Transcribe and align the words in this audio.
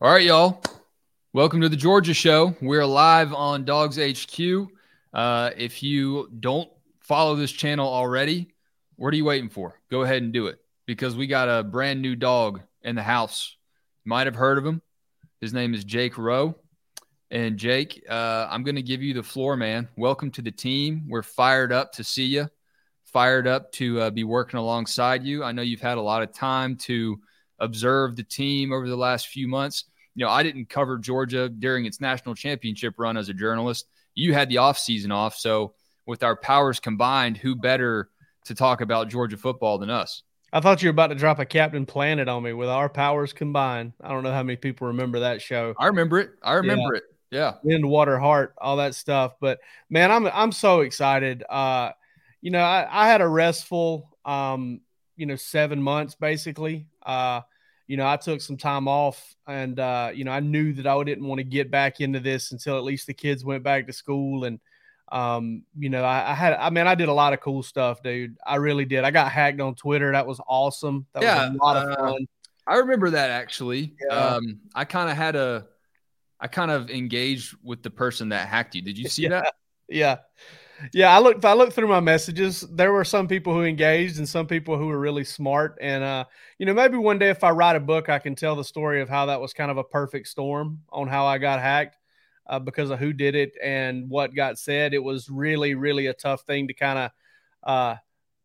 All 0.00 0.12
right, 0.12 0.22
y'all. 0.22 0.62
Welcome 1.32 1.60
to 1.60 1.68
the 1.68 1.74
Georgia 1.74 2.14
Show. 2.14 2.54
We're 2.62 2.86
live 2.86 3.34
on 3.34 3.64
Dawgs 3.64 3.98
HQ. 3.98 4.68
Uh, 5.12 5.50
if 5.56 5.82
you 5.82 6.30
don't 6.38 6.70
follow 7.00 7.34
this 7.34 7.50
channel 7.50 7.88
already, 7.88 8.54
what 8.94 9.12
are 9.12 9.16
you 9.16 9.24
waiting 9.24 9.48
for? 9.50 9.80
Go 9.90 10.02
ahead 10.02 10.22
and 10.22 10.32
do 10.32 10.46
it 10.46 10.60
because 10.86 11.16
we 11.16 11.26
got 11.26 11.48
a 11.48 11.64
brand 11.64 12.00
new 12.00 12.14
dog 12.14 12.60
in 12.82 12.94
the 12.94 13.02
house. 13.02 13.56
You 14.04 14.10
might 14.10 14.28
have 14.28 14.36
heard 14.36 14.56
of 14.56 14.64
him. 14.64 14.82
His 15.40 15.52
name 15.52 15.74
is 15.74 15.82
Jake 15.82 16.16
Rowe. 16.16 16.54
And 17.32 17.56
Jake, 17.56 18.04
uh, 18.08 18.46
I'm 18.48 18.62
going 18.62 18.76
to 18.76 18.82
give 18.82 19.02
you 19.02 19.14
the 19.14 19.24
floor, 19.24 19.56
man. 19.56 19.88
Welcome 19.96 20.30
to 20.30 20.42
the 20.42 20.52
team. 20.52 21.06
We're 21.08 21.24
fired 21.24 21.72
up 21.72 21.90
to 21.94 22.04
see 22.04 22.26
you, 22.26 22.48
fired 23.04 23.48
up 23.48 23.72
to 23.72 24.00
uh, 24.02 24.10
be 24.10 24.22
working 24.22 24.60
alongside 24.60 25.24
you. 25.24 25.42
I 25.42 25.50
know 25.50 25.62
you've 25.62 25.80
had 25.80 25.98
a 25.98 26.02
lot 26.02 26.22
of 26.22 26.32
time 26.32 26.76
to 26.76 27.18
observed 27.58 28.16
the 28.16 28.22
team 28.22 28.72
over 28.72 28.88
the 28.88 28.96
last 28.96 29.28
few 29.28 29.48
months. 29.48 29.84
You 30.14 30.24
know, 30.24 30.30
I 30.30 30.42
didn't 30.42 30.68
cover 30.68 30.98
Georgia 30.98 31.48
during 31.48 31.84
its 31.84 32.00
national 32.00 32.34
championship 32.34 32.94
run 32.98 33.16
as 33.16 33.28
a 33.28 33.34
journalist. 33.34 33.86
You 34.14 34.34
had 34.34 34.48
the 34.48 34.56
offseason 34.56 35.12
off. 35.12 35.36
So, 35.36 35.74
with 36.06 36.22
our 36.22 36.36
powers 36.36 36.80
combined, 36.80 37.36
who 37.36 37.54
better 37.54 38.08
to 38.46 38.54
talk 38.54 38.80
about 38.80 39.08
Georgia 39.08 39.36
football 39.36 39.78
than 39.78 39.90
us? 39.90 40.22
I 40.52 40.60
thought 40.60 40.82
you 40.82 40.88
were 40.88 40.92
about 40.92 41.08
to 41.08 41.14
drop 41.14 41.38
a 41.38 41.44
Captain 41.44 41.84
Planet 41.84 42.28
on 42.28 42.42
me 42.42 42.54
with 42.54 42.70
our 42.70 42.88
powers 42.88 43.34
combined. 43.34 43.92
I 44.00 44.08
don't 44.08 44.22
know 44.22 44.32
how 44.32 44.42
many 44.42 44.56
people 44.56 44.86
remember 44.86 45.20
that 45.20 45.42
show. 45.42 45.74
I 45.78 45.86
remember 45.86 46.18
it. 46.18 46.30
I 46.42 46.54
remember 46.54 46.94
yeah. 46.94 46.98
it. 46.98 47.04
Yeah. 47.30 47.54
Wind, 47.62 47.86
water, 47.86 48.18
heart, 48.18 48.54
all 48.56 48.78
that 48.78 48.94
stuff. 48.94 49.34
But 49.38 49.60
man, 49.90 50.10
I'm 50.10 50.26
I'm 50.26 50.52
so 50.52 50.80
excited. 50.80 51.44
Uh, 51.48 51.90
you 52.40 52.50
know, 52.50 52.62
I, 52.62 52.88
I 52.90 53.08
had 53.08 53.20
a 53.20 53.28
restful 53.28 54.16
um, 54.24 54.80
you 55.18 55.26
know, 55.26 55.36
seven 55.36 55.82
months 55.82 56.14
basically. 56.14 56.86
Uh, 57.04 57.42
you 57.88 57.96
know, 57.96 58.06
I 58.06 58.16
took 58.18 58.40
some 58.42 58.58
time 58.58 58.86
off 58.86 59.34
and, 59.46 59.80
uh, 59.80 60.10
you 60.14 60.24
know, 60.24 60.30
I 60.30 60.40
knew 60.40 60.74
that 60.74 60.86
I 60.86 61.02
didn't 61.02 61.26
want 61.26 61.38
to 61.38 61.44
get 61.44 61.70
back 61.70 62.00
into 62.00 62.20
this 62.20 62.52
until 62.52 62.76
at 62.76 62.84
least 62.84 63.06
the 63.06 63.14
kids 63.14 63.44
went 63.44 63.64
back 63.64 63.86
to 63.86 63.94
school. 63.94 64.44
And, 64.44 64.60
um, 65.10 65.62
you 65.76 65.88
know, 65.88 66.04
I, 66.04 66.32
I, 66.32 66.34
had, 66.34 66.52
I 66.52 66.68
mean, 66.68 66.86
I 66.86 66.94
did 66.94 67.08
a 67.08 67.12
lot 67.14 67.32
of 67.32 67.40
cool 67.40 67.62
stuff, 67.62 68.02
dude. 68.02 68.36
I 68.46 68.56
really 68.56 68.84
did. 68.84 69.04
I 69.04 69.10
got 69.10 69.32
hacked 69.32 69.60
on 69.62 69.74
Twitter. 69.74 70.12
That 70.12 70.26
was 70.26 70.38
awesome. 70.46 71.06
That 71.14 71.22
yeah, 71.22 71.48
was 71.48 71.58
a 71.58 71.64
lot 71.64 71.76
of 71.78 71.90
uh, 71.90 71.96
fun. 71.96 72.26
I 72.66 72.76
remember 72.76 73.08
that 73.10 73.30
actually. 73.30 73.94
Yeah. 74.06 74.14
Um, 74.14 74.60
I 74.74 74.84
kind 74.84 75.10
of 75.10 75.16
had 75.16 75.34
a, 75.34 75.66
I 76.38 76.46
kind 76.46 76.70
of 76.70 76.90
engaged 76.90 77.56
with 77.64 77.82
the 77.82 77.90
person 77.90 78.28
that 78.28 78.48
hacked 78.48 78.74
you. 78.74 78.82
Did 78.82 78.98
you 78.98 79.08
see 79.08 79.22
yeah. 79.24 79.28
that? 79.30 79.54
Yeah 79.88 80.16
yeah, 80.92 81.14
I 81.14 81.20
looked. 81.20 81.44
I 81.44 81.52
looked 81.54 81.72
through 81.72 81.88
my 81.88 82.00
messages. 82.00 82.60
There 82.60 82.92
were 82.92 83.04
some 83.04 83.28
people 83.28 83.52
who 83.52 83.62
engaged 83.62 84.18
and 84.18 84.28
some 84.28 84.46
people 84.46 84.76
who 84.76 84.86
were 84.86 84.98
really 84.98 85.24
smart. 85.24 85.78
And 85.80 86.04
uh, 86.04 86.24
you 86.58 86.66
know, 86.66 86.74
maybe 86.74 86.96
one 86.96 87.18
day 87.18 87.30
if 87.30 87.44
I 87.44 87.50
write 87.50 87.76
a 87.76 87.80
book, 87.80 88.08
I 88.08 88.18
can 88.18 88.34
tell 88.34 88.56
the 88.56 88.64
story 88.64 89.00
of 89.00 89.08
how 89.08 89.26
that 89.26 89.40
was 89.40 89.52
kind 89.52 89.70
of 89.70 89.76
a 89.76 89.84
perfect 89.84 90.28
storm 90.28 90.82
on 90.90 91.08
how 91.08 91.26
I 91.26 91.38
got 91.38 91.60
hacked 91.60 91.96
uh, 92.46 92.58
because 92.58 92.90
of 92.90 92.98
who 92.98 93.12
did 93.12 93.34
it 93.34 93.52
and 93.62 94.08
what 94.08 94.34
got 94.34 94.58
said. 94.58 94.94
It 94.94 95.02
was 95.02 95.28
really, 95.28 95.74
really 95.74 96.06
a 96.06 96.14
tough 96.14 96.42
thing 96.42 96.68
to 96.68 96.74
kind 96.74 96.98
of 96.98 97.10
uh, 97.62 97.96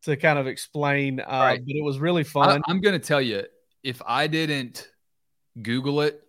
to 0.02 0.16
kind 0.16 0.38
of 0.38 0.46
explain. 0.46 1.20
Uh, 1.20 1.24
right. 1.26 1.64
But 1.64 1.74
it 1.74 1.82
was 1.82 1.98
really 1.98 2.24
fun. 2.24 2.62
I, 2.66 2.70
I'm 2.70 2.80
going 2.80 2.98
to 2.98 3.06
tell 3.06 3.20
you, 3.20 3.44
if 3.82 4.02
I 4.06 4.26
didn't 4.26 4.90
Google 5.60 6.00
it, 6.02 6.20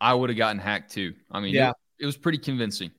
I 0.00 0.14
would 0.14 0.30
have 0.30 0.36
gotten 0.36 0.58
hacked 0.58 0.92
too. 0.92 1.14
I 1.30 1.40
mean, 1.40 1.54
yeah. 1.54 1.70
it, 1.70 1.76
it 2.00 2.06
was 2.06 2.16
pretty 2.16 2.38
convincing. 2.38 2.90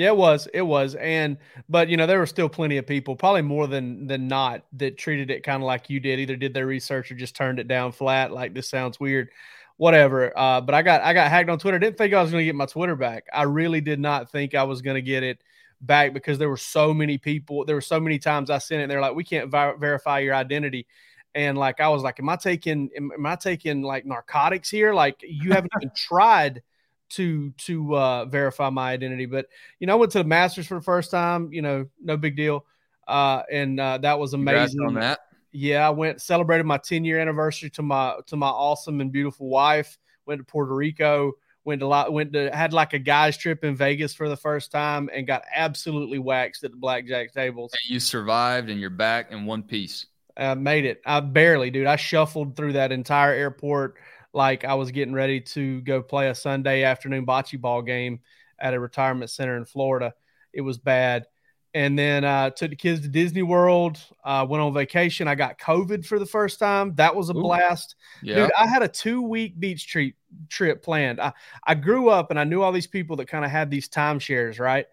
Yeah, 0.00 0.06
it 0.08 0.16
was. 0.16 0.48
It 0.54 0.62
was. 0.62 0.94
And 0.94 1.36
but 1.68 1.90
you 1.90 1.98
know, 1.98 2.06
there 2.06 2.18
were 2.18 2.24
still 2.26 2.48
plenty 2.48 2.78
of 2.78 2.86
people, 2.86 3.14
probably 3.16 3.42
more 3.42 3.66
than 3.66 4.06
than 4.06 4.28
not, 4.28 4.64
that 4.78 4.96
treated 4.96 5.30
it 5.30 5.42
kind 5.42 5.62
of 5.62 5.66
like 5.66 5.90
you 5.90 6.00
did, 6.00 6.18
either 6.18 6.36
did 6.36 6.54
their 6.54 6.64
research 6.66 7.12
or 7.12 7.16
just 7.16 7.36
turned 7.36 7.58
it 7.58 7.68
down 7.68 7.92
flat, 7.92 8.32
like 8.32 8.54
this 8.54 8.66
sounds 8.66 8.98
weird. 8.98 9.28
Whatever. 9.76 10.32
Uh, 10.38 10.62
but 10.62 10.74
I 10.74 10.80
got 10.80 11.02
I 11.02 11.12
got 11.12 11.28
hacked 11.30 11.50
on 11.50 11.58
Twitter. 11.58 11.78
Didn't 11.78 11.98
think 11.98 12.14
I 12.14 12.22
was 12.22 12.30
gonna 12.30 12.44
get 12.44 12.54
my 12.54 12.64
Twitter 12.64 12.96
back. 12.96 13.26
I 13.30 13.42
really 13.42 13.82
did 13.82 14.00
not 14.00 14.30
think 14.32 14.54
I 14.54 14.62
was 14.62 14.80
gonna 14.80 15.02
get 15.02 15.22
it 15.22 15.42
back 15.82 16.14
because 16.14 16.38
there 16.38 16.48
were 16.48 16.56
so 16.56 16.94
many 16.94 17.18
people. 17.18 17.66
There 17.66 17.76
were 17.76 17.82
so 17.82 18.00
many 18.00 18.18
times 18.18 18.48
I 18.48 18.56
sent 18.56 18.80
it. 18.80 18.88
they're 18.88 19.02
like, 19.02 19.14
we 19.14 19.24
can't 19.24 19.50
verify 19.50 20.20
your 20.20 20.34
identity. 20.34 20.86
And 21.34 21.58
like 21.58 21.78
I 21.78 21.88
was 21.90 22.02
like, 22.02 22.18
am 22.20 22.28
I 22.30 22.36
taking 22.36 22.88
am, 22.96 23.10
am 23.12 23.26
I 23.26 23.36
taking 23.36 23.82
like 23.82 24.06
narcotics 24.06 24.70
here? 24.70 24.94
Like 24.94 25.20
you 25.22 25.52
haven't 25.52 25.72
even 25.78 25.92
tried 25.94 26.62
to 27.10 27.50
to 27.50 27.96
uh, 27.96 28.24
verify 28.26 28.70
my 28.70 28.92
identity. 28.92 29.26
But 29.26 29.46
you 29.78 29.86
know, 29.86 29.94
I 29.94 29.96
went 29.96 30.12
to 30.12 30.18
the 30.18 30.24
Masters 30.24 30.66
for 30.66 30.74
the 30.74 30.82
first 30.82 31.10
time. 31.10 31.52
You 31.52 31.62
know, 31.62 31.86
no 32.02 32.16
big 32.16 32.36
deal, 32.36 32.64
uh, 33.06 33.42
and 33.50 33.78
uh, 33.78 33.98
that 33.98 34.18
was 34.18 34.34
amazing. 34.34 34.80
On 34.80 34.94
that. 34.94 35.20
Yeah, 35.52 35.86
I 35.86 35.90
went 35.90 36.20
celebrated 36.20 36.64
my 36.64 36.78
10 36.78 37.04
year 37.04 37.18
anniversary 37.18 37.70
to 37.70 37.82
my 37.82 38.14
to 38.26 38.36
my 38.36 38.48
awesome 38.48 39.00
and 39.00 39.10
beautiful 39.10 39.48
wife. 39.48 39.98
Went 40.26 40.40
to 40.40 40.44
Puerto 40.44 40.74
Rico. 40.74 41.32
Went 41.64 41.80
to 41.80 41.86
lot, 41.86 42.12
went 42.12 42.32
to 42.32 42.50
had 42.54 42.72
like 42.72 42.94
a 42.94 42.98
guys 42.98 43.36
trip 43.36 43.64
in 43.64 43.76
Vegas 43.76 44.14
for 44.14 44.30
the 44.30 44.36
first 44.36 44.72
time 44.72 45.10
and 45.12 45.26
got 45.26 45.42
absolutely 45.54 46.18
waxed 46.18 46.64
at 46.64 46.70
the 46.70 46.76
blackjack 46.76 47.34
tables. 47.34 47.72
And 47.72 47.94
you 47.94 48.00
survived 48.00 48.70
and 48.70 48.80
you're 48.80 48.88
back 48.88 49.30
in 49.30 49.44
one 49.44 49.62
piece. 49.62 50.06
I 50.36 50.54
made 50.54 50.86
it. 50.86 51.02
I 51.04 51.20
barely, 51.20 51.70
dude. 51.70 51.86
I 51.86 51.96
shuffled 51.96 52.56
through 52.56 52.74
that 52.74 52.92
entire 52.92 53.34
airport 53.34 53.96
like 54.32 54.64
I 54.64 54.74
was 54.74 54.90
getting 54.90 55.14
ready 55.14 55.40
to 55.40 55.80
go 55.82 56.02
play 56.02 56.28
a 56.28 56.34
Sunday 56.34 56.82
afternoon 56.84 57.26
bocce 57.26 57.60
ball 57.60 57.82
game 57.82 58.20
at 58.58 58.74
a 58.74 58.80
retirement 58.80 59.30
center 59.30 59.56
in 59.56 59.64
Florida. 59.64 60.14
It 60.52 60.60
was 60.60 60.78
bad. 60.78 61.26
And 61.72 61.96
then 61.96 62.24
uh, 62.24 62.50
took 62.50 62.70
the 62.70 62.76
kids 62.76 63.00
to 63.02 63.08
Disney 63.08 63.42
World. 63.42 63.98
Uh, 64.24 64.44
went 64.48 64.60
on 64.60 64.74
vacation. 64.74 65.28
I 65.28 65.36
got 65.36 65.58
COVID 65.58 66.04
for 66.04 66.18
the 66.18 66.26
first 66.26 66.58
time. 66.58 66.94
That 66.96 67.14
was 67.14 67.30
a 67.30 67.36
Ooh. 67.36 67.42
blast, 67.42 67.94
yeah. 68.22 68.34
dude. 68.36 68.50
I 68.58 68.66
had 68.66 68.82
a 68.82 68.88
two 68.88 69.22
week 69.22 69.58
beach 69.58 69.86
trip 69.86 70.14
trip 70.48 70.82
planned. 70.82 71.20
I, 71.20 71.32
I 71.64 71.76
grew 71.76 72.08
up 72.08 72.30
and 72.30 72.40
I 72.40 72.44
knew 72.44 72.62
all 72.62 72.72
these 72.72 72.88
people 72.88 73.16
that 73.16 73.28
kind 73.28 73.44
of 73.44 73.52
had 73.52 73.70
these 73.70 73.88
timeshares, 73.88 74.58
right? 74.58 74.86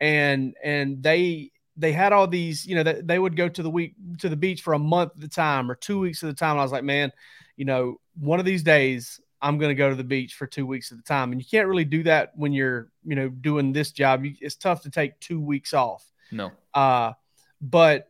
And 0.00 0.54
and 0.64 1.02
they 1.02 1.52
they 1.76 1.92
had 1.92 2.12
all 2.12 2.26
these, 2.26 2.66
you 2.66 2.74
know, 2.74 2.82
they, 2.82 3.00
they 3.02 3.18
would 3.18 3.36
go 3.36 3.48
to 3.48 3.62
the 3.62 3.70
week 3.70 3.94
to 4.18 4.28
the 4.28 4.36
beach 4.36 4.62
for 4.62 4.72
a 4.72 4.78
month 4.78 5.12
at 5.18 5.24
a 5.24 5.28
time 5.28 5.70
or 5.70 5.74
two 5.74 5.98
weeks 5.98 6.22
at 6.22 6.26
the 6.26 6.34
time. 6.34 6.52
And 6.52 6.60
I 6.60 6.62
was 6.62 6.72
like, 6.72 6.84
man, 6.84 7.12
you 7.56 7.64
know, 7.64 8.00
one 8.18 8.38
of 8.38 8.46
these 8.46 8.62
days 8.62 9.20
I'm 9.40 9.58
going 9.58 9.70
to 9.70 9.74
go 9.74 9.90
to 9.90 9.96
the 9.96 10.04
beach 10.04 10.34
for 10.34 10.46
two 10.46 10.66
weeks 10.66 10.92
at 10.92 10.98
a 10.98 11.02
time. 11.02 11.32
And 11.32 11.40
you 11.40 11.46
can't 11.48 11.66
really 11.66 11.84
do 11.84 12.04
that 12.04 12.32
when 12.36 12.52
you're, 12.52 12.88
you 13.04 13.16
know, 13.16 13.28
doing 13.28 13.72
this 13.72 13.90
job. 13.90 14.22
It's 14.24 14.54
tough 14.54 14.82
to 14.82 14.90
take 14.90 15.18
two 15.18 15.40
weeks 15.40 15.74
off. 15.74 16.04
No. 16.30 16.52
Uh, 16.72 17.12
but 17.60 18.08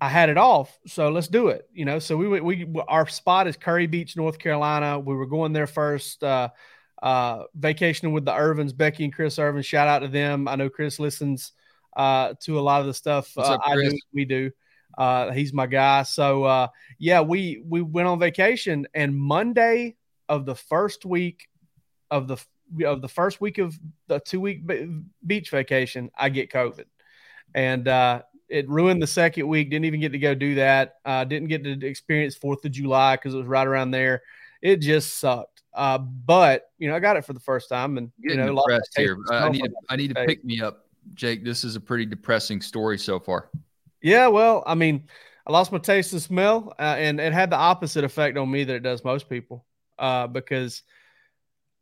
I 0.00 0.08
had 0.08 0.30
it 0.30 0.36
off, 0.36 0.76
so 0.86 1.10
let's 1.10 1.28
do 1.28 1.48
it. 1.48 1.68
You 1.72 1.84
know, 1.84 2.00
so 2.00 2.16
we 2.16 2.28
went. 2.28 2.44
We 2.44 2.66
our 2.88 3.06
spot 3.06 3.46
is 3.46 3.56
Kure 3.56 3.86
Beach, 3.86 4.16
North 4.16 4.38
Carolina. 4.38 4.98
We 4.98 5.14
were 5.14 5.26
going 5.26 5.52
there 5.52 5.68
first. 5.68 6.24
Uh, 6.24 6.48
uh, 7.00 7.44
vacationing 7.54 8.12
with 8.12 8.24
the 8.24 8.32
Irvins, 8.32 8.76
Becky 8.76 9.04
and 9.04 9.12
Chris 9.12 9.38
Irvin. 9.38 9.62
Shout 9.62 9.88
out 9.88 10.00
to 10.00 10.08
them. 10.08 10.48
I 10.48 10.56
know 10.56 10.68
Chris 10.68 10.98
listens 10.98 11.52
uh, 11.96 12.34
to 12.42 12.58
a 12.58 12.62
lot 12.62 12.80
of 12.80 12.86
the 12.86 12.94
stuff 12.94 13.36
uh, 13.36 13.42
up, 13.42 13.60
I 13.64 13.74
do. 13.74 13.98
We 14.12 14.24
do. 14.24 14.50
Uh, 14.96 15.32
he's 15.32 15.52
my 15.52 15.66
guy. 15.66 16.02
So 16.02 16.44
uh, 16.44 16.68
yeah, 16.98 17.20
we 17.20 17.62
we 17.66 17.82
went 17.82 18.08
on 18.08 18.18
vacation, 18.18 18.86
and 18.94 19.16
Monday 19.16 19.96
of 20.28 20.46
the 20.46 20.54
first 20.54 21.04
week 21.04 21.48
of 22.10 22.28
the 22.28 22.38
of 22.84 23.02
the 23.02 23.08
first 23.08 23.40
week 23.40 23.58
of 23.58 23.78
the 24.08 24.20
two 24.20 24.40
week 24.40 24.62
beach 25.26 25.50
vacation, 25.50 26.10
I 26.16 26.28
get 26.28 26.50
COVID, 26.50 26.84
and 27.54 27.86
uh, 27.88 28.22
it 28.48 28.68
ruined 28.68 29.02
the 29.02 29.06
second 29.06 29.48
week. 29.48 29.70
Didn't 29.70 29.86
even 29.86 30.00
get 30.00 30.12
to 30.12 30.18
go 30.18 30.34
do 30.34 30.56
that. 30.56 30.96
Uh, 31.04 31.24
didn't 31.24 31.48
get 31.48 31.64
to 31.64 31.86
experience 31.86 32.34
Fourth 32.34 32.64
of 32.64 32.72
July 32.72 33.16
because 33.16 33.34
it 33.34 33.38
was 33.38 33.46
right 33.46 33.66
around 33.66 33.90
there. 33.90 34.22
It 34.60 34.76
just 34.76 35.18
sucked. 35.18 35.62
Uh, 35.74 35.98
but 35.98 36.70
you 36.78 36.88
know, 36.88 36.96
I 36.96 37.00
got 37.00 37.16
it 37.16 37.24
for 37.24 37.32
the 37.32 37.40
first 37.40 37.68
time, 37.68 37.96
and 37.96 38.12
you 38.18 38.36
know, 38.36 38.54
depressed 38.54 38.92
here. 38.96 39.18
I 39.30 39.48
need 39.48 39.64
to, 39.64 39.72
I 39.88 39.96
need 39.96 40.14
to 40.14 40.26
pick 40.26 40.44
me 40.44 40.60
up, 40.60 40.86
Jake. 41.14 41.44
This 41.44 41.64
is 41.64 41.76
a 41.76 41.80
pretty 41.80 42.04
depressing 42.04 42.60
story 42.60 42.98
so 42.98 43.18
far. 43.18 43.48
Yeah, 44.02 44.28
well, 44.28 44.62
I 44.66 44.74
mean, 44.74 45.08
I 45.46 45.52
lost 45.52 45.72
my 45.72 45.78
taste 45.78 46.12
and 46.12 46.22
smell, 46.22 46.74
uh, 46.78 46.96
and 46.98 47.20
it 47.20 47.32
had 47.32 47.50
the 47.50 47.56
opposite 47.56 48.04
effect 48.04 48.36
on 48.36 48.50
me 48.50 48.64
that 48.64 48.74
it 48.74 48.82
does 48.82 49.04
most 49.04 49.28
people, 49.28 49.64
uh, 49.98 50.26
because 50.26 50.82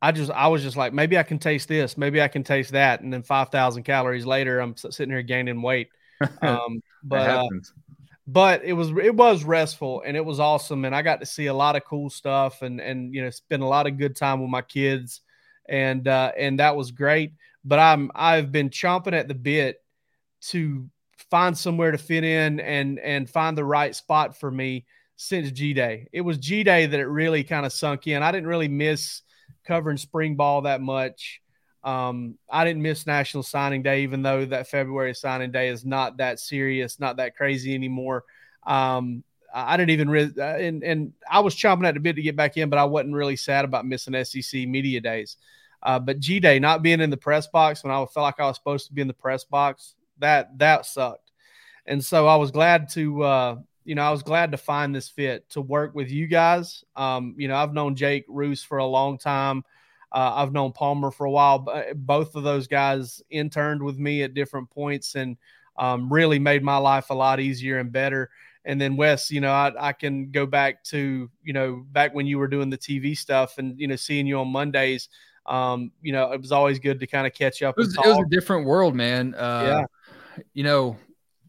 I 0.02 0.12
just 0.12 0.31
I 0.31 0.49
was 0.49 0.62
just 0.62 0.76
like 0.76 0.93
maybe 0.93 1.19
I 1.19 1.22
can 1.22 1.38
taste 1.38 1.69
this, 1.69 1.96
maybe 1.99 2.22
I 2.22 2.28
can 2.28 2.44
taste 2.44 2.72
that, 2.72 3.00
and 3.00 3.12
then 3.12 3.22
five 3.22 3.50
thousand 3.50 3.82
calories 3.84 4.26
later, 4.26 4.61
I'm 4.61 4.76
sitting 4.76 5.11
here 5.11 5.22
gaining 5.22 5.62
weight. 5.62 5.88
Um, 6.43 6.82
but 7.02 7.31
uh, 7.31 7.49
but 8.26 8.62
it 8.64 8.75
was 8.75 8.90
it 8.90 9.14
was 9.14 9.43
restful 9.43 10.02
and 10.06 10.16
it 10.16 10.25
was 10.25 10.38
awesome, 10.38 10.84
and 10.84 10.94
I 10.94 11.02
got 11.02 11.20
to 11.20 11.26
see 11.26 11.46
a 11.46 11.55
lot 11.55 11.76
of 11.76 11.84
cool 11.84 12.11
stuff, 12.11 12.62
and 12.62 12.81
and 12.81 13.14
you 13.14 13.23
know 13.23 13.31
spend 13.31 13.62
a 13.62 13.66
lot 13.66 13.87
of 13.87 13.99
good 13.99 14.16
time 14.16 14.40
with 14.40 14.50
my 14.50 14.62
kids, 14.62 15.23
and 15.69 16.06
uh, 16.06 16.32
and 16.37 16.61
that 16.61 16.76
was 16.76 16.90
great. 16.90 17.32
But 17.64 17.78
I'm 17.78 18.11
I've 18.14 18.52
been 18.52 18.70
chomping 18.70 19.14
at 19.14 19.28
the 19.28 19.34
bit 19.34 19.82
to 20.49 20.88
find 21.31 21.56
somewhere 21.56 21.93
to 21.93 21.99
fit 21.99 22.25
in 22.25 22.61
and 22.61 22.99
and 22.99 23.31
find 23.31 23.56
the 23.56 23.65
right 23.65 23.94
spot 23.94 24.38
for 24.38 24.50
me 24.50 24.87
since 25.17 25.50
G 25.53 25.73
Day. 25.73 26.09
It 26.12 26.23
was 26.23 26.38
G 26.38 26.62
Day 26.65 26.87
that 26.87 27.00
it 27.00 27.06
really 27.06 27.44
kind 27.44 27.65
of 27.65 27.73
sunk 27.73 28.06
in. 28.06 28.23
I 28.23 28.32
didn't 28.32 28.49
really 28.49 28.69
miss 28.69 29.23
covering 29.65 29.97
spring 29.97 30.37
ball 30.37 30.62
that 30.62 30.81
much. 30.81 31.41
Um, 31.82 32.37
I 32.50 32.65
didn't 32.65 32.82
miss 32.82 33.06
National 33.06 33.43
Signing 33.43 33.82
Day, 33.82 34.03
even 34.03 34.23
though 34.23 34.44
that 34.44 34.69
February 34.69 35.15
signing 35.15 35.50
day 35.50 35.69
is 35.69 35.85
not 35.85 36.19
that 36.19 36.38
serious, 36.38 37.00
not 37.00 37.17
that 37.17 37.37
crazy 37.37 37.75
anymore. 37.75 38.25
Um, 38.67 39.25
I 39.53 39.76
didn't 39.76 39.91
even 39.91 40.11
really, 40.11 40.33
uh, 40.38 40.56
and 40.56 40.83
and 40.85 41.12
I 41.29 41.41
was 41.41 41.56
chomping 41.56 41.87
at 41.87 41.94
the 41.94 42.00
bit 42.00 42.17
to 42.17 42.23
get 42.23 42.37
back 42.37 42.56
in, 42.56 42.69
but 42.69 42.79
I 42.79 42.85
wasn't 42.85 43.15
really 43.15 43.37
sad 43.37 43.65
about 43.65 43.87
missing 43.87 44.23
SEC 44.25 44.69
media 44.69 45.00
days. 45.00 45.37
Uh, 45.83 45.99
but 45.99 46.21
G 46.21 46.41
Day 46.41 46.59
not 46.59 46.83
being 46.83 47.00
in 47.00 47.11
the 47.11 47.17
press 47.17 47.47
box 47.47 47.83
when 47.83 47.93
I 47.93 47.97
felt 47.97 48.17
like 48.17 48.38
I 48.38 48.47
was 48.47 48.56
supposed 48.56 48.87
to 48.88 48.93
be 48.93 49.00
in 49.00 49.09
the 49.09 49.15
press 49.15 49.44
box, 49.44 49.94
that 50.20 50.58
that 50.58 50.87
sucked. 50.87 51.32
And 51.87 52.05
so 52.05 52.26
I 52.26 52.37
was 52.37 52.50
glad 52.50 52.88
to, 52.90 53.22
uh, 53.22 53.56
you 53.84 53.94
know, 53.94 54.02
I 54.02 54.11
was 54.11 54.22
glad 54.22 54.52
to 54.52 54.56
find 54.56 54.94
this 54.94 55.08
fit 55.08 55.49
to 55.50 55.61
work 55.61 55.94
with 55.94 56.11
you 56.11 56.26
guys. 56.26 56.84
Um, 56.94 57.34
you 57.37 57.49
know, 57.49 57.56
I've 57.56 57.72
known 57.72 57.96
Jake 57.96 58.28
Reuse 58.28 58.64
for 58.64 58.78
a 58.78 58.87
long 58.87 59.19
time. 59.19 59.64
Uh, 60.12 60.32
I've 60.37 60.52
known 60.52 60.72
Palmer 60.72 61.11
for 61.11 61.25
a 61.25 61.31
while. 61.31 61.67
Both 61.94 62.34
of 62.34 62.43
those 62.43 62.67
guys 62.67 63.22
interned 63.31 63.82
with 63.82 63.99
me 63.99 64.22
at 64.22 64.34
different 64.34 64.70
points 64.70 65.14
and 65.14 65.37
um, 65.78 66.12
really 66.12 66.38
made 66.38 66.62
my 66.62 66.76
life 66.76 67.11
a 67.11 67.14
lot 67.14 67.40
easier 67.40 67.78
and 67.78 67.90
better. 67.90 68.31
And 68.64 68.81
then 68.81 68.96
Wes, 68.96 69.31
you 69.31 69.40
know, 69.40 69.52
I, 69.52 69.73
I 69.88 69.93
can 69.93 70.31
go 70.31 70.46
back 70.46 70.84
to, 70.84 71.31
you 71.43 71.52
know, 71.52 71.84
back 71.93 72.14
when 72.14 72.26
you 72.26 72.38
were 72.38 72.49
doing 72.49 72.70
the 72.70 72.78
TV 72.78 73.16
stuff 73.16 73.56
and, 73.58 73.78
you 73.81 73.88
know, 73.88 73.96
seeing 73.96 74.26
you 74.26 74.38
on 74.38 74.49
Mondays 74.49 75.08
um, 75.46 75.90
you 76.02 76.12
know, 76.12 76.32
it 76.32 76.40
was 76.40 76.52
always 76.52 76.78
good 76.78 77.00
to 77.00 77.06
kind 77.06 77.26
of 77.26 77.32
catch 77.34 77.62
up. 77.62 77.76
It 77.76 77.81
was, 77.81 77.96
it 77.96 78.06
was 78.06 78.19
a 78.19 78.28
different 78.28 78.66
world, 78.66 78.94
man. 78.94 79.34
Uh, 79.34 79.62
yeah. 79.66 79.84
You 80.55 80.65
know, 80.65 80.97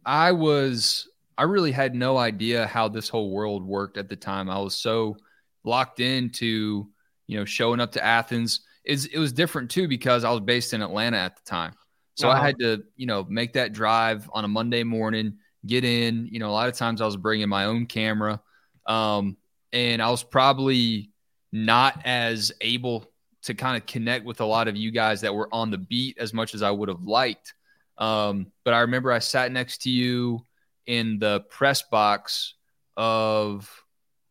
I 0.06 0.32
was, 0.32 1.08
I 1.38 1.44
really 1.44 1.72
had 1.72 1.96
no 1.96 2.18
idea 2.18 2.68
how 2.68 2.88
this 2.88 3.10
whole 3.10 3.32
world 3.32 3.66
worked 3.66 3.98
at 3.98 4.10
the 4.10 4.16
time. 4.16 4.50
I 4.50 4.60
was 4.60 4.76
so 4.76 5.18
locked 5.64 6.00
into, 6.00 6.88
you 7.28 7.38
know, 7.38 7.46
showing 7.46 7.80
up 7.80 7.92
to 7.94 8.04
Athens. 8.04 8.62
Is 8.84 9.06
it 9.06 9.20
was 9.20 9.32
different 9.32 9.70
too 9.70 9.88
because 9.88 10.24
I 10.24 10.32
was 10.32 10.40
based 10.40 10.74
in 10.74 10.82
Atlanta 10.82 11.18
at 11.18 11.36
the 11.36 11.44
time. 11.44 11.74
So 12.16 12.30
uh-huh. 12.30 12.42
I 12.42 12.46
had 12.46 12.60
to, 12.60 12.84
you 12.96 13.06
know, 13.06 13.26
make 13.30 13.54
that 13.54 13.74
drive 13.74 14.30
on 14.34 14.44
a 14.44 14.48
Monday 14.48 14.84
morning, 14.84 15.38
get 15.66 15.84
in. 15.84 16.28
You 16.32 16.40
know, 16.40 16.50
a 16.50 16.52
lot 16.52 16.68
of 16.68 16.76
times 16.76 17.02
I 17.02 17.06
was 17.06 17.18
bringing 17.18 17.50
my 17.50 17.66
own 17.66 17.86
camera. 17.86 18.42
Um, 18.88 19.38
and 19.72 20.02
I 20.02 20.10
was 20.10 20.24
probably 20.24 21.12
not 21.52 22.02
as 22.06 22.52
able 22.62 23.06
to 23.44 23.54
kind 23.54 23.78
of 23.78 23.86
connect 23.86 24.26
with 24.26 24.42
a 24.42 24.46
lot 24.46 24.68
of 24.68 24.76
you 24.76 24.92
guys 24.92 25.22
that 25.22 25.34
were 25.34 25.50
on 25.52 25.72
the 25.72 25.78
beat 25.78 26.18
as 26.18 26.34
much 26.34 26.54
as 26.54 26.62
I 26.62 26.72
would 26.72 26.90
have 26.90 27.04
liked. 27.04 27.54
Um, 28.02 28.48
but 28.66 28.74
I 28.74 28.80
remember 28.80 29.12
I 29.12 29.20
sat 29.20 29.52
next 29.52 29.84
to 29.84 29.92
you 29.92 30.46
in 30.88 31.20
the 31.20 31.42
press 31.50 31.84
box 31.84 32.56
of, 32.98 33.72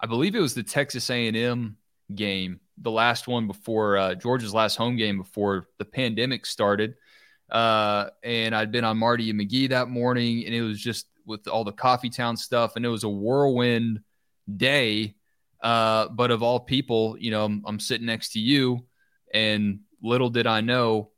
I 0.01 0.07
believe 0.07 0.35
it 0.35 0.41
was 0.41 0.55
the 0.55 0.65
Texas 0.65 1.09
A&M 1.09 1.77
game, 2.13 2.61
the 2.79 2.91
last 2.91 3.29
one 3.29 3.47
before 3.47 3.97
uh, 3.97 4.15
Georgia's 4.17 4.53
last 4.53 4.77
home 4.77 4.97
game 4.97 5.17
before 5.17 5.69
the 5.79 5.85
pandemic 5.85 6.47
started. 6.47 6.95
Uh, 7.49 8.11
and 8.25 8.55
I'd 8.55 8.73
been 8.73 8.85
on 8.85 8.99
Marty 8.99 9.31
and 9.31 9.41
McGee 9.41 9.71
that 9.71 9.89
morning, 9.89 10.45
and 10.45 10.55
it 10.55 10.63
was 10.63 10.81
just 10.81 11.07
with 11.25 11.47
all 11.47 11.63
the 11.65 11.73
Coffee 11.73 12.11
Town 12.11 12.37
stuff, 12.37 12.75
and 12.75 12.85
it 12.85 12.89
was 12.89 13.05
a 13.05 13.09
whirlwind 13.09 14.01
day. 14.57 15.15
Uh, 15.63 16.09
but 16.09 16.31
of 16.31 16.43
all 16.43 16.59
people, 16.59 17.17
you 17.19 17.31
know, 17.31 17.45
I'm, 17.45 17.63
I'm 17.65 17.81
sitting 17.81 18.07
next 18.07 18.33
to 18.33 18.41
you 18.41 18.85
and 19.33 19.81
little 20.03 20.31
did 20.31 20.47
I 20.47 20.61
know, 20.61 21.10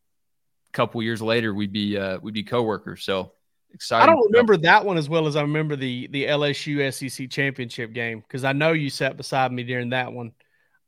a 0.72 0.76
couple 0.76 1.02
years 1.02 1.20
later 1.20 1.52
we'd 1.52 1.72
be 1.72 1.96
uh, 1.96 2.18
we'd 2.20 2.34
be 2.34 2.42
coworkers. 2.42 3.04
So 3.04 3.32
excited. 3.74 4.04
I 4.04 4.06
don't 4.06 4.24
remember 4.26 4.56
that 4.58 4.84
one 4.84 4.96
as 4.96 5.08
well 5.08 5.26
as 5.26 5.36
I 5.36 5.42
remember 5.42 5.76
the 5.76 6.06
the 6.08 6.24
LSU 6.24 6.92
SEC 6.92 7.30
championship 7.30 7.92
game 7.92 8.20
because 8.20 8.44
I 8.44 8.52
know 8.52 8.72
you 8.72 8.90
sat 8.90 9.16
beside 9.16 9.52
me 9.52 9.62
during 9.62 9.90
that 9.90 10.12
one. 10.12 10.32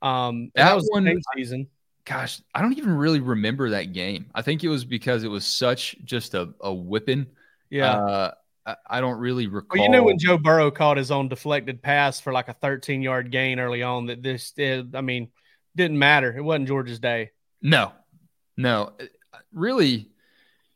Um, 0.02 0.50
that, 0.54 0.64
that 0.64 0.76
was 0.76 0.88
one 0.90 1.20
season. 1.36 1.68
Gosh, 2.04 2.40
I 2.54 2.60
don't 2.60 2.76
even 2.76 2.94
really 2.94 3.20
remember 3.20 3.70
that 3.70 3.94
game. 3.94 4.26
I 4.34 4.42
think 4.42 4.62
it 4.62 4.68
was 4.68 4.84
because 4.84 5.24
it 5.24 5.28
was 5.28 5.46
such 5.46 5.96
just 6.04 6.34
a, 6.34 6.50
a 6.60 6.72
whipping. 6.72 7.26
Yeah. 7.70 7.92
Uh, 7.92 8.30
I, 8.86 9.00
don't 9.00 9.18
really 9.18 9.46
recall. 9.46 9.78
Well, 9.78 9.82
you 9.82 9.90
know 9.90 10.02
when 10.02 10.18
Joe 10.18 10.38
Burrow 10.38 10.70
caught 10.70 10.96
his 10.96 11.10
own 11.10 11.28
deflected 11.28 11.82
pass 11.82 12.20
for 12.20 12.32
like 12.32 12.48
a 12.48 12.54
13 12.54 13.02
yard 13.02 13.30
gain 13.30 13.58
early 13.58 13.82
on 13.82 14.06
that 14.06 14.22
this 14.22 14.52
did. 14.52 14.94
I 14.94 15.00
mean, 15.00 15.28
didn't 15.76 15.98
matter. 15.98 16.34
It 16.34 16.42
wasn't 16.42 16.68
Georgia's 16.68 16.98
day. 16.98 17.30
No, 17.60 17.92
no, 18.56 18.92
really. 19.54 20.10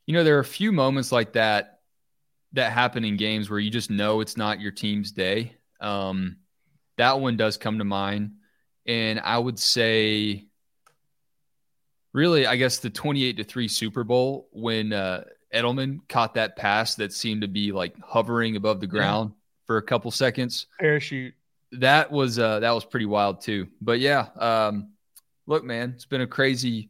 You 0.06 0.14
know, 0.14 0.24
there 0.24 0.36
are 0.36 0.40
a 0.40 0.44
few 0.44 0.72
moments 0.72 1.12
like 1.12 1.34
that 1.34 1.80
that 2.54 2.72
happen 2.72 3.04
in 3.04 3.16
games 3.16 3.50
where 3.50 3.58
you 3.58 3.70
just 3.70 3.90
know 3.90 4.20
it's 4.20 4.36
not 4.36 4.60
your 4.60 4.72
team's 4.72 5.12
day. 5.12 5.52
Um, 5.80 6.36
that 6.96 7.20
one 7.20 7.36
does 7.36 7.58
come 7.58 7.78
to 7.78 7.84
mind, 7.84 8.32
and 8.86 9.20
I 9.20 9.38
would 9.38 9.58
say, 9.58 10.46
really, 12.14 12.46
I 12.46 12.56
guess 12.56 12.78
the 12.78 12.90
twenty-eight 12.90 13.36
to 13.36 13.44
three 13.44 13.68
Super 13.68 14.02
Bowl 14.02 14.48
when 14.52 14.94
uh, 14.94 15.24
Edelman 15.54 16.00
caught 16.08 16.34
that 16.34 16.56
pass 16.56 16.94
that 16.94 17.12
seemed 17.12 17.42
to 17.42 17.48
be 17.48 17.72
like 17.72 17.94
hovering 18.02 18.56
above 18.56 18.80
the 18.80 18.86
ground 18.86 19.32
yeah. 19.32 19.36
for 19.66 19.76
a 19.76 19.82
couple 19.82 20.10
seconds. 20.10 20.68
Parachute 20.80 21.34
that 21.72 22.10
was 22.10 22.38
uh, 22.38 22.60
that 22.60 22.70
was 22.70 22.84
pretty 22.84 23.06
wild 23.06 23.40
too. 23.40 23.68
But 23.80 24.00
yeah, 24.00 24.26
um, 24.36 24.92
look, 25.46 25.64
man, 25.64 25.92
it's 25.94 26.06
been 26.06 26.20
a 26.20 26.26
crazy 26.26 26.88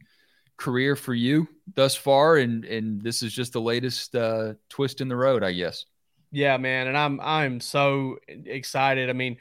career 0.59 0.95
for 0.95 1.13
you 1.13 1.47
thus 1.73 1.95
far, 1.95 2.37
and 2.37 2.65
and 2.65 3.01
this 3.01 3.23
is 3.23 3.33
just 3.33 3.53
the 3.53 3.61
latest 3.61 4.15
uh, 4.15 4.53
twist 4.69 5.01
in 5.01 5.07
the 5.07 5.15
road, 5.15 5.43
I 5.43 5.53
guess. 5.53 5.85
Yeah, 6.31 6.57
man, 6.57 6.87
and 6.87 6.97
I'm 6.97 7.19
I'm 7.21 7.59
so 7.59 8.17
excited. 8.27 9.09
I 9.09 9.13
mean, 9.13 9.37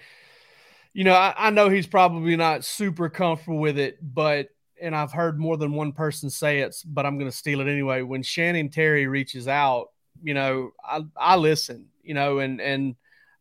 you 0.95 1.05
know, 1.05 1.15
I, 1.15 1.35
I 1.37 1.51
know 1.51 1.69
he's 1.69 1.87
probably 1.87 2.37
not 2.37 2.65
super 2.65 3.09
comfortable 3.11 3.59
with 3.59 3.79
it, 3.79 3.99
but 4.03 4.49
and 4.81 4.95
I've 4.95 5.13
heard 5.13 5.39
more 5.39 5.57
than 5.57 5.73
one 5.73 5.93
person 5.93 6.31
say 6.31 6.61
it, 6.61 6.77
but 6.87 7.05
I'm 7.05 7.19
going 7.19 7.31
to 7.31 7.37
steal 7.37 7.61
it 7.61 7.69
anyway. 7.69 8.03
When 8.03 8.23
Shannon 8.23 8.71
Terry 8.71 9.07
reaches 9.09 9.49
out, 9.49 9.89
you 10.23 10.35
know, 10.35 10.71
I 10.85 11.03
I 11.17 11.37
listen, 11.37 11.89
you 12.03 12.15
know, 12.15 12.39
and 12.39 12.61
and 12.61 12.97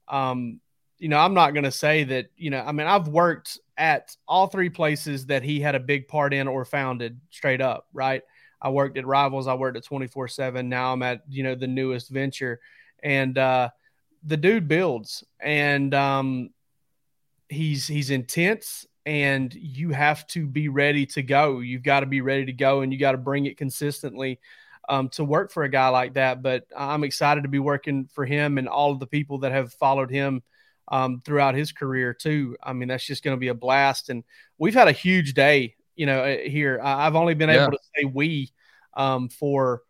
um 0.08 0.60
you 0.98 1.10
know, 1.10 1.20
I'm 1.20 1.36
not 1.36 1.54
going 1.54 1.64
to 1.64 1.72
say 1.72 2.06
that, 2.06 2.32
you 2.36 2.50
know, 2.50 2.60
I 2.60 2.72
mean, 2.72 2.88
I've 2.88 3.08
worked 3.08 3.60
at 3.78 4.16
all 4.28 4.48
three 4.48 4.70
places 4.70 5.28
that 5.28 5.44
he 5.44 5.60
had 5.60 5.76
a 5.76 5.80
big 5.80 6.08
part 6.08 6.34
in 6.34 6.48
or 6.48 6.66
founded 6.66 7.20
straight 7.30 7.62
up, 7.62 7.88
right? 7.94 8.24
I 8.62 8.70
worked 8.70 8.98
at 8.98 9.06
Rivals, 9.06 9.48
I 9.48 9.54
worked 9.54 9.78
at 9.78 9.84
24 9.84 10.28
7. 10.28 10.68
Now 10.68 10.94
I'm 10.94 11.04
at, 11.04 11.22
you 11.30 11.44
know, 11.44 11.56
the 11.56 11.68
newest 11.68 12.10
venture. 12.10 12.60
And 13.04 13.38
uh, 13.38 13.70
the 14.24 14.38
dude 14.38 14.68
builds 14.68 15.24
and 15.40 15.94
um, 15.94 16.50
he's 17.50 17.88
he's 17.88 18.10
intense 18.10 18.88
and 19.06 19.54
you 19.54 19.92
have 19.92 20.26
to 20.28 20.48
be 20.48 20.70
ready 20.70 21.06
to 21.06 21.22
go. 21.22 21.60
You've 21.60 21.84
got 21.84 22.02
to 22.02 22.06
be 22.06 22.22
ready 22.22 22.46
to 22.46 22.54
go 22.54 22.82
and 22.82 22.92
you 22.92 23.00
got 23.00 23.14
to 23.14 23.18
bring 23.18 23.46
it 23.46 23.58
consistently 23.58 24.40
um, 24.90 25.10
to 25.10 25.24
work 25.24 25.52
for 25.52 25.64
a 25.64 25.70
guy 25.70 25.90
like 25.90 26.16
that. 26.16 26.42
But 26.42 26.66
I'm 26.76 27.04
excited 27.04 27.44
to 27.44 27.50
be 27.50 27.60
working 27.60 28.10
for 28.12 28.26
him 28.26 28.58
and 28.58 28.68
all 28.68 28.92
of 28.92 29.00
the 29.00 29.08
people 29.08 29.40
that 29.40 29.52
have 29.52 29.72
followed 29.74 30.10
him 30.10 30.42
um, 30.89 31.22
throughout 31.25 31.56
his 31.56 31.72
career 31.72 32.13
too. 32.13 32.57
I 32.62 32.74
mean, 32.74 32.89
that's 32.89 33.06
just 33.06 33.24
going 33.24 33.36
to 33.36 33.39
be 33.39 33.50
a 33.50 33.54
blast. 33.54 34.10
And 34.10 34.24
we've 34.57 34.74
had 34.74 34.88
a 34.88 34.94
huge 34.94 35.34
day, 35.34 35.76
you 35.95 36.06
know, 36.06 36.23
uh, 36.23 36.38
here. 36.38 36.80
I've 36.81 37.16
only 37.16 37.33
been 37.33 37.50
yeah. 37.50 37.64
able 37.64 37.73
to 37.73 37.80
say 37.95 38.06
we 38.06 38.52
um, 38.95 39.30
for 39.30 39.81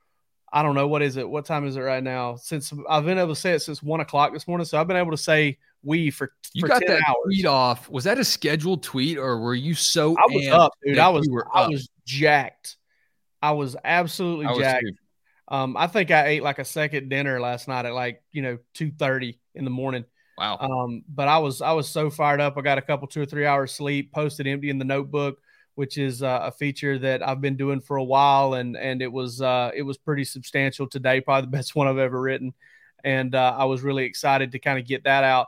I 0.52 0.64
don't 0.64 0.76
know 0.76 0.88
what 0.88 1.02
is 1.02 1.18
it. 1.18 1.28
What 1.28 1.46
time 1.46 1.68
is 1.68 1.76
it 1.76 1.82
right 1.82 2.04
now? 2.04 2.36
Since 2.36 2.74
I've 2.90 3.06
been 3.06 3.18
able 3.18 3.36
to 3.36 3.40
say 3.40 3.54
it 3.54 3.62
since 3.62 3.84
one 3.84 4.00
o'clock 4.00 4.34
this 4.34 4.48
morning, 4.48 4.66
so 4.66 4.80
I've 4.80 4.88
been 4.88 4.98
able 4.98 5.12
to 5.12 5.18
say 5.18 5.58
we 5.84 6.10
for 6.10 6.32
you 6.54 6.62
for 6.62 6.68
got 6.68 6.82
that 6.88 7.02
hours. 7.08 7.18
tweet 7.26 7.46
off. 7.46 7.90
Was 7.90 8.06
that 8.06 8.18
a 8.18 8.24
scheduled 8.24 8.84
tweet 8.84 9.18
or 9.18 9.40
were 9.40 9.56
you 9.56 9.76
so? 9.76 10.16
I 10.18 10.26
was 10.34 10.48
up, 10.48 10.74
dude. 10.84 10.98
I 10.98 11.10
was 11.10 11.30
I 11.54 11.68
was 11.68 11.90
jacked. 12.06 12.78
I 13.42 13.52
was 13.52 13.76
absolutely 13.84 14.46
I 14.48 14.58
jacked. 14.58 14.86
Was 14.86 14.94
um, 15.50 15.78
I 15.78 15.88
think 15.88 16.12
I 16.12 16.28
ate 16.28 16.44
like 16.44 16.60
a 16.60 16.66
second 16.66 17.10
dinner 17.10 17.40
last 17.40 17.68
night 17.68 17.86
at 17.86 17.94
like 17.94 18.22
you 18.32 18.42
know 18.42 18.58
two 18.74 18.92
thirty 18.92 19.40
in 19.54 19.66
the 19.66 19.72
morning. 19.72 20.06
Wow. 20.38 20.58
Um, 20.60 21.04
but 21.08 21.28
I 21.28 21.40
was 21.40 21.62
I 21.62 21.72
was 21.72 21.90
so 21.90 22.10
fired 22.10 22.40
up. 22.40 22.58
I 22.58 22.62
got 22.62 22.78
a 22.78 22.82
couple 22.82 23.08
two 23.08 23.22
or 23.22 23.26
three 23.26 23.46
hours 23.46 23.72
sleep. 23.72 24.12
Posted 24.12 24.46
empty 24.48 24.70
in 24.70 24.78
the 24.78 24.86
notebook, 24.86 25.40
which 25.76 25.98
is 25.98 26.22
uh, 26.22 26.42
a 26.44 26.52
feature 26.52 27.00
that 27.00 27.28
I've 27.28 27.42
been 27.42 27.58
doing 27.58 27.82
for 27.82 27.98
a 27.98 28.04
while, 28.04 28.54
and 28.54 28.78
and 28.78 29.02
it 29.02 29.12
was 29.12 29.42
uh, 29.42 29.72
it 29.76 29.82
was 29.82 29.98
pretty 29.98 30.24
substantial 30.24 30.88
today. 30.88 31.22
Probably 31.22 31.50
the 31.50 31.58
best 31.58 31.76
one 31.76 31.88
I've 31.88 31.98
ever 31.98 32.20
written, 32.20 32.54
and 33.04 33.34
uh, 33.34 33.56
I 33.58 33.66
was 33.66 33.82
really 33.82 34.06
excited 34.06 34.52
to 34.52 34.60
kind 34.60 34.80
of 34.80 34.86
get 34.86 35.06
that 35.06 35.24
out. 35.24 35.48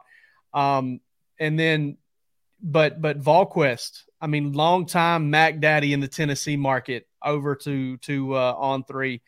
Um, 0.53 1.01
and 1.39 1.59
then, 1.59 1.97
but 2.61 2.99
but 2.99 3.21
VolQuest, 3.21 4.03
I 4.19 4.27
mean, 4.27 4.53
long 4.53 4.85
time 4.87 5.29
Mac 5.29 5.59
Daddy 5.59 5.93
in 5.93 5.99
the 5.99 6.07
Tennessee 6.07 6.57
market 6.57 7.07
over 7.23 7.55
to 7.55 7.97
to 7.97 8.35
uh, 8.35 8.55
on 8.57 8.83
three. 8.85 9.21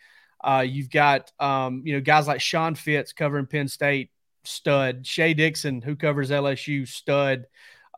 Uh, 0.44 0.65
you've 0.68 0.89
got 0.89 1.32
um, 1.39 1.84
you 1.86 1.94
know 1.94 2.01
guys 2.01 2.27
like 2.27 2.41
Sean 2.41 2.74
Fitz 2.74 3.13
covering 3.13 3.46
Penn 3.46 3.68
State 3.68 4.11
stud. 4.43 5.05
Shea 5.05 5.33
Dixon, 5.33 5.81
who 5.81 5.95
covers 5.95 6.31
LSU, 6.31 6.88
stud. 6.88 7.45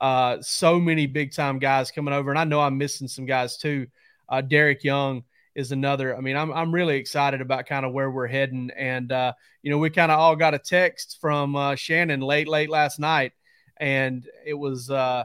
Uh, 0.02 0.42
so 0.42 0.80
many 0.80 1.08
big 1.08 1.34
time 1.34 1.60
guys 1.60 1.92
coming 1.92 2.14
over, 2.14 2.30
and 2.30 2.40
I 2.40 2.44
know 2.44 2.60
I'm 2.60 2.78
missing 2.78 3.08
some 3.08 3.26
guys 3.26 3.58
too. 3.58 3.88
Uh, 4.28 4.42
Derek 4.42 4.84
Young 4.84 5.24
is 5.56 5.72
another. 5.72 6.16
I 6.16 6.20
mean, 6.20 6.36
I'm 6.36 6.52
I'm 6.52 6.74
really 6.74 6.98
excited 6.98 7.42
about 7.42 7.66
kind 7.66 7.86
of 7.86 7.94
where 7.94 8.12
we're 8.12 8.28
heading, 8.28 8.72
and 8.76 9.12
uh, 9.12 9.34
you 9.62 9.72
know, 9.72 9.78
we 9.78 9.90
kind 9.90 10.12
of 10.12 10.20
all 10.20 10.36
got 10.36 10.54
a 10.54 10.60
text 10.60 11.20
from 11.22 11.56
uh, 11.56 11.76
Shannon 11.76 12.22
late 12.22 12.48
late 12.48 12.70
last 12.70 13.00
night, 13.00 13.34
and 13.78 14.28
it 14.46 14.56
was 14.56 14.90
uh, 14.90 15.24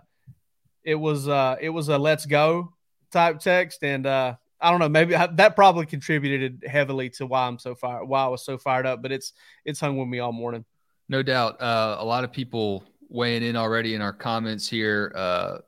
it 0.85 0.95
was 0.95 1.29
uh, 1.29 1.57
it 1.61 1.71
was 1.71 1.89
a 1.89 1.99
let's 1.99 2.27
go 2.27 2.73
type 3.11 3.41
text, 3.41 3.83
and 3.83 4.07
uh, 4.07 4.35
I 4.61 4.71
don't 4.71 4.81
know, 4.81 4.89
maybe 4.89 5.15
that 5.15 5.57
probably 5.57 5.87
contributed 5.87 6.65
heavily 6.67 7.11
to 7.11 7.27
why 7.27 7.47
I'm 7.47 7.59
so 7.59 7.75
fired, 7.75 8.05
why 8.07 8.25
I 8.25 8.29
was 8.29 8.45
so 8.45 8.59
fired 8.59 8.87
up. 8.87 9.03
But 9.03 9.13
it's 9.13 9.33
it's 9.65 9.81
hung 9.81 9.97
with 9.97 10.09
me 10.09 10.19
all 10.19 10.33
morning. 10.33 10.65
No 11.09 11.23
doubt. 11.23 11.61
Uh, 11.61 11.97
a 11.99 12.05
lot 12.05 12.25
of 12.25 12.33
people 12.33 12.85
weighing 13.09 13.43
in 13.43 13.57
already 13.57 13.95
in 13.95 14.03
our 14.03 14.13
comments 14.13 14.69
here. 14.69 15.13
Uh, 15.15 15.59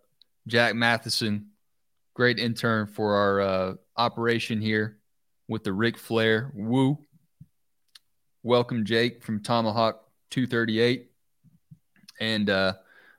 Jack 0.47 0.75
Matheson, 0.75 1.47
great 2.15 2.39
intern 2.39 2.87
for 2.87 3.15
our 3.15 3.41
uh, 3.41 3.75
operation 3.97 4.61
here 4.61 4.99
with 5.49 5.65
the 5.65 5.73
Ric 5.73 5.97
Flair. 5.97 6.53
Woo. 6.55 6.99
Welcome, 8.43 8.85
Jake 8.85 9.23
from 9.23 9.43
Tomahawk 9.43 10.05
238. 10.31 11.11
And 12.21 12.51
uh, 12.51 12.75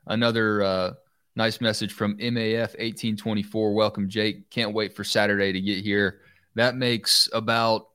another 0.05 0.61
uh, 0.61 0.93
nice 1.35 1.59
message 1.59 1.93
from 1.93 2.17
MAF 2.17 2.77
1824. 2.77 3.73
Welcome, 3.73 4.09
Jake. 4.09 4.49
Can't 4.51 4.73
wait 4.73 4.95
for 4.95 5.03
Saturday 5.03 5.51
to 5.51 5.61
get 5.61 5.83
here. 5.83 6.19
That 6.53 6.75
makes 6.75 7.29
about 7.33 7.87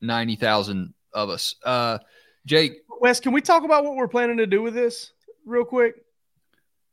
90,000 0.00 0.94
of 1.12 1.30
us. 1.30 1.56
Uh, 1.64 1.98
Jake. 2.46 2.82
Wes, 3.00 3.18
can 3.18 3.32
we 3.32 3.40
talk 3.40 3.64
about 3.64 3.82
what 3.82 3.96
we're 3.96 4.08
planning 4.08 4.36
to 4.36 4.46
do 4.46 4.60
with 4.60 4.74
this 4.74 5.12
real 5.46 5.64
quick? 5.64 6.04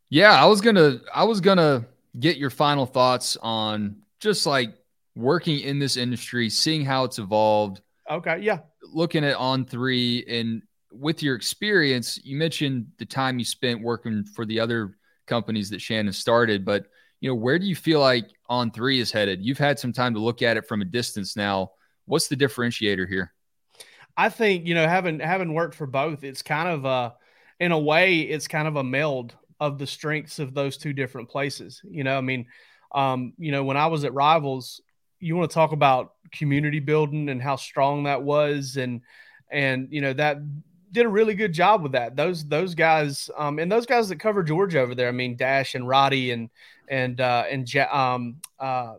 Yeah, 0.10 0.42
I 0.42 0.46
was 0.46 0.62
gonna 0.62 1.02
I 1.14 1.26
was 1.26 1.42
gonna 1.42 1.86
get 2.18 2.38
your 2.38 2.50
final 2.50 2.86
thoughts 2.86 3.36
on 3.42 3.98
just 4.22 4.46
like 4.46 4.74
working 5.16 5.60
in 5.60 5.80
this 5.80 5.98
industry, 5.98 6.50
seeing 6.50 6.86
how 6.86 7.04
it's 7.04 7.20
evolved. 7.20 7.82
Okay, 8.10 8.40
yeah. 8.40 8.60
Looking 8.82 9.26
at 9.26 9.36
on 9.36 9.66
three 9.66 10.24
and 10.30 10.62
with 10.94 11.22
your 11.22 11.36
experience, 11.36 12.18
you 12.24 12.38
mentioned 12.38 12.88
the 12.98 13.06
time 13.06 13.38
you 13.38 13.44
spent 13.44 13.82
working 13.82 14.24
for 14.24 14.46
the 14.46 14.62
other 14.62 14.96
companies 15.26 15.70
that 15.72 15.82
Shannon 15.82 16.14
started, 16.14 16.64
but 16.64 16.86
you 17.20 17.30
know, 17.30 17.36
where 17.36 17.60
do 17.60 17.66
you 17.66 17.76
feel 17.76 18.00
like 18.00 18.30
on 18.48 18.72
three 18.72 19.02
is 19.02 19.12
headed? 19.12 19.44
You've 19.44 19.58
had 19.58 19.78
some 19.78 19.92
time 19.92 20.14
to 20.14 20.22
look 20.22 20.42
at 20.42 20.56
it 20.56 20.70
from 20.70 20.82
a 20.82 20.86
distance 20.86 21.36
now. 21.36 21.72
What's 22.06 22.30
the 22.30 22.38
differentiator 22.38 23.10
here? 23.10 23.34
I 24.18 24.30
think 24.30 24.66
you 24.66 24.74
know 24.74 24.88
having 24.88 25.20
having 25.20 25.54
worked 25.54 25.76
for 25.76 25.88
both, 25.88 26.24
it's 26.24 26.42
kind 26.42 26.68
of 26.68 26.86
a 26.86 27.16
in 27.60 27.72
a 27.72 27.80
way 27.80 28.20
it's 28.22 28.48
kind 28.48 28.68
of 28.68 28.76
a 28.76 28.84
meld 28.84 29.36
of 29.60 29.78
the 29.78 29.88
strengths 29.88 30.40
of 30.40 30.54
those 30.54 30.78
two 30.78 30.94
different 30.94 31.30
places. 31.30 31.82
You 31.84 32.04
know, 32.04 32.18
I 32.18 32.22
mean, 32.22 32.48
um, 32.94 33.34
you 33.38 33.52
know, 33.52 33.64
when 33.64 33.78
I 33.78 33.88
was 33.88 34.04
at 34.04 34.14
Rivals, 34.14 34.82
you 35.20 35.36
want 35.36 35.50
to 35.50 35.54
talk 35.54 35.72
about 35.72 36.14
community 36.32 36.80
building 36.80 37.30
and 37.30 37.42
how 37.42 37.56
strong 37.56 38.04
that 38.04 38.24
was, 38.24 38.78
and 38.78 39.02
and 39.52 39.88
you 39.92 40.02
know 40.02 40.14
that 40.14 40.38
did 40.92 41.06
a 41.06 41.10
really 41.10 41.36
good 41.36 41.54
job 41.54 41.84
with 41.84 41.92
that. 41.94 42.16
Those 42.16 42.46
those 42.46 42.76
guys, 42.76 43.30
um, 43.38 43.60
and 43.60 43.72
those 43.72 43.86
guys 43.86 44.10
that 44.10 44.20
cover 44.20 44.44
Georgia 44.44 44.80
over 44.80 44.96
there. 44.96 45.08
I 45.08 45.12
mean, 45.12 45.36
Dash 45.36 45.76
and 45.76 45.88
Roddy 45.88 46.32
and 46.32 46.50
and 46.88 47.20
uh, 47.22 47.46
and 47.50 47.66
Je- 47.66 47.80
um, 47.82 48.38
uh, 48.60 48.96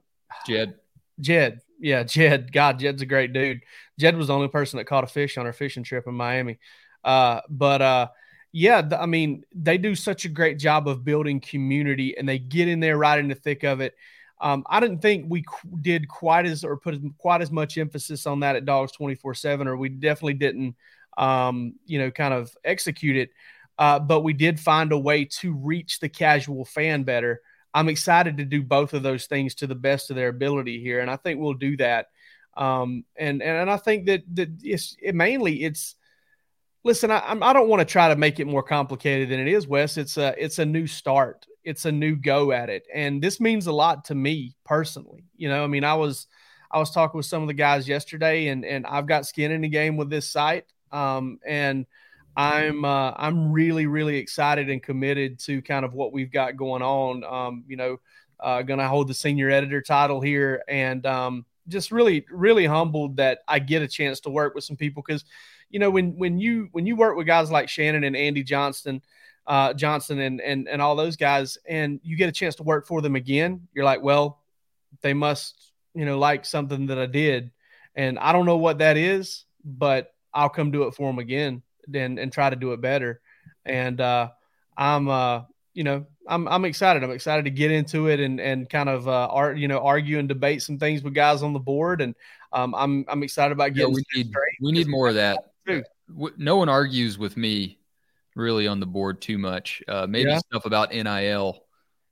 Jed, 0.47 0.75
Jed, 1.21 1.61
yeah, 1.81 2.03
Jed. 2.03 2.53
God, 2.53 2.79
Jed's 2.79 3.03
a 3.03 3.07
great 3.07 3.33
dude. 3.33 3.63
Jed 3.99 4.17
was 4.17 4.29
the 4.29 4.35
only 4.35 4.49
person 4.49 4.79
that 4.79 4.85
caught 4.85 5.05
a 5.05 5.09
fish 5.09 5.37
on 5.37 5.47
our 5.47 5.53
fishing 5.53 5.83
trip 5.83 6.07
in 6.07 6.15
Miami. 6.15 6.59
Uh, 7.05 7.41
but 7.49 7.83
uh, 7.83 8.09
yeah, 8.53 8.89
I 8.99 9.07
mean, 9.07 9.45
they 9.53 9.77
do 9.77 9.95
such 9.95 10.25
a 10.25 10.29
great 10.29 10.59
job 10.59 10.89
of 10.89 11.05
building 11.05 11.41
community, 11.41 12.17
and 12.17 12.29
they 12.29 12.39
get 12.39 12.69
in 12.69 12.81
there 12.81 12.97
right 12.97 13.19
in 13.19 13.29
the 13.29 13.35
thick 13.35 13.65
of 13.65 13.81
it. 13.81 13.95
Um, 14.41 14.65
I 14.71 14.79
didn't 14.79 15.01
think 15.01 15.27
we 15.29 15.45
did 15.81 16.09
quite 16.09 16.47
as 16.47 16.65
or 16.65 16.77
put 16.77 17.01
quite 17.19 17.43
as 17.43 17.51
much 17.51 17.77
emphasis 17.77 18.27
on 18.27 18.41
that 18.41 18.57
at 18.57 18.65
Dogs 18.65 18.93
twenty 18.93 19.17
four 19.17 19.35
seven, 19.35 19.67
or 19.67 19.77
we 19.77 19.89
definitely 19.89 20.35
didn't, 20.35 20.77
um, 21.17 21.75
you 21.87 21.99
know, 21.99 22.11
kind 22.11 22.33
of 22.33 22.57
execute 22.65 23.17
it. 23.17 23.31
Uh, 23.79 23.99
but 23.99 24.21
we 24.21 24.33
did 24.33 24.59
find 24.59 24.93
a 24.93 24.99
way 24.99 25.25
to 25.25 25.53
reach 25.55 25.99
the 25.99 26.09
casual 26.09 26.65
fan 26.65 27.03
better. 27.03 27.41
I'm 27.75 27.89
excited 27.89 28.39
to 28.39 28.45
do 28.45 28.63
both 28.63 28.95
of 28.95 29.03
those 29.03 29.27
things 29.27 29.57
to 29.57 29.67
the 29.67 29.75
best 29.75 30.11
of 30.11 30.17
their 30.17 30.29
ability 30.29 30.81
here, 30.81 31.01
and 31.01 31.11
I 31.11 31.17
think 31.17 31.41
we'll 31.41 31.55
do 31.55 31.77
that. 31.77 32.07
Um, 32.59 33.05
and 33.17 33.41
and 33.41 33.71
I 33.71 33.77
think 33.77 34.07
that 34.07 34.23
that 34.35 34.51
it's 34.63 34.97
it 35.01 35.15
mainly 35.15 35.63
it's 35.63 35.95
listen. 36.83 37.11
I 37.11 37.39
I 37.41 37.53
don't 37.53 37.69
want 37.69 37.81
to 37.81 37.87
try 37.87 38.09
to 38.09 38.17
make 38.17 38.41
it 38.41 38.47
more 38.47 38.65
complicated 38.65 39.31
than 39.31 39.39
it 39.39 39.47
is, 39.47 39.69
Wes. 39.69 39.97
It's 39.97 40.17
a 40.19 40.35
it's 40.37 40.59
a 40.59 40.67
new 40.67 40.89
start. 40.89 41.47
It's 41.63 41.85
a 41.85 41.93
new 41.93 42.17
go 42.17 42.51
at 42.51 42.69
it, 42.69 42.87
and 42.93 43.23
this 43.23 43.41
means 43.41 43.69
a 43.69 43.73
lot 43.73 44.07
to 44.07 44.15
me 44.15 44.57
personally. 44.65 45.25
You 45.37 45.49
know, 45.49 45.63
I 45.63 45.69
mean, 45.69 45.85
I 45.85 45.95
was 45.95 46.27
I 46.71 46.81
was 46.81 46.91
talking 46.91 47.17
with 47.17 47.27
some 47.27 47.43
of 47.43 47.49
the 47.49 47.55
guys 47.55 47.87
yesterday, 47.89 48.49
and 48.49 48.65
and 48.65 48.87
I've 48.87 49.07
got 49.07 49.27
skin 49.27 49.53
in 49.53 49.61
the 49.61 49.69
game 49.69 49.97
with 49.97 50.11
this 50.11 50.29
site, 50.29 50.67
um, 50.91 51.39
and 51.47 51.87
I'm 52.37 52.85
uh, 52.85 53.13
I'm 53.17 53.53
really 53.53 53.87
really 53.87 54.17
excited 54.17 54.69
and 54.69 54.83
committed 54.83 55.39
to 55.41 55.63
kind 55.63 55.85
of 55.85 55.95
what 55.95 56.13
we've 56.13 56.33
got 56.33 56.57
going 56.57 56.83
on. 56.83 57.23
Um, 57.23 57.65
you 57.69 57.77
know, 57.77 58.01
uh, 58.41 58.63
going 58.63 58.81
to 58.81 58.89
hold 58.89 59.07
the 59.07 59.15
senior 59.15 59.49
editor 59.49 59.81
title 59.81 60.21
here, 60.21 60.65
and 60.67 61.07
um, 61.07 61.47
just 61.69 61.93
really 61.93 62.25
really 62.31 62.67
humbled 62.67 63.17
that 63.17 63.41
I 63.47 63.59
get 63.59 63.83
a 63.83 63.89
chance 63.89 64.21
to 64.21 64.31
work 64.31 64.55
with 64.55 64.65
some 64.65 64.77
people. 64.77 65.03
Because 65.07 65.25
you 65.71 65.79
know 65.79 65.91
when 65.91 66.17
when 66.17 66.39
you 66.39 66.69
when 66.73 66.87
you 66.87 66.97
work 66.97 67.17
with 67.17 67.27
guys 67.27 67.51
like 67.51 67.69
Shannon 67.69 68.05
and 68.05 68.17
Andy 68.17 68.43
Johnston 68.43 69.03
uh, 69.47 69.73
Johnson 69.73 70.19
and 70.19 70.41
and 70.41 70.69
and 70.69 70.83
all 70.83 70.95
those 70.95 71.17
guys 71.17 71.57
and 71.67 72.01
you 72.03 72.17
get 72.17 72.29
a 72.29 72.33
chance 72.33 72.57
to 72.57 72.63
work 72.63 72.87
for 72.87 73.01
them 73.01 73.17
again 73.17 73.67
you're 73.73 73.85
like 73.85 74.03
well 74.03 74.43
they 75.01 75.15
must 75.15 75.73
you 75.95 76.05
know 76.05 76.19
like 76.19 76.45
something 76.45 76.87
that 76.87 76.99
I 76.99 77.07
did. 77.07 77.51
And 77.95 78.19
I 78.19 78.33
don't 78.33 78.47
know 78.47 78.59
what 78.59 78.79
that 78.79 78.97
is 78.97 79.45
but 79.65 80.15
I'll 80.33 80.49
come 80.49 80.71
do 80.71 80.85
it 80.85 80.95
for 80.95 81.11
them 81.11 81.19
again 81.19 81.63
and 81.93 82.19
and 82.19 82.33
try 82.33 82.51
to 82.51 82.57
do 82.57 82.73
it 82.73 82.81
better. 82.81 83.21
And 83.65 84.01
uh, 84.01 84.31
I'm 84.77 85.09
uh 85.09 85.43
you 85.75 85.85
know 85.85 86.07
I'm 86.29 86.47
I'm 86.47 86.65
excited. 86.65 87.03
I'm 87.03 87.11
excited 87.11 87.45
to 87.47 87.51
get 87.51 87.71
into 87.71 88.09
it 88.09 88.21
and 88.21 88.41
and 88.41 88.69
kind 88.69 88.89
of 88.89 89.09
uh, 89.09 89.29
art, 89.29 89.57
you 89.57 89.67
know, 89.67 89.79
argue 89.79 90.19
and 90.19 90.29
debate 90.29 90.63
some 90.63 90.79
things 90.79 91.03
with 91.03 91.15
guys 91.15 91.43
on 91.43 91.53
the 91.53 91.59
board. 91.59 92.01
And 92.01 92.15
um, 92.53 92.75
I'm 92.75 93.05
I'm 93.09 93.23
excited 93.23 93.53
about 93.53 93.75
getting. 93.75 93.95
Yeah, 93.95 94.03
we 94.15 94.23
need 94.23 94.35
we 94.61 94.73
need 94.73 94.89
more 94.89 95.09
of 95.09 95.15
that. 95.15 95.39
No 96.37 96.57
one 96.57 96.69
argues 96.69 97.19
with 97.19 97.37
me 97.37 97.79
really 98.35 98.67
on 98.67 98.81
the 98.81 98.87
board 98.87 99.21
too 99.21 99.39
much. 99.39 99.83
Uh, 99.89 100.07
maybe 100.07 100.31
yeah. 100.31 100.39
stuff 100.39 100.65
about 100.65 100.93
NIL, 100.93 101.65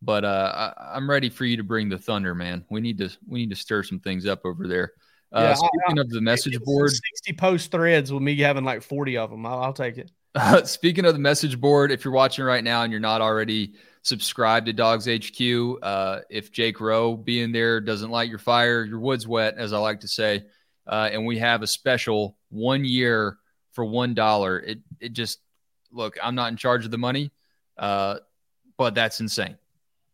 but 0.03 0.25
uh, 0.25 0.75
I, 0.77 0.97
am 0.97 1.09
ready 1.09 1.31
for 1.31 1.45
you 1.45 1.57
to 1.59 1.63
bring 1.63 1.89
the 1.89 1.99
thunder, 1.99 2.35
man. 2.35 2.65
We 2.71 2.81
need 2.81 2.99
to 2.99 3.11
we 3.29 3.41
need 3.41 3.51
to 3.51 3.57
stir 3.57 3.83
some 3.83 4.01
things 4.01 4.27
up 4.27 4.41
over 4.45 4.67
there. 4.67 4.93
Uh, 5.33 5.41
yeah, 5.41 5.55
speaking 5.55 5.81
I, 5.89 5.93
I, 5.99 6.01
of 6.01 6.11
the 6.11 6.21
message 6.21 6.59
board, 6.61 6.91
60 6.91 7.33
post 7.35 7.71
threads 7.71 8.13
with 8.13 8.23
me 8.23 8.37
having 8.39 8.65
like 8.65 8.83
40 8.83 9.19
of 9.19 9.31
them. 9.31 9.45
I'll, 9.45 9.61
I'll 9.61 9.73
take 9.73 9.99
it. 9.99 10.11
speaking 10.69 11.05
of 11.05 11.15
the 11.15 11.21
message 11.21 11.61
board, 11.61 11.91
if 11.91 12.05
you're 12.05 12.15
watching 12.15 12.45
right 12.45 12.63
now 12.63 12.83
and 12.83 12.93
you're 12.93 13.01
not 13.01 13.21
already 13.21 13.75
subscribe 14.07 14.67
to 14.67 14.73
Dawgs 14.73 15.07
HQ. 15.07 15.79
Uh, 15.83 16.21
if 16.31 16.53
Jake 16.53 16.81
Rowe 16.81 17.17
being 17.17 17.51
there 17.51 17.81
doesn't 17.81 18.11
light 18.11 18.29
your 18.29 18.39
fire, 18.39 18.85
your 18.85 19.01
wood's 19.01 19.27
wet, 19.27 19.57
as 19.59 19.73
I 19.73 19.79
like 19.79 20.01
to 20.01 20.09
say. 20.09 20.45
Uh, 20.87 21.09
and 21.13 21.27
we 21.27 21.39
have 21.39 21.63
a 21.63 21.67
special 21.67 22.37
one 22.49 22.85
year 22.85 23.39
for 23.73 23.85
one 23.85 24.15
dollar. 24.15 24.61
It 24.61 24.79
it 25.01 25.13
just 25.13 25.41
look. 25.91 26.17
I'm 26.23 26.37
not 26.37 26.53
in 26.53 26.57
charge 26.57 26.85
of 26.85 26.93
the 26.93 26.99
money, 26.99 27.33
uh, 27.77 28.19
but 28.77 28.95
that's 28.95 29.21
insane. 29.21 29.59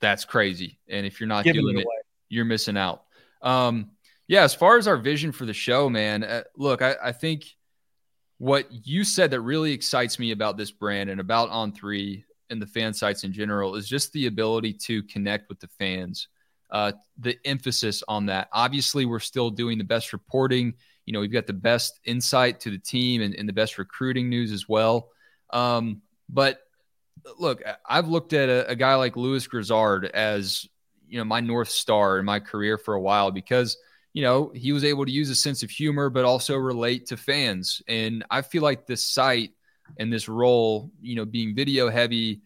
That's 0.00 0.24
crazy. 0.24 0.78
And 0.88 1.04
if 1.04 1.20
you're 1.20 1.28
not 1.28 1.44
Giving 1.44 1.60
doing 1.60 1.78
it, 1.78 1.86
you're 2.30 2.46
missing 2.46 2.78
out. 2.78 3.04
Um, 3.42 3.90
yeah. 4.26 4.42
As 4.42 4.54
far 4.54 4.78
as 4.78 4.88
our 4.88 4.96
vision 4.96 5.32
for 5.32 5.44
the 5.44 5.52
show, 5.52 5.90
man, 5.90 6.24
uh, 6.24 6.44
look, 6.56 6.80
I, 6.80 6.96
I 7.04 7.12
think 7.12 7.44
what 8.38 8.66
you 8.70 9.04
said 9.04 9.30
that 9.32 9.42
really 9.42 9.72
excites 9.72 10.18
me 10.18 10.30
about 10.30 10.56
this 10.56 10.70
brand 10.70 11.10
and 11.10 11.20
about 11.20 11.50
On 11.50 11.72
Three 11.72 12.24
and 12.52 12.62
the 12.62 12.66
fan 12.66 12.94
sites 12.94 13.24
in 13.24 13.32
general 13.32 13.74
is 13.74 13.88
just 13.88 14.12
the 14.12 14.26
ability 14.26 14.72
to 14.74 15.02
connect 15.04 15.48
with 15.48 15.58
the 15.58 15.68
fans. 15.78 16.28
Uh, 16.70 16.92
the 17.18 17.36
emphasis 17.44 18.02
on 18.08 18.26
that. 18.26 18.48
Obviously, 18.52 19.04
we're 19.04 19.18
still 19.18 19.50
doing 19.50 19.76
the 19.76 19.84
best 19.84 20.12
reporting. 20.12 20.72
You 21.04 21.12
know, 21.12 21.20
we've 21.20 21.32
got 21.32 21.46
the 21.46 21.52
best 21.52 22.00
insight 22.04 22.60
to 22.60 22.70
the 22.70 22.78
team 22.78 23.20
and, 23.20 23.34
and 23.34 23.48
the 23.48 23.52
best 23.52 23.76
recruiting 23.76 24.30
news 24.30 24.52
as 24.52 24.68
well. 24.68 25.10
Um, 25.50 26.00
but 26.30 26.60
look, 27.38 27.62
I've 27.86 28.08
looked 28.08 28.32
at 28.32 28.48
a, 28.48 28.70
a 28.70 28.76
guy 28.76 28.94
like 28.94 29.16
Lewis 29.16 29.46
Grizzard 29.46 30.06
as 30.06 30.66
you 31.12 31.18
know 31.18 31.24
my 31.24 31.40
north 31.40 31.68
star 31.68 32.18
in 32.18 32.24
my 32.24 32.40
career 32.40 32.78
for 32.78 32.94
a 32.94 33.00
while 33.00 33.30
because 33.30 33.76
you 34.14 34.22
know 34.22 34.50
he 34.54 34.72
was 34.72 34.82
able 34.82 35.04
to 35.04 35.12
use 35.12 35.28
a 35.28 35.34
sense 35.34 35.62
of 35.62 35.68
humor 35.68 36.08
but 36.08 36.24
also 36.24 36.56
relate 36.56 37.04
to 37.06 37.18
fans 37.18 37.82
and 37.86 38.24
i 38.30 38.40
feel 38.40 38.62
like 38.62 38.86
this 38.86 39.04
site 39.04 39.52
and 39.98 40.12
this 40.12 40.28
role, 40.28 40.90
you 41.00 41.16
know, 41.16 41.24
being 41.24 41.54
video 41.54 41.90
heavy, 41.90 42.42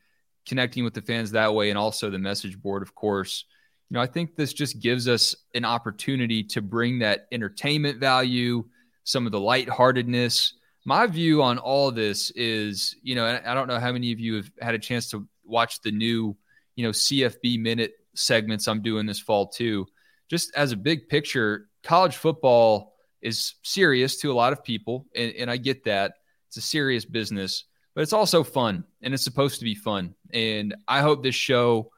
connecting 0.47 0.85
with 0.85 0.95
the 0.95 1.03
fans 1.03 1.31
that 1.33 1.55
way, 1.55 1.71
and 1.71 1.79
also 1.79 2.11
the 2.11 2.19
message 2.19 2.61
board, 2.61 2.83
of 2.83 2.95
course. 2.95 3.45
You 3.91 3.95
know, 3.95 4.01
I 4.01 4.07
think 4.07 4.35
this 4.35 4.53
just 4.53 4.81
gives 4.81 5.09
us 5.09 5.35
an 5.55 5.65
opportunity 5.65 6.43
to 6.45 6.61
bring 6.63 6.99
that 7.01 7.27
entertainment 7.31 8.01
value, 8.01 8.65
some 9.05 9.27
of 9.27 9.33
the 9.33 9.41
lightheartedness. 9.41 10.55
My 10.85 11.07
view 11.07 11.43
on 11.43 11.59
all 11.59 11.91
this 11.91 12.31
is, 12.33 12.97
you 13.03 13.15
know, 13.15 13.41
I 13.45 13.55
don't 13.55 13.69
know 13.69 13.79
how 13.79 13.93
many 13.93 14.13
of 14.13 14.21
you 14.21 14.37
have 14.37 14.51
had 14.61 14.75
a 14.75 14.79
chance 14.79 15.11
to 15.11 15.27
watch 15.45 15.81
the 15.83 15.93
new, 15.93 16.37
you 16.75 16.85
know, 16.85 16.91
CFB 16.91 17.61
minute 17.61 17.95
segments 18.15 18.67
I'm 18.67 18.83
doing 18.83 19.07
this 19.07 19.21
fall 19.21 19.49
too. 19.49 19.87
Just 20.29 20.55
as 20.57 20.73
a 20.73 20.77
big 20.77 21.09
picture, 21.09 21.69
college 21.83 22.17
football 22.17 22.95
is 23.23 23.55
serious 23.63 24.17
to 24.19 24.33
a 24.33 24.35
lot 24.35 24.53
of 24.53 24.65
people, 24.65 25.07
and, 25.15 25.33
and 25.33 25.51
I 25.51 25.57
get 25.57 25.85
that. 25.85 26.15
It's 26.49 26.57
a 26.57 26.63
serious 26.63 27.05
business, 27.05 27.65
but 27.95 28.03
it's 28.03 28.13
also 28.13 28.45
fun 28.45 28.85
and 29.03 29.15
it's 29.15 29.25
supposed 29.25 29.59
to 29.59 29.65
be 29.65 29.75
fun. 29.75 30.15
And 30.33 30.75
I 30.87 31.01
hope 31.01 31.23
this 31.23 31.35
show 31.35 31.91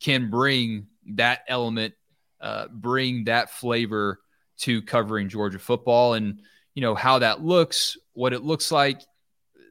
can 0.00 0.30
bring 0.30 0.86
that 1.14 1.40
element, 1.48 1.94
uh, 2.40 2.68
bring 2.68 3.24
that 3.24 3.50
flavor 3.50 4.20
to 4.58 4.82
covering 4.82 5.28
Georgia 5.28 5.58
football 5.58 6.14
and, 6.14 6.40
you 6.74 6.82
know, 6.82 6.94
how 6.94 7.18
that 7.20 7.42
looks, 7.42 7.96
what 8.12 8.32
it 8.32 8.42
looks 8.42 8.70
like 8.72 9.00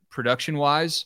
production 0.09 0.57
wise. 0.57 1.05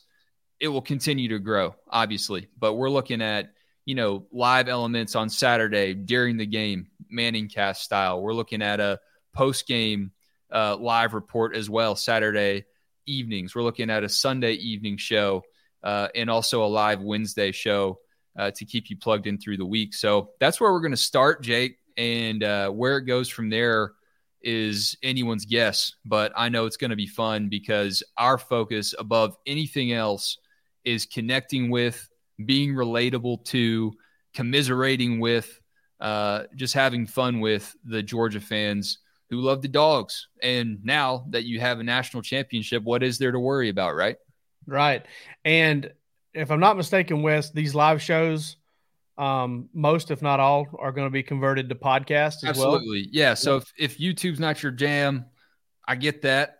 it 0.60 0.68
will 0.68 0.82
continue 0.82 1.28
to 1.28 1.38
grow, 1.38 1.74
obviously. 1.88 2.48
But 2.58 2.74
we're 2.74 2.90
looking 2.90 3.22
at, 3.22 3.52
you 3.86 3.94
know, 3.94 4.26
live 4.30 4.68
elements 4.68 5.16
on 5.16 5.30
Saturday 5.30 5.94
during 5.94 6.36
the 6.36 6.46
game, 6.46 6.88
Manning 7.08 7.48
cast 7.48 7.82
style. 7.82 8.22
We're 8.22 8.34
looking 8.34 8.62
at 8.62 8.78
a 8.78 9.00
post 9.32 9.66
game 9.66 10.12
uh, 10.52 10.76
live 10.76 11.14
report 11.14 11.56
as 11.56 11.68
well, 11.68 11.96
Saturday 11.96 12.66
evenings. 13.06 13.54
We're 13.54 13.62
looking 13.62 13.90
at 13.90 14.04
a 14.04 14.08
Sunday 14.08 14.54
evening 14.54 14.96
show 14.96 15.42
uh, 15.82 16.08
and 16.14 16.30
also 16.30 16.64
a 16.64 16.66
live 16.66 17.00
Wednesday 17.00 17.52
show 17.52 17.98
uh, 18.38 18.50
to 18.52 18.64
keep 18.64 18.90
you 18.90 18.96
plugged 18.96 19.26
in 19.26 19.38
through 19.38 19.56
the 19.56 19.66
week. 19.66 19.94
So 19.94 20.30
that's 20.40 20.60
where 20.60 20.72
we're 20.72 20.80
going 20.80 20.92
to 20.92 20.96
start, 20.96 21.42
Jake. 21.42 21.78
And 21.96 22.42
uh, 22.42 22.70
where 22.70 22.96
it 22.98 23.02
goes 23.02 23.28
from 23.28 23.50
there 23.50 23.92
is 24.42 24.96
anyone's 25.02 25.44
guess. 25.44 25.94
But 26.04 26.32
I 26.36 26.48
know 26.48 26.66
it's 26.66 26.76
going 26.76 26.90
to 26.90 26.96
be 26.96 27.06
fun 27.06 27.48
because 27.48 28.02
our 28.16 28.38
focus 28.38 28.94
above 28.98 29.36
anything 29.46 29.92
else 29.92 30.38
is 30.84 31.06
connecting 31.06 31.70
with, 31.70 32.08
being 32.42 32.74
relatable 32.74 33.44
to, 33.46 33.92
commiserating 34.32 35.20
with, 35.20 35.60
uh, 36.00 36.44
just 36.54 36.72
having 36.72 37.06
fun 37.06 37.40
with 37.40 37.74
the 37.84 38.02
Georgia 38.02 38.40
fans 38.40 38.98
who 39.30 39.40
love 39.40 39.62
the 39.62 39.68
dogs. 39.68 40.28
And 40.42 40.78
now 40.84 41.24
that 41.30 41.44
you 41.44 41.60
have 41.60 41.78
a 41.78 41.84
national 41.84 42.22
championship, 42.22 42.82
what 42.82 43.02
is 43.02 43.18
there 43.18 43.30
to 43.30 43.38
worry 43.38 43.68
about, 43.68 43.94
right? 43.94 44.16
Right. 44.66 45.06
And 45.44 45.92
if 46.34 46.50
I'm 46.50 46.60
not 46.60 46.76
mistaken, 46.76 47.22
Wes, 47.22 47.50
these 47.50 47.74
live 47.74 48.02
shows, 48.02 48.56
um, 49.16 49.68
most, 49.72 50.10
if 50.10 50.20
not 50.20 50.40
all, 50.40 50.66
are 50.78 50.92
going 50.92 51.06
to 51.06 51.12
be 51.12 51.22
converted 51.22 51.68
to 51.68 51.74
podcasts 51.74 52.44
Absolutely. 52.44 53.02
Well. 53.02 53.10
Yeah. 53.12 53.34
So 53.34 53.56
if, 53.56 53.72
if 53.78 53.98
YouTube's 53.98 54.40
not 54.40 54.62
your 54.62 54.72
jam, 54.72 55.26
I 55.86 55.94
get 55.96 56.22
that. 56.22 56.56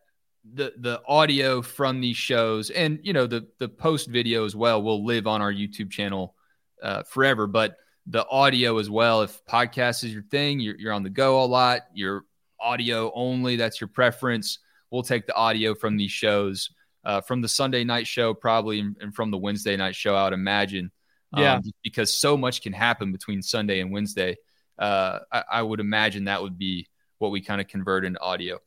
The 0.55 0.73
the 0.79 1.03
audio 1.07 1.61
from 1.61 2.01
these 2.01 2.17
shows 2.17 2.71
and 2.71 2.99
you 3.03 3.13
know 3.13 3.27
the 3.27 3.47
the 3.59 3.69
post 3.69 4.09
video 4.09 4.47
as 4.47 4.57
well 4.57 4.83
will 4.83 5.05
live 5.05 5.27
on 5.27 5.43
our 5.43 5.53
YouTube 5.53 5.91
channel 5.91 6.35
uh, 6.83 7.03
forever. 7.03 7.47
But 7.47 7.77
the 8.07 8.27
audio 8.27 8.79
as 8.79 8.89
well. 8.89 9.21
If 9.21 9.45
podcast 9.45 10.03
is 10.03 10.15
your 10.15 10.23
thing, 10.23 10.59
you're, 10.59 10.77
you're 10.79 10.93
on 10.95 11.03
the 11.03 11.11
go 11.11 11.43
a 11.43 11.47
lot. 11.47 11.83
You're 11.93 12.25
audio 12.61 13.11
only. 13.15 13.57
That's 13.57 13.81
your 13.81 13.89
preference. 13.89 14.59
We'll 14.91 15.03
take 15.03 15.27
the 15.27 15.35
audio 15.35 15.75
from 15.75 15.97
these 15.97 16.11
shows, 16.11 16.71
uh, 17.05 17.21
from 17.21 17.41
the 17.41 17.49
Sunday 17.49 17.85
night 17.85 18.07
show, 18.07 18.35
probably, 18.35 18.81
and, 18.81 19.15
from 19.15 19.31
the 19.31 19.39
Wednesday 19.39 19.77
night 19.77 19.95
show, 19.95 20.15
I 20.15 20.25
would 20.25 20.33
imagine. 20.33 20.91
Um, 21.33 21.43
yeah. 21.43 21.61
Because 21.83 22.15
so 22.15 22.37
much 22.37 22.63
can 22.63 22.73
happen 22.73 23.13
between 23.13 23.43
Sunday 23.43 23.81
and 23.81 23.93
Wednesday. 23.93 24.37
Uh, 24.79 25.21
I, 25.33 25.45
I 25.53 25.63
would 25.63 25.81
imagine 25.81 26.25
that 26.25 26.43
would 26.43 26.59
be 26.59 26.89
what 27.19 27.31
we 27.31 27.41
kind 27.41 27.61
of 27.61 27.69
convert 27.69 28.05
into 28.05 28.21
audio. 28.21 28.59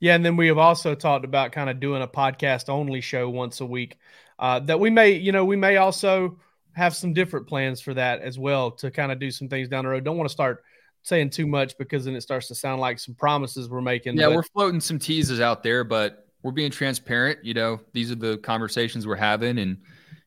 Yeah. 0.00 0.14
And 0.14 0.24
then 0.24 0.36
we 0.36 0.46
have 0.46 0.58
also 0.58 0.94
talked 0.94 1.24
about 1.24 1.52
kind 1.52 1.68
of 1.68 1.80
doing 1.80 2.02
a 2.02 2.08
podcast 2.08 2.68
only 2.68 3.00
show 3.00 3.28
once 3.28 3.60
a 3.60 3.66
week 3.66 3.98
uh, 4.38 4.60
that 4.60 4.80
we 4.80 4.90
may, 4.90 5.12
you 5.12 5.32
know, 5.32 5.44
we 5.44 5.56
may 5.56 5.76
also 5.76 6.38
have 6.72 6.94
some 6.94 7.14
different 7.14 7.46
plans 7.46 7.80
for 7.80 7.94
that 7.94 8.20
as 8.20 8.38
well 8.38 8.70
to 8.70 8.90
kind 8.90 9.10
of 9.10 9.18
do 9.18 9.30
some 9.30 9.48
things 9.48 9.68
down 9.68 9.84
the 9.84 9.90
road. 9.90 10.04
Don't 10.04 10.18
want 10.18 10.28
to 10.28 10.32
start 10.32 10.62
saying 11.06 11.30
too 11.30 11.46
much 11.46 11.78
because 11.78 12.04
then 12.04 12.16
it 12.16 12.20
starts 12.20 12.48
to 12.48 12.54
sound 12.54 12.80
like 12.80 12.98
some 12.98 13.14
promises 13.14 13.68
we're 13.68 13.80
making. 13.80 14.16
Yeah, 14.16 14.26
but- 14.26 14.36
we're 14.36 14.42
floating 14.42 14.80
some 14.80 14.98
teases 14.98 15.40
out 15.40 15.62
there, 15.62 15.84
but 15.84 16.26
we're 16.42 16.52
being 16.52 16.70
transparent. 16.70 17.44
You 17.44 17.54
know, 17.54 17.80
these 17.92 18.10
are 18.10 18.16
the 18.16 18.38
conversations 18.38 19.06
we're 19.06 19.16
having, 19.16 19.58
and 19.58 19.78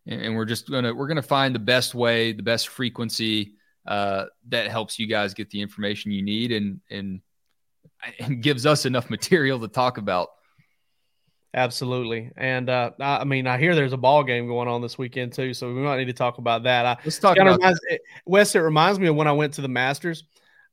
and 0.08 0.36
we're 0.36 0.46
just 0.46 0.70
gonna 0.70 0.94
we're 0.94 1.08
gonna 1.08 1.22
find 1.22 1.54
the 1.54 1.60
best 1.60 1.94
way, 1.94 2.32
the 2.32 2.44
best 2.44 2.70
frequency 2.70 3.54
uh, 3.86 4.26
that 4.48 4.70
helps 4.70 4.98
you 4.98 5.08
guys 5.08 5.34
get 5.34 5.50
the 5.50 5.62
information 5.62 6.12
you 6.12 6.22
need, 6.22 6.52
and 6.52 6.80
and 6.90 7.22
and 8.20 8.42
gives 8.42 8.66
us 8.66 8.86
enough 8.86 9.10
material 9.10 9.60
to 9.60 9.68
talk 9.68 9.98
about. 9.98 10.30
Absolutely, 11.54 12.32
and 12.38 12.70
uh, 12.70 12.92
I 13.00 13.24
mean, 13.24 13.48
I 13.48 13.58
hear 13.58 13.74
there's 13.74 13.94
a 13.94 13.98
ball 13.98 14.24
game 14.24 14.48
going 14.48 14.68
on 14.68 14.82
this 14.82 14.98
weekend 14.98 15.34
too, 15.34 15.54
so 15.54 15.74
we 15.74 15.82
might 15.82 15.98
need 15.98 16.06
to 16.06 16.14
talk 16.14 16.38
about 16.38 16.64
that. 16.64 16.86
I, 16.86 16.98
Let's 17.04 17.18
talk 17.18 17.38
about 17.38 17.58
reminds, 17.58 17.80
it, 17.90 18.02
Wes. 18.26 18.54
It 18.54 18.60
reminds 18.60 19.00
me 19.00 19.08
of 19.08 19.16
when 19.16 19.28
I 19.28 19.32
went 19.32 19.54
to 19.56 19.62
the 19.62 19.68
Masters 19.68 20.24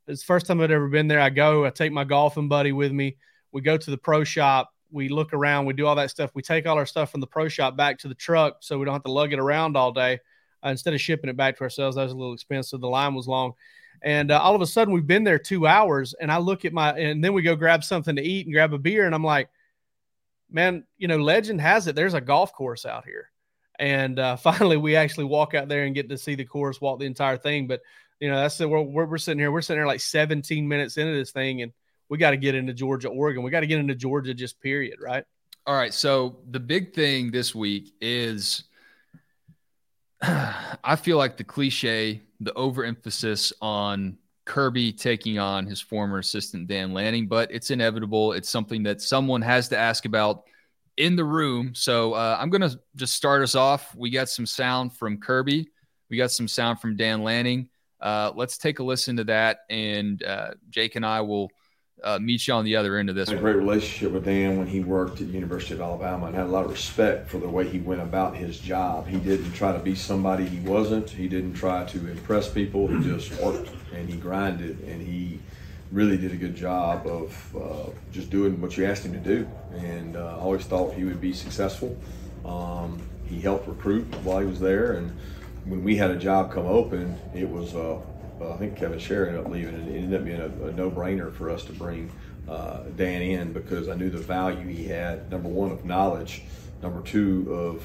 it's 0.09 0.23
the 0.23 0.27
first 0.27 0.47
time 0.47 0.61
I'd 0.61 0.71
ever 0.71 0.89
been 0.89 1.09
there. 1.09 1.21
I 1.21 1.31
go, 1.31 1.65
I 1.65 1.71
take 1.71 1.93
my 1.93 2.05
golfing 2.05 2.49
buddy 2.49 2.73
with 2.73 2.93
me. 2.93 3.17
We 3.53 3.61
go 3.61 3.77
to 3.77 3.91
the 3.91 3.99
pro 3.99 4.25
shop. 4.25 4.73
We 4.91 5.09
look 5.09 5.33
around. 5.33 5.67
We 5.67 5.75
do 5.75 5.87
all 5.87 5.97
that 5.97 6.11
stuff. 6.11 6.31
We 6.35 6.43
take 6.43 6.67
all 6.67 6.77
our 6.77 6.87
stuff 6.87 7.11
from 7.11 7.21
the 7.21 7.27
pro 7.27 7.49
shop 7.49 7.77
back 7.77 7.99
to 7.99 8.09
the 8.09 8.15
truck 8.15 8.59
so 8.61 8.79
we 8.79 8.85
don't 8.85 8.95
have 8.95 9.05
to 9.05 9.11
lug 9.11 9.33
it 9.33 9.39
around 9.39 9.77
all 9.77 9.93
day. 9.93 10.21
Uh, 10.65 10.71
instead 10.71 10.95
of 10.95 11.01
shipping 11.01 11.29
it 11.29 11.37
back 11.37 11.57
to 11.57 11.63
ourselves, 11.63 11.97
that 11.97 12.05
was 12.05 12.13
a 12.13 12.17
little 12.17 12.35
expensive. 12.35 12.81
The 12.81 12.89
line 12.89 13.15
was 13.15 13.27
long. 13.27 13.53
And 14.03 14.31
uh, 14.31 14.41
all 14.41 14.55
of 14.55 14.61
a 14.61 14.67
sudden, 14.67 14.95
we've 14.95 15.07
been 15.07 15.25
there 15.25 15.39
two 15.39 15.67
hours. 15.67 16.15
And 16.21 16.31
I 16.31 16.39
look 16.39 16.65
at 16.65 16.73
my, 16.73 16.97
and 16.97 17.23
then 17.23 17.33
we 17.33 17.43
go 17.43 17.57
grab 17.57 17.83
something 17.83 18.17
to 18.17 18.23
eat 18.23 18.47
and 18.47 18.55
grab 18.55 18.73
a 18.73 18.79
beer. 18.79 19.07
And 19.07 19.15
I'm 19.15 19.25
like, 19.25 19.49
man, 20.51 20.85
you 20.99 21.09
know, 21.09 21.19
legend 21.19 21.61
has 21.61 21.87
it 21.87 21.97
there's 21.97 22.15
a 22.15 22.21
golf 22.21 22.53
course 22.53 22.87
out 22.87 23.05
here. 23.05 23.31
And 23.79 24.19
uh, 24.19 24.37
finally, 24.37 24.77
we 24.77 24.97
actually 24.97 25.25
walk 25.25 25.55
out 25.55 25.69
there 25.69 25.85
and 25.85 25.95
get 25.95 26.09
to 26.09 26.19
see 26.19 26.35
the 26.35 26.45
course, 26.45 26.81
walk 26.81 27.01
the 27.01 27.07
entire 27.07 27.37
thing. 27.37 27.67
But 27.67 27.83
you 28.21 28.31
know, 28.31 28.37
that's 28.37 28.59
the 28.59 28.69
we're, 28.69 28.83
we're 28.83 29.19
sitting 29.19 29.39
here. 29.39 29.53
We're 29.53 29.63
sitting 29.63 29.81
here 29.81 29.87
like 29.87 30.01
17 30.01 30.67
minutes 30.67 30.97
into 30.97 31.15
this 31.15 31.33
thing, 31.33 31.63
and 31.63 31.73
we 32.09 32.19
got 32.19 32.31
to 32.31 32.37
get 32.37 32.55
into 32.55 32.73
Georgia, 32.73 33.09
Oregon. 33.09 33.43
We 33.43 33.51
got 33.51 33.61
to 33.61 33.67
get 33.67 33.79
into 33.79 33.95
Georgia, 33.95 34.35
just 34.35 34.61
period, 34.61 34.99
right? 35.01 35.25
All 35.67 35.75
right. 35.75 35.93
So 35.93 36.37
the 36.51 36.61
big 36.61 36.95
thing 36.95 37.31
this 37.31 37.55
week 37.55 37.93
is, 38.01 38.65
I 40.23 40.97
feel 40.97 41.19
like 41.19 41.37
the 41.37 41.45
cliche, 41.45 42.23
the 42.41 42.53
overemphasis 42.55 43.53
on 43.61 44.19
Kirby 44.45 44.93
taking 44.93 45.39
on 45.39 45.67
his 45.67 45.81
former 45.81 46.19
assistant 46.19 46.69
Dan 46.69 46.95
Lanning, 46.95 47.27
but 47.27 47.51
it's 47.51 47.71
inevitable. 47.71 48.33
It's 48.33 48.49
something 48.49 48.85
that 48.85 49.03
someone 49.03 49.43
has 49.43 49.69
to 49.71 49.77
ask 49.77 50.05
about 50.05 50.45
in 50.97 51.17
the 51.17 51.25
room. 51.25 51.75
So 51.75 52.15
uh, 52.15 52.39
I'm 52.41 52.51
to 52.51 52.79
just 52.95 53.15
start 53.15 53.43
us 53.43 53.55
off. 53.55 53.95
We 53.95 54.09
got 54.11 54.29
some 54.29 54.47
sound 54.47 54.97
from 54.97 55.19
Kirby. 55.19 55.69
We 56.09 56.17
got 56.17 56.31
some 56.31 56.49
sound 56.49 56.81
from 56.81 56.97
Dan 56.97 57.23
Lanning. 57.23 57.69
Uh, 58.07 58.31
let's 58.37 58.57
take 58.57 58.79
a 58.79 58.85
listen 58.85 59.17
to 59.17 59.25
that, 59.25 59.63
and 59.69 60.23
uh, 60.23 60.53
Jake 60.71 60.95
and 60.95 61.05
I 61.05 61.23
will 61.23 61.51
uh, 62.05 62.21
meet 62.21 62.47
you 62.47 62.55
on 62.55 62.65
the 62.65 62.77
other 62.77 62.99
end 62.99 63.11
of 63.11 63.17
this. 63.17 63.29
I 63.29 63.33
had 63.33 63.41
a 63.41 63.43
great 63.43 63.57
relationship 63.57 64.13
with 64.13 64.25
Dan 64.25 64.59
when 64.59 64.69
he 64.69 64.79
worked 64.79 65.21
at 65.21 65.27
the 65.27 65.33
University 65.33 65.75
of 65.75 65.81
Alabama, 65.81 66.27
and 66.27 66.37
had 66.37 66.45
a 66.45 66.49
lot 66.49 66.65
of 66.65 66.71
respect 66.71 67.29
for 67.29 67.39
the 67.39 67.49
way 67.49 67.69
he 67.69 67.81
went 67.81 68.01
about 68.01 68.37
his 68.37 68.61
job. 68.61 69.09
He 69.09 69.19
didn't 69.19 69.55
try 69.55 69.73
to 69.73 69.81
be 69.81 69.97
somebody 69.97 70.47
he 70.47 70.61
wasn't. 70.61 71.11
He 71.11 71.27
didn't 71.27 71.55
try 71.55 71.85
to 71.85 71.99
impress 72.09 72.49
people. 72.49 72.87
He 72.87 73.03
just 73.03 73.33
worked 73.43 73.71
and 73.93 74.09
he 74.09 74.17
grinded, 74.17 74.79
and 74.85 75.03
he 75.03 75.41
really 75.91 76.17
did 76.17 76.31
a 76.31 76.37
good 76.37 76.55
job 76.55 77.09
of 77.09 77.57
uh, 77.57 77.91
just 78.13 78.31
doing 78.31 78.61
what 78.61 78.77
you 78.77 78.85
asked 78.85 79.05
him 79.05 79.15
to 79.15 79.19
do. 79.19 79.49
And 79.75 80.17
uh, 80.17 80.37
I 80.37 80.41
always 80.43 80.65
thought 80.65 80.95
he 80.95 81.03
would 81.03 81.21
be 81.21 81.33
successful. 81.33 81.99
Um, 82.45 83.03
he 83.25 83.41
helped 83.41 83.67
recruit 83.67 84.07
while 84.23 84.39
he 84.39 84.47
was 84.47 84.61
there, 84.61 84.93
and 84.93 85.11
when 85.67 85.83
we 85.83 85.97
had 85.97 86.11
a 86.11 86.17
job 86.17 86.53
come 86.53 86.67
open, 86.67 87.19
it 87.35 87.49
was 87.49 87.75
uh, 87.75 87.99
I 88.41 88.57
think 88.57 88.77
Kevin 88.77 88.99
Sherrer 88.99 89.29
ended 89.29 89.45
up 89.45 89.51
leaving, 89.51 89.75
and 89.75 89.89
it 89.89 89.97
ended 89.97 90.21
up 90.21 90.25
being 90.25 90.41
a, 90.41 90.69
a 90.69 90.73
no-brainer 90.73 91.33
for 91.33 91.51
us 91.51 91.65
to 91.65 91.73
bring 91.73 92.11
uh, 92.49 92.83
Dan 92.97 93.23
in 93.23 93.53
because 93.53 93.89
I 93.89 93.95
knew 93.95 94.11
the 94.11 94.19
value 94.19 94.67
he 94.69 94.85
had. 94.85 95.31
Number 95.31 95.49
one 95.49 95.73
of 95.73 95.85
knowledge, 95.85 96.43
number 96.83 97.03
two 97.03 97.53
of 97.53 97.83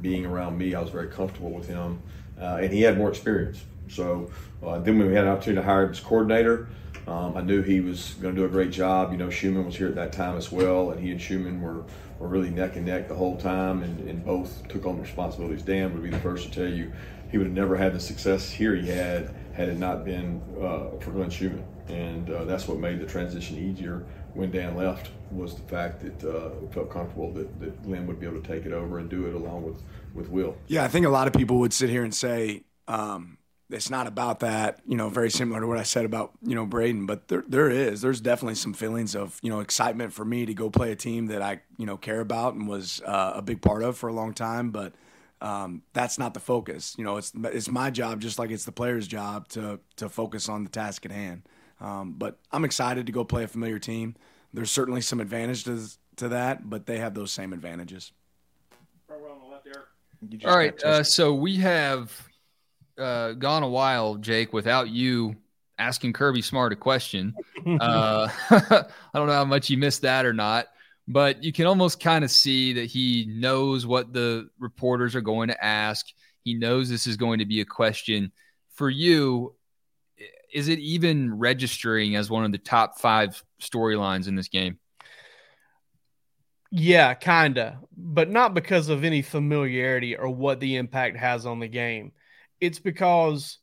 being 0.00 0.26
around 0.26 0.58
me. 0.58 0.74
I 0.74 0.80
was 0.80 0.90
very 0.90 1.08
comfortable 1.08 1.50
with 1.50 1.66
him, 1.66 2.00
uh, 2.40 2.58
and 2.62 2.72
he 2.72 2.82
had 2.82 2.98
more 2.98 3.08
experience. 3.08 3.64
So 3.88 4.30
uh, 4.64 4.78
then 4.78 4.98
when 4.98 5.08
we 5.08 5.14
had 5.14 5.24
an 5.24 5.30
opportunity 5.30 5.62
to 5.62 5.66
hire 5.66 5.84
him 5.84 5.90
as 5.90 6.00
coordinator, 6.00 6.68
um, 7.06 7.36
I 7.36 7.40
knew 7.40 7.62
he 7.62 7.80
was 7.80 8.14
going 8.20 8.34
to 8.34 8.40
do 8.40 8.44
a 8.44 8.48
great 8.48 8.72
job. 8.72 9.12
You 9.12 9.18
know, 9.18 9.30
Schumann 9.30 9.64
was 9.64 9.76
here 9.76 9.88
at 9.88 9.94
that 9.94 10.12
time 10.12 10.36
as 10.36 10.52
well, 10.52 10.90
and 10.90 11.00
he 11.00 11.10
and 11.10 11.20
Schumann 11.20 11.60
were 11.60 11.84
were 12.18 12.28
really 12.28 12.50
neck 12.50 12.76
and 12.76 12.86
neck 12.86 13.08
the 13.08 13.14
whole 13.14 13.36
time, 13.36 13.82
and, 13.82 14.08
and 14.08 14.24
both 14.24 14.66
took 14.68 14.86
on 14.86 15.00
responsibilities. 15.00 15.62
Dan 15.62 15.92
would 15.92 16.02
be 16.02 16.10
the 16.10 16.18
first 16.18 16.44
to 16.44 16.50
tell 16.50 16.68
you 16.68 16.92
he 17.30 17.38
would 17.38 17.48
have 17.48 17.56
never 17.56 17.76
had 17.76 17.92
the 17.92 18.00
success 18.00 18.50
here 18.50 18.74
he 18.74 18.88
had 18.88 19.34
had 19.52 19.68
it 19.68 19.78
not 19.78 20.04
been 20.04 20.40
uh, 20.60 20.98
for 21.00 21.10
Glenn 21.10 21.30
Schumann, 21.30 21.64
and 21.88 22.30
uh, 22.30 22.44
that's 22.44 22.68
what 22.68 22.78
made 22.78 23.00
the 23.00 23.06
transition 23.06 23.56
easier 23.58 24.04
when 24.34 24.50
Dan 24.50 24.76
left 24.76 25.10
was 25.30 25.54
the 25.54 25.62
fact 25.62 26.00
that 26.00 26.28
uh, 26.28 26.50
felt 26.70 26.90
comfortable 26.90 27.32
that, 27.32 27.58
that 27.60 27.82
Glenn 27.82 28.06
would 28.06 28.20
be 28.20 28.26
able 28.26 28.40
to 28.40 28.46
take 28.46 28.66
it 28.66 28.72
over 28.72 28.98
and 28.98 29.08
do 29.08 29.26
it 29.26 29.34
along 29.34 29.64
with 29.64 29.82
with 30.14 30.28
Will. 30.28 30.56
Yeah, 30.66 30.84
I 30.84 30.88
think 30.88 31.04
a 31.06 31.10
lot 31.10 31.26
of 31.26 31.32
people 31.32 31.58
would 31.60 31.72
sit 31.72 31.90
here 31.90 32.04
and 32.04 32.14
say. 32.14 32.62
Um, 32.88 33.35
it's 33.70 33.90
not 33.90 34.06
about 34.06 34.40
that, 34.40 34.80
you 34.86 34.96
know, 34.96 35.08
very 35.08 35.30
similar 35.30 35.60
to 35.60 35.66
what 35.66 35.78
I 35.78 35.82
said 35.82 36.04
about, 36.04 36.32
you 36.42 36.54
know, 36.54 36.66
Braden, 36.66 37.06
but 37.06 37.28
there, 37.28 37.44
there 37.48 37.68
is, 37.68 38.00
there's 38.00 38.20
definitely 38.20 38.54
some 38.54 38.72
feelings 38.72 39.16
of, 39.16 39.38
you 39.42 39.50
know, 39.50 39.60
excitement 39.60 40.12
for 40.12 40.24
me 40.24 40.46
to 40.46 40.54
go 40.54 40.70
play 40.70 40.92
a 40.92 40.96
team 40.96 41.26
that 41.26 41.42
I, 41.42 41.60
you 41.76 41.86
know, 41.86 41.96
care 41.96 42.20
about 42.20 42.54
and 42.54 42.68
was 42.68 43.02
uh, 43.04 43.32
a 43.34 43.42
big 43.42 43.60
part 43.60 43.82
of 43.82 43.98
for 43.98 44.08
a 44.08 44.12
long 44.12 44.34
time. 44.34 44.70
But 44.70 44.92
um, 45.40 45.82
that's 45.94 46.16
not 46.16 46.32
the 46.32 46.40
focus. 46.40 46.94
You 46.96 47.04
know, 47.04 47.16
it's, 47.16 47.32
it's 47.34 47.68
my 47.68 47.90
job, 47.90 48.20
just 48.20 48.38
like 48.38 48.50
it's 48.50 48.64
the 48.64 48.72
player's 48.72 49.08
job 49.08 49.48
to, 49.48 49.80
to 49.96 50.08
focus 50.08 50.48
on 50.48 50.62
the 50.62 50.70
task 50.70 51.04
at 51.04 51.10
hand. 51.10 51.42
Um, 51.80 52.14
but 52.16 52.38
I'm 52.52 52.64
excited 52.64 53.06
to 53.06 53.12
go 53.12 53.24
play 53.24 53.42
a 53.42 53.48
familiar 53.48 53.80
team. 53.80 54.14
There's 54.54 54.70
certainly 54.70 55.00
some 55.00 55.20
advantages 55.20 55.98
to 56.16 56.28
that, 56.28 56.70
but 56.70 56.86
they 56.86 56.98
have 56.98 57.14
those 57.14 57.32
same 57.32 57.52
advantages. 57.52 58.12
All 60.44 60.56
right. 60.56 60.82
Uh, 60.82 61.02
so 61.02 61.34
we 61.34 61.56
have 61.56 62.28
uh, 62.98 63.32
gone 63.32 63.62
a 63.62 63.68
while, 63.68 64.16
Jake, 64.16 64.52
without 64.52 64.88
you 64.88 65.36
asking 65.78 66.12
Kirby 66.12 66.42
Smart 66.42 66.72
a 66.72 66.76
question. 66.76 67.34
uh, 67.80 68.28
I 68.50 68.84
don't 69.14 69.26
know 69.26 69.32
how 69.32 69.44
much 69.44 69.70
you 69.70 69.76
missed 69.76 70.02
that 70.02 70.24
or 70.24 70.32
not, 70.32 70.66
but 71.08 71.42
you 71.42 71.52
can 71.52 71.66
almost 71.66 72.00
kind 72.00 72.24
of 72.24 72.30
see 72.30 72.72
that 72.74 72.86
he 72.86 73.26
knows 73.28 73.86
what 73.86 74.12
the 74.12 74.48
reporters 74.58 75.14
are 75.14 75.20
going 75.20 75.48
to 75.48 75.64
ask. 75.64 76.06
He 76.42 76.54
knows 76.54 76.88
this 76.88 77.06
is 77.06 77.16
going 77.16 77.40
to 77.40 77.46
be 77.46 77.60
a 77.60 77.64
question 77.64 78.32
for 78.74 78.88
you. 78.88 79.54
Is 80.52 80.68
it 80.68 80.78
even 80.78 81.38
registering 81.38 82.16
as 82.16 82.30
one 82.30 82.44
of 82.44 82.52
the 82.52 82.58
top 82.58 82.98
five 82.98 83.42
storylines 83.60 84.28
in 84.28 84.36
this 84.36 84.48
game? 84.48 84.78
Yeah, 86.70 87.14
kinda, 87.14 87.80
but 87.96 88.28
not 88.28 88.54
because 88.54 88.88
of 88.88 89.04
any 89.04 89.22
familiarity 89.22 90.16
or 90.16 90.28
what 90.28 90.60
the 90.60 90.76
impact 90.76 91.16
has 91.16 91.46
on 91.46 91.60
the 91.60 91.68
game. 91.68 92.12
It's 92.60 92.78
because 92.78 93.58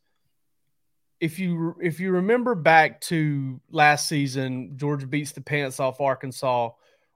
if 1.19 1.39
you 1.39 1.75
if 1.81 1.99
you 1.99 2.11
remember 2.11 2.55
back 2.55 3.01
to 3.01 3.59
last 3.71 4.07
season, 4.07 4.73
Georgia 4.75 5.07
beats 5.07 5.31
the 5.31 5.41
pants 5.41 5.79
off 5.79 6.01
Arkansas 6.01 6.71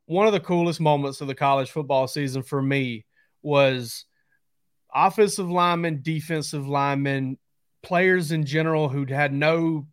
one 0.07 0.25
of 0.25 0.33
the 0.33 0.39
coolest 0.39 0.79
moments 0.79 1.21
of 1.21 1.27
the 1.27 1.35
college 1.35 1.69
football 1.69 2.07
season 2.07 2.41
for 2.41 2.61
me 2.61 3.05
was 3.43 4.05
offensive 4.93 5.49
linemen, 5.49 5.99
defensive 6.01 6.67
linemen, 6.67 7.37
players 7.83 8.31
in 8.31 8.45
general 8.45 8.89
who'd 8.89 9.09
had 9.09 9.33
no, 9.33 9.85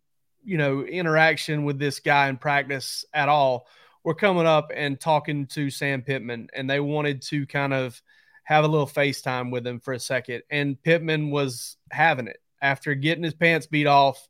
you 0.43 0.57
know, 0.57 0.83
interaction 0.83 1.65
with 1.65 1.77
this 1.77 1.99
guy 1.99 2.29
in 2.29 2.37
practice 2.37 3.05
at 3.13 3.29
all 3.29 3.67
were 4.05 4.15
coming 4.15 4.45
up 4.45 4.71
and 4.73 4.99
talking 4.99 5.47
to 5.47 5.69
Sam 5.69 6.01
Pittman 6.01 6.47
and 6.53 6.69
they 6.69 6.79
wanted 6.79 7.21
to 7.23 7.45
kind 7.45 7.73
of 7.73 8.01
have 8.45 8.63
a 8.63 8.67
little 8.67 8.87
FaceTime 8.87 9.51
with 9.51 9.67
him 9.67 9.79
for 9.79 9.93
a 9.93 9.99
second. 9.99 10.43
And 10.49 10.81
Pittman 10.81 11.31
was 11.31 11.77
having 11.91 12.27
it 12.27 12.37
after 12.61 12.95
getting 12.95 13.23
his 13.23 13.33
pants 13.33 13.67
beat 13.67 13.87
off. 13.87 14.25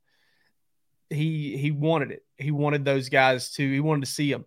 He 1.10 1.56
he 1.58 1.72
wanted 1.72 2.12
it. 2.12 2.26
He 2.38 2.52
wanted 2.52 2.84
those 2.84 3.10
guys 3.10 3.52
to 3.52 3.72
he 3.72 3.80
wanted 3.80 4.06
to 4.06 4.12
see 4.12 4.32
them. 4.32 4.46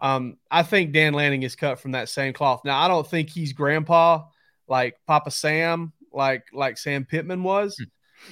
Um, 0.00 0.36
I 0.50 0.62
think 0.62 0.92
Dan 0.92 1.12
Lanning 1.12 1.42
is 1.42 1.56
cut 1.56 1.80
from 1.80 1.92
that 1.92 2.08
same 2.08 2.32
cloth. 2.32 2.60
Now, 2.64 2.80
I 2.80 2.86
don't 2.86 3.06
think 3.06 3.30
he's 3.30 3.52
grandpa 3.52 4.24
like 4.68 4.96
Papa 5.06 5.30
Sam, 5.30 5.92
like 6.12 6.44
like 6.52 6.78
Sam 6.78 7.04
Pittman 7.04 7.42
was. 7.42 7.76
Hmm. 7.78 7.84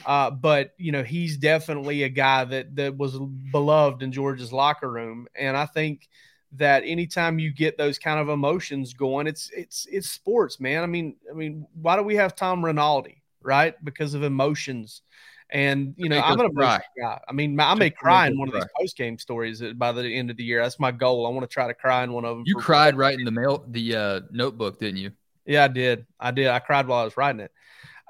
Uh, 0.04 0.30
but 0.30 0.72
you 0.78 0.92
know, 0.92 1.02
he's 1.02 1.38
definitely 1.38 2.02
a 2.02 2.08
guy 2.08 2.44
that 2.44 2.76
that 2.76 2.96
was 2.96 3.18
beloved 3.50 4.02
in 4.02 4.12
Georgia's 4.12 4.52
locker 4.52 4.90
room. 4.90 5.26
And 5.34 5.56
I 5.56 5.66
think 5.66 6.08
that 6.52 6.82
anytime 6.85 7.38
you 7.38 7.52
get 7.52 7.76
those 7.76 7.98
kind 7.98 8.20
of 8.20 8.28
emotions 8.28 8.94
going, 8.94 9.26
it's 9.26 9.50
it's 9.54 9.87
it's 9.90 10.11
sports, 10.11 10.61
man. 10.61 10.82
I 10.82 10.87
mean, 10.87 11.16
I 11.30 11.35
mean, 11.35 11.66
why 11.80 11.96
do 11.96 12.02
we 12.02 12.16
have 12.16 12.35
Tom 12.35 12.64
Rinaldi, 12.64 13.22
right? 13.42 13.74
Because 13.85 14.14
of 14.14 14.22
emotions 14.22 15.02
and 15.50 15.94
you 15.96 16.09
know, 16.09 16.18
I'm 16.18 16.37
gonna 16.37 16.50
cry. 16.50 16.80
Guy. 17.00 17.20
I 17.28 17.32
mean, 17.32 17.59
I 17.61 17.74
may 17.74 17.90
cry 17.90 18.26
in 18.26 18.38
one 18.38 18.48
of 18.48 18.54
these 18.54 18.64
post 18.78 18.96
game 18.96 19.18
stories 19.18 19.62
by 19.74 19.92
the 19.92 20.02
end 20.02 20.30
of 20.30 20.37
the 20.37 20.42
year. 20.42 20.62
That's 20.62 20.80
my 20.80 20.90
goal. 20.90 21.26
I 21.26 21.30
want 21.30 21.48
to 21.48 21.52
try 21.52 21.68
to 21.68 21.74
cry 21.74 22.02
in 22.02 22.12
one 22.12 22.24
of 22.24 22.37
them. 22.37 22.44
You 22.46 22.56
cried 22.56 22.96
right 22.96 23.16
in 23.16 23.24
the 23.24 23.30
mail, 23.30 23.64
the 23.68 23.96
uh, 23.96 24.20
notebook, 24.32 24.80
didn't 24.80 24.98
you? 24.98 25.12
Yeah, 25.44 25.64
I 25.64 25.68
did. 25.68 26.06
I 26.18 26.32
did. 26.32 26.48
I 26.48 26.59
cried 26.59 26.88
while 26.88 27.00
I 27.00 27.04
was 27.04 27.16
writing 27.16 27.40
it. 27.40 27.52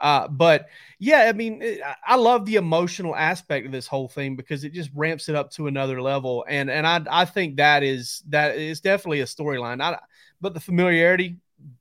Uh, 0.01 0.29
but 0.29 0.69
yeah, 0.99 1.27
I 1.29 1.33
mean, 1.33 1.63
it, 1.63 1.81
I 2.07 2.17
love 2.17 2.45
the 2.45 2.57
emotional 2.57 3.17
aspect 3.17 3.67
of 3.67 3.73
this 3.73 3.87
whole 3.87 4.09
thing 4.09 4.37
because 4.37 4.65
it 4.65 4.73
just 4.73 4.91
ramps 4.95 5.29
it 5.29 5.35
up 5.35 5.51
to 5.53 5.69
another 5.69 6.03
level, 6.03 6.45
and 6.49 6.71
and 6.71 6.87
I 6.87 7.03
I 7.11 7.25
think 7.25 7.57
that 7.57 7.83
is 7.83 8.23
that 8.29 8.57
is 8.57 8.81
definitely 8.81 9.21
a 9.21 9.27
storyline. 9.27 9.81
I 9.81 9.99
but 10.41 10.55
the 10.55 10.61
familiarity, 10.61 11.39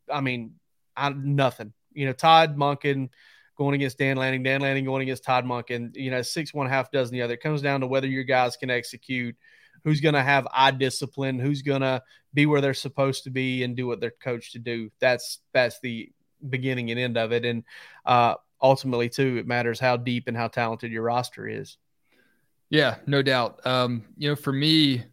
I 0.10 0.21
mean, 0.21 0.56
I 0.95 1.10
nothing. 1.10 1.73
You 1.93 2.06
know, 2.06 2.13
Todd 2.13 2.58
Monken 2.58 3.10
going 3.58 3.75
against 3.75 3.97
Dan 3.97 4.17
Lanning, 4.17 4.43
Dan 4.43 4.62
Lanning 4.62 4.86
going 4.86 5.01
against 5.01 5.23
Todd 5.23 5.45
Monken, 5.45 5.95
you 5.95 6.12
know, 6.12 6.21
six 6.21 6.54
one 6.54 6.69
half 6.69 6.91
dozen 6.91 7.13
the 7.13 7.21
other. 7.21 7.34
It 7.34 7.41
comes 7.41 7.62
down 7.62 7.82
to 7.82 7.88
whether 7.88 8.08
your 8.08 8.23
guys 8.23 8.58
can 8.58 8.69
execute, 8.69 9.36
who's 9.84 10.01
going 10.01 10.15
to 10.15 10.23
have 10.23 10.47
eye 10.54 10.71
discipline, 10.71 11.39
who's 11.39 11.62
going 11.62 11.82
to 11.82 12.01
be 12.34 12.45
where 12.45 12.62
they're 12.62 12.73
supposed 12.73 13.23
to 13.23 13.30
be 13.30 13.63
and 13.63 13.75
do 13.75 13.88
what 13.88 13.99
they're 14.01 14.13
coached 14.21 14.54
to 14.54 14.60
do. 14.60 14.89
That's 14.99 15.39
that's 15.54 15.80
the 15.82 16.12
beginning 16.48 16.91
and 16.91 17.00
end 17.00 17.17
of 17.17 17.32
it. 17.32 17.45
And 17.45 17.63
uh, 18.06 18.36
ultimately, 18.62 19.10
too, 19.10 19.38
it 19.38 19.48
matters 19.48 19.80
how 19.80 19.98
deep 19.98 20.28
and 20.28 20.36
how 20.36 20.48
talented 20.48 20.91
your 20.91 21.04
roster 21.04 21.48
is. 21.48 21.78
Yeah, 22.69 22.95
no 23.06 23.21
doubt. 23.21 23.65
Um, 23.65 24.06
you 24.17 24.30
know, 24.30 24.36
for 24.36 24.52
me, 24.52 25.04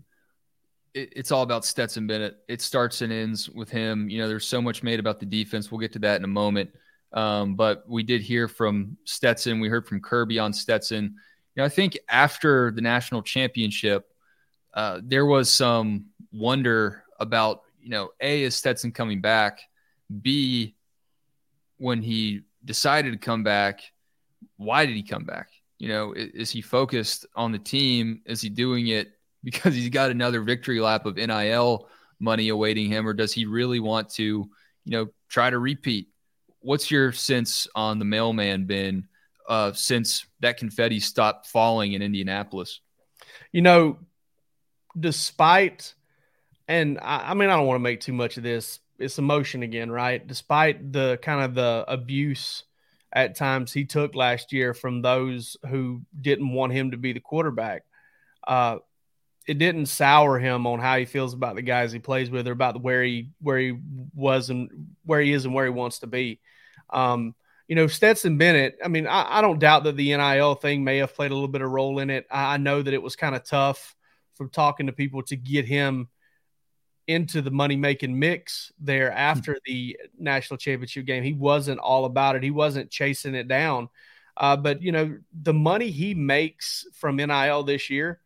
it, 0.94 1.12
it's 1.16 1.30
all 1.30 1.42
about 1.42 1.64
Stetson 1.64 2.06
Bennett. 2.06 2.38
It 2.48 2.62
starts 2.62 3.02
and 3.02 3.12
ends 3.12 3.48
with 3.48 3.70
him. 3.70 4.08
You 4.08 4.18
know, 4.18 4.28
there's 4.28 4.46
so 4.46 4.62
much 4.62 4.82
made 4.82 5.00
about 5.00 5.20
the 5.20 5.26
defense. 5.26 5.70
We'll 5.70 5.80
get 5.80 5.92
to 5.92 5.98
that 6.00 6.16
in 6.16 6.24
a 6.24 6.28
moment. 6.28 6.70
Um, 7.12 7.56
but 7.56 7.84
we 7.86 8.02
did 8.02 8.22
hear 8.22 8.48
from 8.48 8.96
Stetson. 9.04 9.60
We 9.60 9.68
heard 9.68 9.86
from 9.86 10.00
Kirby 10.00 10.38
on 10.38 10.52
Stetson. 10.52 11.04
You 11.54 11.60
know, 11.60 11.64
I 11.64 11.68
think 11.68 11.98
after 12.08 12.70
the 12.70 12.80
national 12.80 13.22
championship, 13.22 14.08
uh, 14.72 15.00
there 15.04 15.26
was 15.26 15.50
some 15.50 16.06
wonder 16.32 17.04
about, 17.20 17.62
you 17.82 17.90
know, 17.90 18.10
A, 18.20 18.44
is 18.44 18.54
Stetson 18.54 18.92
coming 18.92 19.20
back? 19.20 19.60
B, 20.22 20.74
when 21.82 22.02
he 22.02 22.42
decided 22.64 23.12
to 23.12 23.18
come 23.18 23.42
back, 23.42 23.80
why 24.56 24.86
did 24.86 24.94
he 24.94 25.02
come 25.02 25.24
back? 25.24 25.48
You 25.78 25.88
know, 25.88 26.12
is, 26.12 26.28
is 26.30 26.50
he 26.50 26.62
focused 26.62 27.26
on 27.34 27.52
the 27.52 27.58
team? 27.58 28.22
Is 28.24 28.40
he 28.40 28.48
doing 28.48 28.88
it 28.88 29.12
because 29.44 29.74
he's 29.74 29.90
got 29.90 30.10
another 30.10 30.40
victory 30.40 30.80
lap 30.80 31.06
of 31.06 31.16
NIL 31.16 31.88
money 32.20 32.48
awaiting 32.48 32.88
him, 32.88 33.06
or 33.06 33.12
does 33.12 33.32
he 33.32 33.46
really 33.46 33.80
want 33.80 34.08
to, 34.10 34.22
you 34.22 34.48
know, 34.86 35.08
try 35.28 35.50
to 35.50 35.58
repeat? 35.58 36.08
what's 36.62 36.90
your 36.90 37.12
sense 37.12 37.68
on 37.74 37.98
the 37.98 38.04
mailman 38.04 38.64
been 38.64 39.08
uh, 39.48 39.72
since 39.72 40.24
that 40.40 40.56
confetti 40.56 41.00
stopped 41.00 41.46
falling 41.46 41.92
in 41.92 42.02
Indianapolis? 42.02 42.80
You 43.50 43.62
know, 43.62 43.98
despite, 44.98 45.94
and 46.66 46.98
I, 47.02 47.30
I 47.30 47.34
mean, 47.34 47.50
I 47.50 47.56
don't 47.56 47.66
want 47.66 47.76
to 47.76 47.82
make 47.82 48.00
too 48.00 48.12
much 48.12 48.36
of 48.36 48.42
this. 48.42 48.80
It's 49.02 49.18
emotion 49.18 49.62
again, 49.62 49.90
right? 49.90 50.24
Despite 50.24 50.92
the 50.92 51.18
kind 51.22 51.44
of 51.44 51.54
the 51.54 51.84
abuse 51.88 52.64
at 53.12 53.36
times 53.36 53.72
he 53.72 53.84
took 53.84 54.14
last 54.14 54.52
year 54.52 54.72
from 54.72 55.02
those 55.02 55.56
who 55.68 56.02
didn't 56.18 56.52
want 56.52 56.72
him 56.72 56.92
to 56.92 56.96
be 56.96 57.12
the 57.12 57.20
quarterback. 57.20 57.82
Uh, 58.46 58.78
it 59.46 59.58
didn't 59.58 59.86
sour 59.86 60.38
him 60.38 60.66
on 60.66 60.78
how 60.78 60.96
he 60.96 61.04
feels 61.04 61.34
about 61.34 61.56
the 61.56 61.62
guys 61.62 61.92
he 61.92 61.98
plays 61.98 62.30
with 62.30 62.46
or 62.46 62.52
about 62.52 62.80
where 62.80 63.02
he 63.02 63.30
where 63.40 63.58
he 63.58 63.76
was 64.14 64.50
and 64.50 64.94
where 65.04 65.20
he 65.20 65.32
is 65.32 65.44
and 65.44 65.52
where 65.52 65.64
he 65.64 65.70
wants 65.70 65.98
to 65.98 66.06
be. 66.06 66.40
Um, 66.90 67.34
you 67.68 67.76
know, 67.76 67.86
Stetson 67.86 68.38
Bennett, 68.38 68.78
I 68.84 68.88
mean, 68.88 69.06
I, 69.06 69.38
I, 69.38 69.40
don't 69.40 69.58
doubt 69.58 69.84
that 69.84 69.96
the 69.96 70.14
NIL 70.14 70.56
thing 70.56 70.84
may 70.84 70.98
have 70.98 71.14
played 71.14 71.30
a 71.30 71.34
little 71.34 71.48
bit 71.48 71.62
of 71.62 71.70
role 71.70 72.00
in 72.00 72.10
it. 72.10 72.26
I, 72.30 72.54
I 72.54 72.56
know 72.58 72.82
that 72.82 72.92
it 72.92 73.02
was 73.02 73.16
kind 73.16 73.34
of 73.34 73.44
tough 73.44 73.96
from 74.34 74.50
talking 74.50 74.86
to 74.86 74.92
people 74.92 75.22
to 75.24 75.36
get 75.36 75.64
him 75.64 76.08
into 77.06 77.42
the 77.42 77.50
money 77.50 77.76
making 77.76 78.18
mix 78.18 78.72
there 78.78 79.10
hmm. 79.10 79.16
after 79.16 79.58
the 79.64 79.98
national 80.18 80.58
championship 80.58 81.06
game. 81.06 81.22
He 81.22 81.32
wasn't 81.32 81.80
all 81.80 82.04
about 82.04 82.36
it, 82.36 82.42
he 82.42 82.50
wasn't 82.50 82.90
chasing 82.90 83.34
it 83.34 83.48
down. 83.48 83.88
Uh, 84.36 84.56
but, 84.56 84.80
you 84.80 84.92
know, 84.92 85.18
the 85.42 85.52
money 85.52 85.90
he 85.90 86.14
makes 86.14 86.86
from 86.94 87.16
NIL 87.16 87.64
this 87.64 87.90
year, 87.90 88.18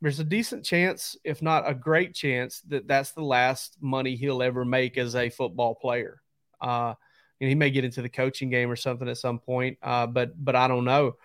there's 0.00 0.20
a 0.20 0.24
decent 0.24 0.64
chance, 0.64 1.16
if 1.24 1.42
not 1.42 1.68
a 1.68 1.74
great 1.74 2.14
chance, 2.14 2.60
that 2.68 2.86
that's 2.86 3.10
the 3.12 3.22
last 3.22 3.76
money 3.80 4.14
he'll 4.14 4.42
ever 4.42 4.64
make 4.64 4.96
as 4.96 5.16
a 5.16 5.28
football 5.28 5.74
player. 5.74 6.22
Uh, 6.60 6.94
you 7.40 7.46
know, 7.46 7.48
he 7.48 7.54
may 7.56 7.70
get 7.70 7.84
into 7.84 8.02
the 8.02 8.08
coaching 8.08 8.48
game 8.50 8.70
or 8.70 8.76
something 8.76 9.08
at 9.08 9.18
some 9.18 9.40
point, 9.40 9.78
uh, 9.82 10.06
but 10.06 10.32
but 10.42 10.54
I 10.54 10.68
don't 10.68 10.84
know. 10.84 11.16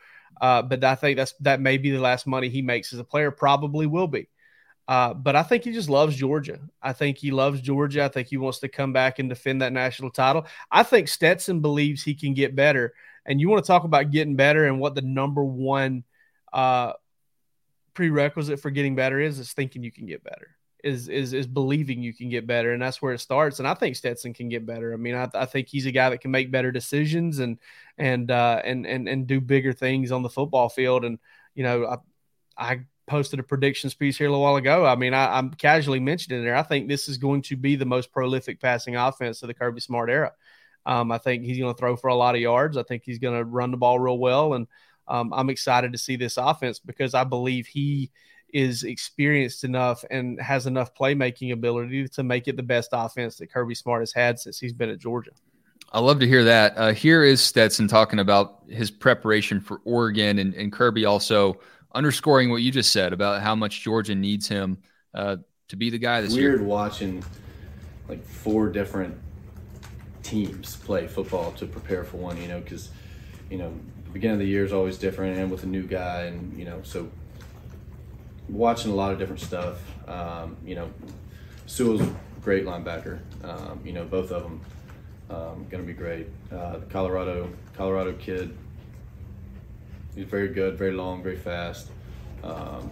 Uh, 0.41 0.63
but 0.63 0.83
I 0.83 0.95
think 0.95 1.17
that's 1.17 1.33
that 1.41 1.61
may 1.61 1.77
be 1.77 1.91
the 1.91 1.99
last 1.99 2.25
money 2.25 2.49
he 2.49 2.61
makes 2.61 2.93
as 2.93 2.99
a 2.99 3.03
player. 3.03 3.29
Probably 3.29 3.85
will 3.85 4.07
be. 4.07 4.27
Uh, 4.87 5.13
but 5.13 5.35
I 5.35 5.43
think 5.43 5.63
he 5.63 5.71
just 5.71 5.89
loves 5.89 6.15
Georgia. 6.15 6.59
I 6.81 6.93
think 6.93 7.17
he 7.17 7.31
loves 7.31 7.61
Georgia. 7.61 8.03
I 8.03 8.09
think 8.09 8.27
he 8.27 8.37
wants 8.37 8.59
to 8.59 8.67
come 8.67 8.91
back 8.91 9.19
and 9.19 9.29
defend 9.29 9.61
that 9.61 9.71
national 9.71 10.11
title. 10.11 10.45
I 10.69 10.83
think 10.83 11.07
Stetson 11.07 11.61
believes 11.61 12.03
he 12.03 12.15
can 12.15 12.33
get 12.33 12.55
better. 12.55 12.93
And 13.25 13.39
you 13.39 13.47
want 13.49 13.63
to 13.63 13.67
talk 13.67 13.85
about 13.85 14.11
getting 14.11 14.35
better 14.35 14.65
and 14.65 14.79
what 14.79 14.95
the 14.95 15.01
number 15.01 15.43
one 15.43 16.03
uh, 16.51 16.93
prerequisite 17.93 18.59
for 18.59 18.71
getting 18.71 18.95
better 18.95 19.19
is 19.19 19.39
is 19.39 19.53
thinking 19.53 19.83
you 19.83 19.91
can 19.91 20.05
get 20.05 20.23
better 20.23 20.57
is 20.83 21.07
is 21.07 21.33
is 21.33 21.47
believing 21.47 22.03
you 22.03 22.13
can 22.13 22.29
get 22.29 22.45
better, 22.45 22.73
and 22.73 22.81
that's 22.81 23.01
where 23.01 23.13
it 23.13 23.19
starts. 23.19 23.59
And 23.59 23.67
I 23.67 23.73
think 23.73 23.95
Stetson 23.95 24.33
can 24.33 24.49
get 24.49 24.65
better. 24.65 24.93
I 24.93 24.97
mean, 24.97 25.15
I, 25.15 25.29
I 25.33 25.45
think 25.45 25.69
he's 25.69 25.85
a 25.85 25.91
guy 25.91 26.09
that 26.09 26.19
can 26.19 26.31
make 26.31 26.51
better 26.51 26.71
decisions 26.71 27.39
and 27.39 27.57
and 27.97 28.29
uh, 28.29 28.61
and 28.63 28.85
and 28.85 29.07
and 29.07 29.25
do 29.25 29.39
bigger 29.39 29.71
things 29.71 30.11
on 30.11 30.23
the 30.23 30.29
football 30.29 30.67
field. 30.67 31.05
And 31.05 31.19
you 31.55 31.63
know, 31.63 31.85
I, 31.85 32.71
I 32.71 32.79
posted 33.07 33.39
a 33.39 33.43
predictions 33.43 33.93
piece 33.93 34.17
here 34.17 34.27
a 34.27 34.29
little 34.29 34.43
while 34.43 34.55
ago. 34.55 34.85
I 34.85 34.95
mean, 34.95 35.13
I, 35.13 35.37
am 35.37 35.51
casually 35.51 35.99
mentioned 35.99 36.31
mentioning 36.31 36.45
there. 36.45 36.55
I 36.55 36.63
think 36.63 36.87
this 36.87 37.09
is 37.09 37.17
going 37.17 37.41
to 37.43 37.57
be 37.57 37.75
the 37.75 37.85
most 37.85 38.11
prolific 38.11 38.61
passing 38.61 38.95
offense 38.95 39.41
of 39.41 39.47
the 39.47 39.53
Kirby 39.53 39.81
Smart 39.81 40.09
era. 40.09 40.31
Um, 40.85 41.11
I 41.11 41.17
think 41.17 41.43
he's 41.43 41.59
going 41.59 41.73
to 41.73 41.77
throw 41.77 41.95
for 41.95 42.09
a 42.09 42.15
lot 42.15 42.35
of 42.35 42.41
yards. 42.41 42.77
I 42.77 42.83
think 42.83 43.03
he's 43.03 43.19
going 43.19 43.37
to 43.37 43.45
run 43.45 43.71
the 43.71 43.77
ball 43.77 43.99
real 43.99 44.17
well, 44.17 44.53
and 44.53 44.67
um, 45.07 45.33
I'm 45.33 45.49
excited 45.49 45.91
to 45.91 45.97
see 45.97 46.15
this 46.15 46.37
offense 46.37 46.79
because 46.79 47.13
I 47.13 47.23
believe 47.23 47.67
he 47.67 48.11
is 48.53 48.83
experienced 48.83 49.63
enough 49.63 50.05
and 50.11 50.39
has 50.39 50.67
enough 50.67 50.93
playmaking 50.93 51.51
ability 51.51 52.07
to 52.07 52.23
make 52.23 52.47
it 52.47 52.55
the 52.55 52.63
best 52.63 52.89
offense 52.93 53.37
that 53.37 53.51
Kirby 53.51 53.75
Smart 53.75 54.01
has 54.01 54.13
had 54.13 54.39
since 54.39 54.59
he's 54.59 54.73
been 54.73 54.89
at 54.89 54.99
Georgia. 54.99 55.31
I 55.91 55.99
love 55.99 56.19
to 56.19 56.27
hear 56.27 56.43
that. 56.43 56.73
Uh, 56.75 56.93
here 56.93 57.23
is 57.23 57.41
Stetson 57.41 57.87
talking 57.87 58.19
about 58.19 58.63
his 58.67 58.89
preparation 58.89 59.59
for 59.59 59.81
Oregon, 59.85 60.39
and, 60.39 60.53
and, 60.55 60.71
Kirby 60.71 61.05
also 61.05 61.59
underscoring 61.93 62.49
what 62.49 62.61
you 62.61 62.71
just 62.71 62.91
said 62.91 63.13
about 63.13 63.41
how 63.41 63.55
much 63.55 63.81
Georgia 63.81 64.15
needs 64.15 64.47
him 64.47 64.79
uh, 65.13 65.37
to 65.69 65.75
be 65.75 65.89
the 65.89 65.97
guy 65.97 66.21
this 66.21 66.37
Weird 66.37 66.61
year? 66.61 66.61
watching 66.61 67.23
like 68.07 68.23
four 68.23 68.69
different 68.69 69.17
teams 70.23 70.75
play 70.77 71.07
football 71.07 71.51
to 71.53 71.65
prepare 71.65 72.03
for 72.03 72.17
one. 72.17 72.41
You 72.41 72.47
know, 72.47 72.59
because 72.59 72.89
you 73.49 73.57
know 73.57 73.73
the 74.05 74.11
beginning 74.11 74.35
of 74.35 74.39
the 74.39 74.47
year 74.47 74.65
is 74.65 74.73
always 74.73 74.97
different, 74.97 75.37
and 75.37 75.51
with 75.51 75.63
a 75.63 75.67
new 75.67 75.83
guy, 75.83 76.23
and 76.23 76.57
you 76.57 76.65
know, 76.65 76.81
so 76.83 77.09
watching 78.49 78.91
a 78.91 78.95
lot 78.95 79.11
of 79.11 79.19
different 79.19 79.41
stuff. 79.41 79.77
Um, 80.07 80.57
you 80.65 80.75
know, 80.75 80.91
Sewell's 81.65 82.01
a 82.01 82.15
great 82.41 82.65
linebacker. 82.65 83.19
Um, 83.43 83.81
you 83.85 83.93
know, 83.93 84.05
both 84.05 84.31
of 84.31 84.43
them 84.43 84.61
um, 85.29 85.65
going 85.69 85.83
to 85.83 85.87
be 85.87 85.93
great. 85.93 86.27
Uh, 86.51 86.77
the 86.77 86.85
Colorado 86.87 87.49
Colorado 87.75 88.13
kid, 88.13 88.55
he's 90.15 90.25
very 90.25 90.49
good, 90.49 90.77
very 90.77 90.93
long, 90.93 91.23
very 91.23 91.37
fast. 91.37 91.89
Um, 92.43 92.91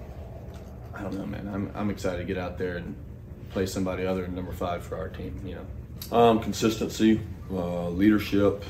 I 0.94 1.02
don't 1.02 1.14
know, 1.14 1.26
man. 1.26 1.50
I'm, 1.54 1.72
I'm 1.76 1.90
excited 1.90 2.18
to 2.18 2.24
get 2.24 2.38
out 2.38 2.58
there 2.58 2.78
and 2.78 2.96
play 3.50 3.66
somebody 3.66 4.06
other 4.06 4.22
than 4.24 4.36
number 4.36 4.54
five 4.54 4.84
for 4.84 4.98
our 4.98 5.10
team. 5.10 5.42
You 5.46 5.56
know, 5.56 6.18
Um, 6.18 6.40
consistency, 6.40 7.22
uh, 7.52 7.90
leadership, 7.90 8.64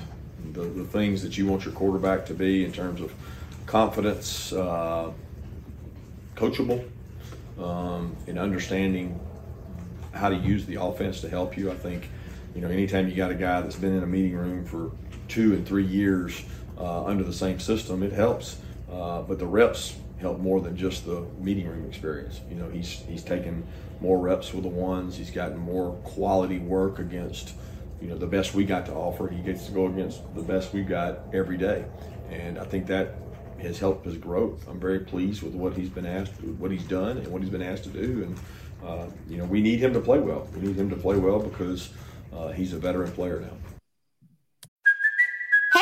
the, 0.54 0.62
the 0.62 0.86
things 0.86 1.22
that 1.24 1.38
you 1.38 1.46
want 1.46 1.66
your 1.66 1.74
quarterback 1.74 2.26
to 2.28 2.34
be 2.34 2.66
in 2.66 2.72
terms 2.72 3.02
of 3.02 3.14
confidence, 3.66 4.52
uh, 4.54 5.12
coachable, 6.36 6.84
um, 7.60 8.16
and 8.28 8.40
understanding 8.40 9.20
how 10.14 10.30
to 10.30 10.36
use 10.36 10.66
the 10.66 10.82
offense 10.82 11.22
to 11.22 11.30
help 11.30 11.58
you. 11.58 11.72
I 11.72 11.76
think, 11.76 12.10
you 12.56 12.62
know, 12.62 12.68
anytime 12.68 13.08
you 13.08 13.16
got 13.16 13.32
a 13.32 13.36
guy 13.36 13.62
that's 13.62 13.76
been 13.76 13.96
in 13.96 14.04
a 14.04 14.08
meeting 14.08 14.36
room 14.36 14.66
for 14.66 14.92
two 15.28 15.54
and 15.54 15.66
three 15.66 15.86
years 15.86 16.44
uh, 16.82 17.06
under 17.06 17.24
the 17.24 17.34
same 17.34 17.60
system, 17.60 18.02
it 18.02 18.12
helps. 18.12 18.58
Uh, 18.92 19.22
but 19.22 19.40
the 19.40 19.46
reps 19.46 19.96
help 20.20 20.40
more 20.40 20.60
than 20.60 20.76
just 20.76 21.06
the 21.06 21.26
meeting 21.40 21.68
room 21.68 21.88
experience. 21.88 22.42
You 22.50 22.56
know, 22.56 22.70
he's 22.70 23.04
he's 23.08 23.24
taken 23.24 23.66
more 24.02 24.18
reps 24.18 24.54
with 24.54 24.64
the 24.64 24.70
ones. 24.70 25.16
He's 25.16 25.32
gotten 25.32 25.58
more 25.58 25.94
quality 26.04 26.58
work 26.58 27.00
against, 27.00 27.54
you 28.02 28.08
know, 28.08 28.18
the 28.18 28.28
best 28.28 28.54
we 28.54 28.66
got 28.66 28.86
to 28.88 28.94
offer. 28.94 29.28
He 29.28 29.42
gets 29.42 29.68
to 29.68 29.72
go 29.72 29.86
against 29.86 30.22
the 30.36 30.42
best 30.42 30.74
we've 30.74 30.90
got 30.90 31.20
every 31.34 31.58
day, 31.58 31.86
and 32.30 32.58
I 32.58 32.66
think 32.66 32.88
that 32.88 33.16
has 33.62 33.78
helped 33.78 34.06
his 34.06 34.18
growth. 34.18 34.68
I'm 34.68 34.80
very 34.80 35.00
pleased 35.00 35.44
with 35.44 35.54
what 35.54 35.78
he's 35.78 35.90
been 35.90 36.08
asked, 36.08 36.34
what 36.44 36.72
he's 36.72 36.84
done, 36.84 37.18
and 37.18 37.28
what 37.28 37.44
he's 37.44 37.52
been 37.52 37.62
asked 37.62 37.84
to 37.84 37.90
do. 37.90 38.24
And 38.24 38.40
uh, 38.84 39.06
you 39.30 39.38
know, 39.38 39.46
we 39.46 39.62
need 39.62 39.80
him 39.80 39.94
to 39.94 40.02
play 40.02 40.20
well. 40.20 40.48
We 40.56 40.62
need 40.62 40.76
him 40.76 40.90
to 40.90 40.96
play 40.96 41.18
well 41.18 41.40
because 41.40 41.90
uh, 42.34 42.50
he's 42.50 42.74
a 42.74 42.80
veteran 42.80 43.12
player 43.12 43.40
now. 43.40 43.71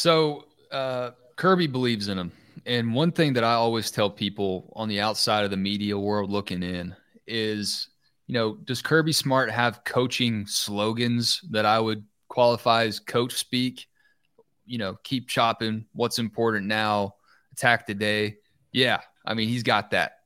So 0.00 0.46
uh, 0.72 1.10
Kirby 1.36 1.66
believes 1.66 2.08
in 2.08 2.18
him. 2.18 2.32
And 2.64 2.94
one 2.94 3.12
thing 3.12 3.34
that 3.34 3.44
I 3.44 3.52
always 3.52 3.90
tell 3.90 4.08
people 4.08 4.72
on 4.74 4.88
the 4.88 4.98
outside 4.98 5.44
of 5.44 5.50
the 5.50 5.58
media 5.58 5.98
world 5.98 6.30
looking 6.30 6.62
in 6.62 6.96
is, 7.26 7.88
you 8.26 8.32
know, 8.32 8.54
does 8.64 8.80
Kirby 8.80 9.12
Smart 9.12 9.50
have 9.50 9.84
coaching 9.84 10.46
slogans 10.46 11.42
that 11.50 11.66
I 11.66 11.78
would 11.78 12.02
qualify 12.28 12.84
as 12.84 12.98
coach 12.98 13.34
speak? 13.34 13.88
You 14.64 14.78
know, 14.78 14.96
keep 15.04 15.28
chopping, 15.28 15.84
what's 15.92 16.18
important 16.18 16.66
now, 16.66 17.16
attack 17.52 17.86
the 17.86 17.92
day. 17.92 18.38
Yeah, 18.72 19.00
I 19.26 19.34
mean, 19.34 19.50
he's 19.50 19.62
got 19.62 19.90
that. 19.90 20.20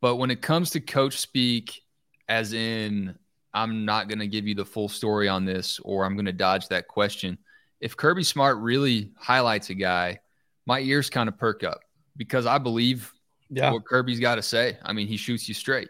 But 0.00 0.16
when 0.16 0.30
it 0.30 0.40
comes 0.40 0.70
to 0.70 0.80
coach 0.80 1.18
speak, 1.18 1.82
as 2.30 2.54
in, 2.54 3.14
I'm 3.52 3.84
not 3.84 4.08
going 4.08 4.20
to 4.20 4.26
give 4.26 4.48
you 4.48 4.54
the 4.54 4.64
full 4.64 4.88
story 4.88 5.28
on 5.28 5.44
this 5.44 5.78
or 5.80 6.06
I'm 6.06 6.14
going 6.14 6.24
to 6.24 6.32
dodge 6.32 6.68
that 6.68 6.88
question 6.88 7.36
if 7.80 7.96
Kirby 7.96 8.24
Smart 8.24 8.58
really 8.58 9.12
highlights 9.18 9.70
a 9.70 9.74
guy, 9.74 10.20
my 10.66 10.80
ears 10.80 11.10
kind 11.10 11.28
of 11.28 11.38
perk 11.38 11.64
up 11.64 11.80
because 12.16 12.46
I 12.46 12.58
believe 12.58 13.12
Yeah. 13.48 13.72
what 13.72 13.84
Kirby's 13.84 14.20
got 14.20 14.36
to 14.36 14.42
say. 14.42 14.78
I 14.82 14.92
mean, 14.92 15.06
he 15.08 15.16
shoots 15.16 15.48
you 15.48 15.54
straight. 15.54 15.88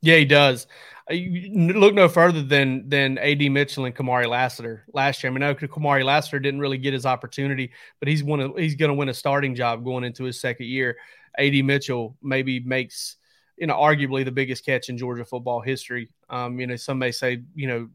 Yeah, 0.00 0.16
he 0.16 0.24
does. 0.24 0.66
Uh, 1.10 1.14
you 1.14 1.72
Look 1.74 1.94
no 1.94 2.08
further 2.08 2.42
than 2.42 2.88
than 2.88 3.18
AD 3.18 3.40
Mitchell 3.50 3.86
and 3.86 3.94
Kamari 3.94 4.26
Lassiter 4.28 4.84
last 4.92 5.22
year. 5.22 5.30
I 5.30 5.34
mean, 5.34 5.42
I 5.42 5.48
know 5.48 5.54
Kamari 5.54 6.04
Lassiter 6.04 6.38
didn't 6.38 6.60
really 6.60 6.78
get 6.78 6.92
his 6.92 7.06
opportunity, 7.06 7.72
but 8.00 8.08
he's 8.08 8.22
one 8.22 8.40
of, 8.40 8.56
he's 8.56 8.74
going 8.74 8.90
to 8.90 8.94
win 8.94 9.08
a 9.08 9.14
starting 9.14 9.54
job 9.54 9.84
going 9.84 10.04
into 10.04 10.24
his 10.24 10.40
second 10.40 10.66
year. 10.66 10.96
AD 11.38 11.54
Mitchell 11.64 12.16
maybe 12.22 12.60
makes 12.60 13.16
you 13.56 13.66
know 13.66 13.74
arguably 13.74 14.24
the 14.24 14.32
biggest 14.32 14.64
catch 14.64 14.88
in 14.88 14.96
Georgia 14.98 15.24
football 15.24 15.60
history. 15.60 16.08
Um, 16.30 16.60
you 16.60 16.66
know, 16.66 16.76
some 16.76 16.98
may 16.98 17.10
say 17.10 17.42
you 17.54 17.66
know 17.66 17.88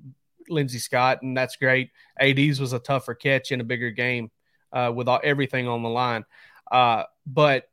Lindsay 0.49 0.79
Scott, 0.79 1.21
and 1.21 1.35
that's 1.35 1.55
great. 1.55 1.91
AD's 2.19 2.59
was 2.59 2.73
a 2.73 2.79
tougher 2.79 3.15
catch 3.15 3.51
in 3.51 3.61
a 3.61 3.63
bigger 3.63 3.91
game 3.91 4.31
uh, 4.71 4.91
with 4.93 5.07
all, 5.07 5.19
everything 5.23 5.67
on 5.67 5.83
the 5.83 5.89
line, 5.89 6.25
uh, 6.71 7.03
but 7.25 7.69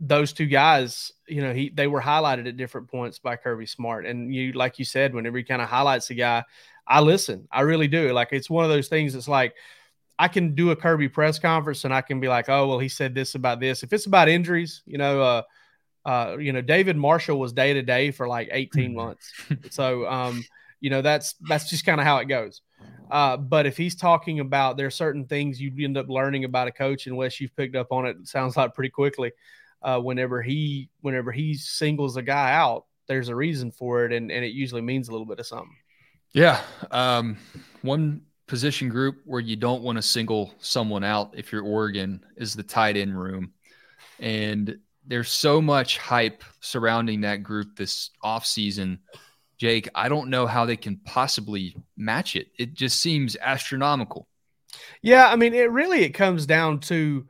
those 0.00 0.32
two 0.32 0.46
guys, 0.46 1.12
you 1.26 1.42
know, 1.42 1.52
he 1.52 1.68
they 1.68 1.86
were 1.86 2.00
highlighted 2.00 2.48
at 2.48 2.56
different 2.56 2.88
points 2.88 3.18
by 3.18 3.36
Kirby 3.36 3.66
Smart. 3.66 4.06
And 4.06 4.34
you 4.34 4.52
like 4.52 4.78
you 4.78 4.84
said, 4.84 5.14
whenever 5.14 5.36
he 5.36 5.44
kind 5.44 5.60
of 5.60 5.68
highlights 5.68 6.08
a 6.08 6.14
guy, 6.14 6.42
I 6.86 7.00
listen. 7.00 7.46
I 7.52 7.60
really 7.60 7.86
do. 7.86 8.12
Like 8.12 8.28
it's 8.32 8.48
one 8.48 8.64
of 8.64 8.70
those 8.70 8.88
things 8.88 9.12
that's 9.12 9.28
like 9.28 9.54
I 10.18 10.28
can 10.28 10.54
do 10.54 10.70
a 10.70 10.76
Kirby 10.76 11.10
press 11.10 11.38
conference 11.38 11.84
and 11.84 11.92
I 11.92 12.00
can 12.00 12.18
be 12.18 12.28
like, 12.28 12.48
oh 12.48 12.66
well, 12.66 12.78
he 12.78 12.88
said 12.88 13.14
this 13.14 13.34
about 13.34 13.60
this. 13.60 13.82
If 13.82 13.92
it's 13.92 14.06
about 14.06 14.30
injuries, 14.30 14.82
you 14.86 14.96
know, 14.96 15.20
uh 15.20 15.42
uh, 16.04 16.36
you 16.38 16.52
know, 16.52 16.62
David 16.62 16.96
Marshall 16.96 17.38
was 17.38 17.52
day 17.52 17.74
to 17.74 17.82
day 17.82 18.10
for 18.10 18.26
like 18.26 18.48
18 18.50 18.94
months. 18.94 19.32
so 19.70 20.06
um, 20.06 20.42
you 20.80 20.90
know, 20.90 21.02
that's 21.02 21.34
that's 21.48 21.68
just 21.68 21.84
kind 21.84 22.00
of 22.00 22.06
how 22.06 22.18
it 22.18 22.26
goes. 22.26 22.62
Uh, 23.10 23.36
but 23.36 23.66
if 23.66 23.76
he's 23.76 23.96
talking 23.96 24.40
about 24.40 24.76
there 24.76 24.86
are 24.86 24.90
certain 24.90 25.26
things 25.26 25.60
you 25.60 25.72
end 25.84 25.98
up 25.98 26.08
learning 26.08 26.44
about 26.44 26.68
a 26.68 26.72
coach, 26.72 27.06
unless 27.06 27.40
you've 27.40 27.54
picked 27.56 27.76
up 27.76 27.90
on 27.90 28.06
it, 28.06 28.16
it 28.20 28.28
sounds 28.28 28.56
like 28.56 28.74
pretty 28.74 28.90
quickly 28.90 29.32
uh, 29.82 29.98
whenever 29.98 30.42
he 30.42 30.90
whenever 31.00 31.32
he 31.32 31.54
singles 31.54 32.16
a 32.16 32.22
guy 32.22 32.52
out, 32.52 32.84
there's 33.06 33.28
a 33.28 33.34
reason 33.34 33.70
for 33.70 34.04
it, 34.04 34.12
and, 34.12 34.30
and 34.30 34.44
it 34.44 34.52
usually 34.52 34.82
means 34.82 35.08
a 35.08 35.12
little 35.12 35.26
bit 35.26 35.40
of 35.40 35.46
something. 35.46 35.76
Yeah. 36.32 36.60
Um, 36.90 37.36
one 37.82 38.22
position 38.46 38.88
group 38.88 39.20
where 39.24 39.40
you 39.40 39.56
don't 39.56 39.82
want 39.82 39.96
to 39.96 40.02
single 40.02 40.54
someone 40.58 41.04
out 41.04 41.32
if 41.36 41.50
you're 41.50 41.62
Oregon 41.62 42.24
is 42.36 42.54
the 42.54 42.62
tight 42.62 42.96
end 42.96 43.20
room. 43.20 43.52
And 44.18 44.78
there's 45.06 45.30
so 45.30 45.60
much 45.60 45.98
hype 45.98 46.44
surrounding 46.60 47.22
that 47.22 47.42
group 47.42 47.76
this 47.76 48.10
offseason. 48.22 48.98
Jake, 49.60 49.90
I 49.94 50.08
don't 50.08 50.30
know 50.30 50.46
how 50.46 50.64
they 50.64 50.78
can 50.78 50.96
possibly 51.04 51.76
match 51.94 52.34
it. 52.34 52.48
It 52.58 52.72
just 52.72 52.98
seems 52.98 53.36
astronomical. 53.36 54.26
Yeah, 55.02 55.28
I 55.28 55.36
mean, 55.36 55.52
it 55.52 55.70
really 55.70 56.02
it 56.02 56.14
comes 56.14 56.46
down 56.46 56.80
to. 56.80 57.26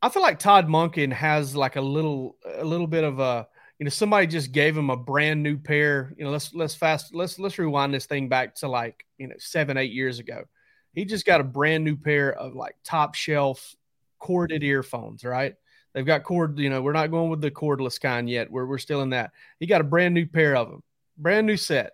I 0.00 0.08
feel 0.08 0.22
like 0.22 0.38
Todd 0.38 0.68
Monken 0.68 1.12
has 1.12 1.56
like 1.56 1.74
a 1.74 1.80
little 1.80 2.36
a 2.46 2.64
little 2.64 2.86
bit 2.86 3.02
of 3.02 3.18
a 3.18 3.48
you 3.80 3.84
know 3.84 3.90
somebody 3.90 4.28
just 4.28 4.52
gave 4.52 4.76
him 4.76 4.88
a 4.88 4.96
brand 4.96 5.42
new 5.42 5.58
pair. 5.58 6.14
You 6.16 6.24
know, 6.26 6.30
let's 6.30 6.54
let's 6.54 6.76
fast 6.76 7.12
let's 7.12 7.40
let's 7.40 7.58
rewind 7.58 7.92
this 7.92 8.06
thing 8.06 8.28
back 8.28 8.54
to 8.56 8.68
like 8.68 9.04
you 9.18 9.26
know 9.26 9.34
seven 9.38 9.76
eight 9.76 9.90
years 9.90 10.20
ago. 10.20 10.44
He 10.92 11.04
just 11.04 11.26
got 11.26 11.40
a 11.40 11.44
brand 11.44 11.82
new 11.82 11.96
pair 11.96 12.32
of 12.32 12.54
like 12.54 12.76
top 12.84 13.16
shelf 13.16 13.74
corded 14.20 14.62
earphones. 14.62 15.24
Right, 15.24 15.56
they've 15.94 16.04
got 16.04 16.24
cord. 16.24 16.58
You 16.58 16.68
know, 16.70 16.82
we're 16.82 16.92
not 16.92 17.10
going 17.10 17.30
with 17.30 17.40
the 17.40 17.50
cordless 17.50 18.00
kind 18.00 18.28
yet. 18.28 18.50
We're 18.50 18.66
we're 18.66 18.78
still 18.78 19.02
in 19.02 19.10
that. 19.10 19.30
He 19.58 19.66
got 19.66 19.80
a 19.80 19.84
brand 19.84 20.14
new 20.14 20.26
pair 20.26 20.56
of 20.56 20.68
them, 20.70 20.82
brand 21.16 21.46
new 21.46 21.56
set, 21.56 21.92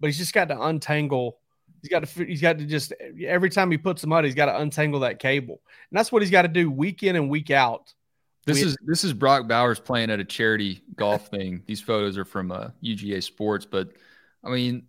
but 0.00 0.08
he's 0.08 0.18
just 0.18 0.32
got 0.32 0.48
to 0.48 0.60
untangle 0.60 1.38
He's 1.82 1.90
got 1.90 2.04
to 2.04 2.24
he's 2.24 2.40
got 2.40 2.58
to 2.58 2.64
just 2.64 2.92
every 3.24 3.50
time 3.50 3.70
he 3.70 3.78
puts 3.78 4.00
them 4.00 4.12
out, 4.12 4.24
he's 4.24 4.34
got 4.34 4.46
to 4.46 4.58
untangle 4.60 5.00
that 5.00 5.20
cable, 5.20 5.60
and 5.90 5.98
that's 5.98 6.10
what 6.10 6.20
he's 6.22 6.30
got 6.32 6.42
to 6.42 6.48
do 6.48 6.68
week 6.68 7.04
in 7.04 7.14
and 7.14 7.30
week 7.30 7.50
out. 7.50 7.92
This 8.44 8.60
We- 8.60 8.66
is 8.68 8.76
this 8.84 9.04
is 9.04 9.12
Brock 9.12 9.46
Bowers 9.46 9.78
playing 9.78 10.10
at 10.10 10.18
a 10.18 10.24
charity 10.24 10.82
golf 10.96 11.28
thing. 11.28 11.62
These 11.66 11.82
photos 11.82 12.18
are 12.18 12.24
from 12.24 12.50
uh, 12.50 12.70
UGA 12.82 13.22
Sports, 13.22 13.66
but 13.66 13.90
I 14.42 14.50
mean, 14.50 14.86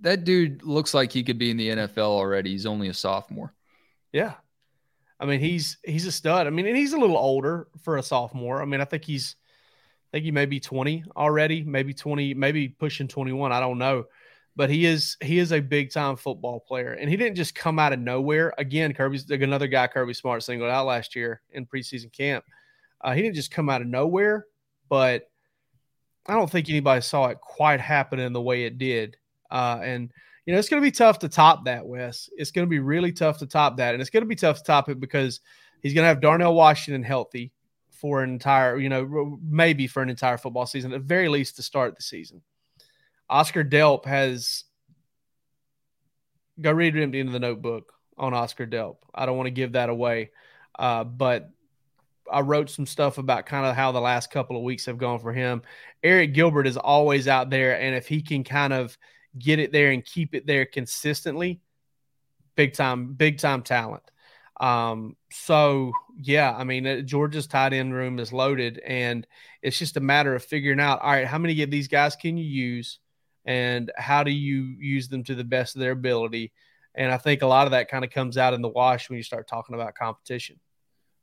that 0.00 0.22
dude 0.22 0.62
looks 0.62 0.94
like 0.94 1.10
he 1.10 1.24
could 1.24 1.38
be 1.38 1.50
in 1.50 1.56
the 1.56 1.70
NFL 1.70 1.98
already. 1.98 2.50
He's 2.50 2.66
only 2.66 2.88
a 2.88 2.94
sophomore. 2.94 3.52
Yeah, 4.12 4.34
I 5.18 5.26
mean 5.26 5.40
he's 5.40 5.78
he's 5.84 6.06
a 6.06 6.12
stud. 6.12 6.46
I 6.46 6.50
mean, 6.50 6.66
and 6.66 6.76
he's 6.76 6.92
a 6.92 6.98
little 6.98 7.16
older 7.16 7.68
for 7.82 7.96
a 7.96 8.02
sophomore. 8.02 8.60
I 8.60 8.64
mean, 8.64 8.80
I 8.80 8.84
think 8.84 9.04
he's 9.04 9.36
I 10.12 10.16
think 10.16 10.24
he 10.24 10.30
may 10.30 10.46
be 10.46 10.60
twenty 10.60 11.04
already, 11.16 11.62
maybe 11.62 11.94
twenty, 11.94 12.34
maybe 12.34 12.68
pushing 12.68 13.08
twenty 13.08 13.32
one. 13.32 13.52
I 13.52 13.60
don't 13.60 13.78
know, 13.78 14.04
but 14.56 14.70
he 14.70 14.86
is 14.86 15.16
he 15.22 15.38
is 15.38 15.52
a 15.52 15.60
big 15.60 15.90
time 15.90 16.16
football 16.16 16.60
player, 16.60 16.92
and 16.92 17.08
he 17.08 17.16
didn't 17.16 17.36
just 17.36 17.54
come 17.54 17.78
out 17.78 17.92
of 17.92 17.98
nowhere. 17.98 18.52
Again, 18.58 18.92
Kirby's 18.92 19.30
another 19.30 19.68
guy 19.68 19.86
Kirby 19.86 20.14
Smart 20.14 20.42
singled 20.42 20.70
out 20.70 20.86
last 20.86 21.16
year 21.16 21.40
in 21.50 21.66
preseason 21.66 22.12
camp. 22.12 22.44
Uh, 23.00 23.14
he 23.14 23.22
didn't 23.22 23.36
just 23.36 23.50
come 23.50 23.68
out 23.68 23.80
of 23.80 23.86
nowhere, 23.86 24.46
but 24.88 25.30
I 26.26 26.34
don't 26.34 26.50
think 26.50 26.68
anybody 26.68 27.00
saw 27.00 27.26
it 27.26 27.40
quite 27.40 27.80
happen 27.80 28.18
in 28.18 28.32
the 28.32 28.40
way 28.40 28.64
it 28.64 28.78
did. 28.78 29.16
Uh, 29.50 29.78
and 29.82 30.10
you 30.46 30.52
know, 30.52 30.58
it's 30.58 30.68
going 30.68 30.80
to 30.80 30.86
be 30.86 30.92
tough 30.92 31.18
to 31.18 31.28
top 31.28 31.64
that, 31.64 31.84
Wes. 31.84 32.30
It's 32.36 32.52
going 32.52 32.66
to 32.66 32.70
be 32.70 32.78
really 32.78 33.12
tough 33.12 33.38
to 33.38 33.46
top 33.46 33.76
that, 33.78 33.94
and 33.94 34.00
it's 34.00 34.10
going 34.10 34.22
to 34.22 34.28
be 34.28 34.36
tough 34.36 34.58
to 34.58 34.64
top 34.64 34.88
it 34.88 35.00
because 35.00 35.40
he's 35.82 35.92
going 35.92 36.04
to 36.04 36.08
have 36.08 36.20
Darnell 36.20 36.54
Washington 36.54 37.02
healthy 37.02 37.52
for 37.90 38.22
an 38.22 38.30
entire, 38.30 38.78
you 38.78 38.88
know, 38.88 39.38
maybe 39.42 39.88
for 39.88 40.02
an 40.02 40.08
entire 40.08 40.38
football 40.38 40.66
season, 40.66 40.92
at 40.92 41.00
the 41.00 41.06
very 41.06 41.28
least 41.28 41.56
to 41.56 41.62
start 41.62 41.96
the 41.96 42.02
season. 42.02 42.42
Oscar 43.28 43.64
Delp 43.64 44.04
has 44.04 44.64
go 46.60 46.70
read 46.70 46.96
him 46.96 47.12
into 47.12 47.32
the 47.32 47.40
notebook 47.40 47.92
on 48.16 48.32
Oscar 48.32 48.66
Delp. 48.66 48.96
I 49.14 49.26
don't 49.26 49.36
want 49.36 49.48
to 49.48 49.52
give 49.52 49.72
that 49.72 49.88
away, 49.88 50.30
uh, 50.78 51.02
but 51.02 51.50
I 52.30 52.40
wrote 52.40 52.70
some 52.70 52.86
stuff 52.86 53.18
about 53.18 53.46
kind 53.46 53.66
of 53.66 53.74
how 53.74 53.90
the 53.90 54.00
last 54.00 54.30
couple 54.30 54.56
of 54.56 54.62
weeks 54.62 54.86
have 54.86 54.98
gone 54.98 55.18
for 55.18 55.32
him. 55.32 55.62
Arik 56.04 56.34
Gilbert 56.34 56.68
is 56.68 56.76
always 56.76 57.26
out 57.26 57.50
there, 57.50 57.80
and 57.80 57.96
if 57.96 58.06
he 58.06 58.22
can 58.22 58.44
kind 58.44 58.72
of 58.72 58.96
get 59.38 59.58
it 59.58 59.72
there 59.72 59.90
and 59.90 60.04
keep 60.04 60.34
it 60.34 60.46
there 60.46 60.66
consistently, 60.66 61.60
big 62.54 62.74
time, 62.74 63.14
big 63.14 63.38
time 63.38 63.62
talent. 63.62 64.02
Um, 64.58 65.16
so 65.30 65.92
yeah, 66.18 66.54
I 66.56 66.64
mean, 66.64 66.86
uh, 66.86 67.00
Georgia's 67.00 67.46
tight 67.46 67.72
end 67.72 67.92
room 67.92 68.18
is 68.18 68.32
loaded, 68.32 68.78
and 68.78 69.26
it's 69.62 69.78
just 69.78 69.96
a 69.96 70.00
matter 70.00 70.34
of 70.34 70.44
figuring 70.44 70.80
out, 70.80 71.02
all 71.02 71.10
right, 71.10 71.26
how 71.26 71.38
many 71.38 71.62
of 71.62 71.70
these 71.70 71.88
guys 71.88 72.16
can 72.16 72.36
you 72.38 72.44
use, 72.46 72.98
and 73.44 73.92
how 73.96 74.22
do 74.22 74.30
you 74.30 74.76
use 74.78 75.08
them 75.08 75.24
to 75.24 75.34
the 75.34 75.44
best 75.44 75.76
of 75.76 75.80
their 75.80 75.92
ability? 75.92 76.52
And 76.94 77.12
I 77.12 77.18
think 77.18 77.42
a 77.42 77.46
lot 77.46 77.66
of 77.66 77.72
that 77.72 77.90
kind 77.90 78.04
of 78.04 78.10
comes 78.10 78.38
out 78.38 78.54
in 78.54 78.62
the 78.62 78.68
wash 78.68 79.10
when 79.10 79.18
you 79.18 79.22
start 79.22 79.46
talking 79.46 79.74
about 79.74 79.94
competition. 79.94 80.58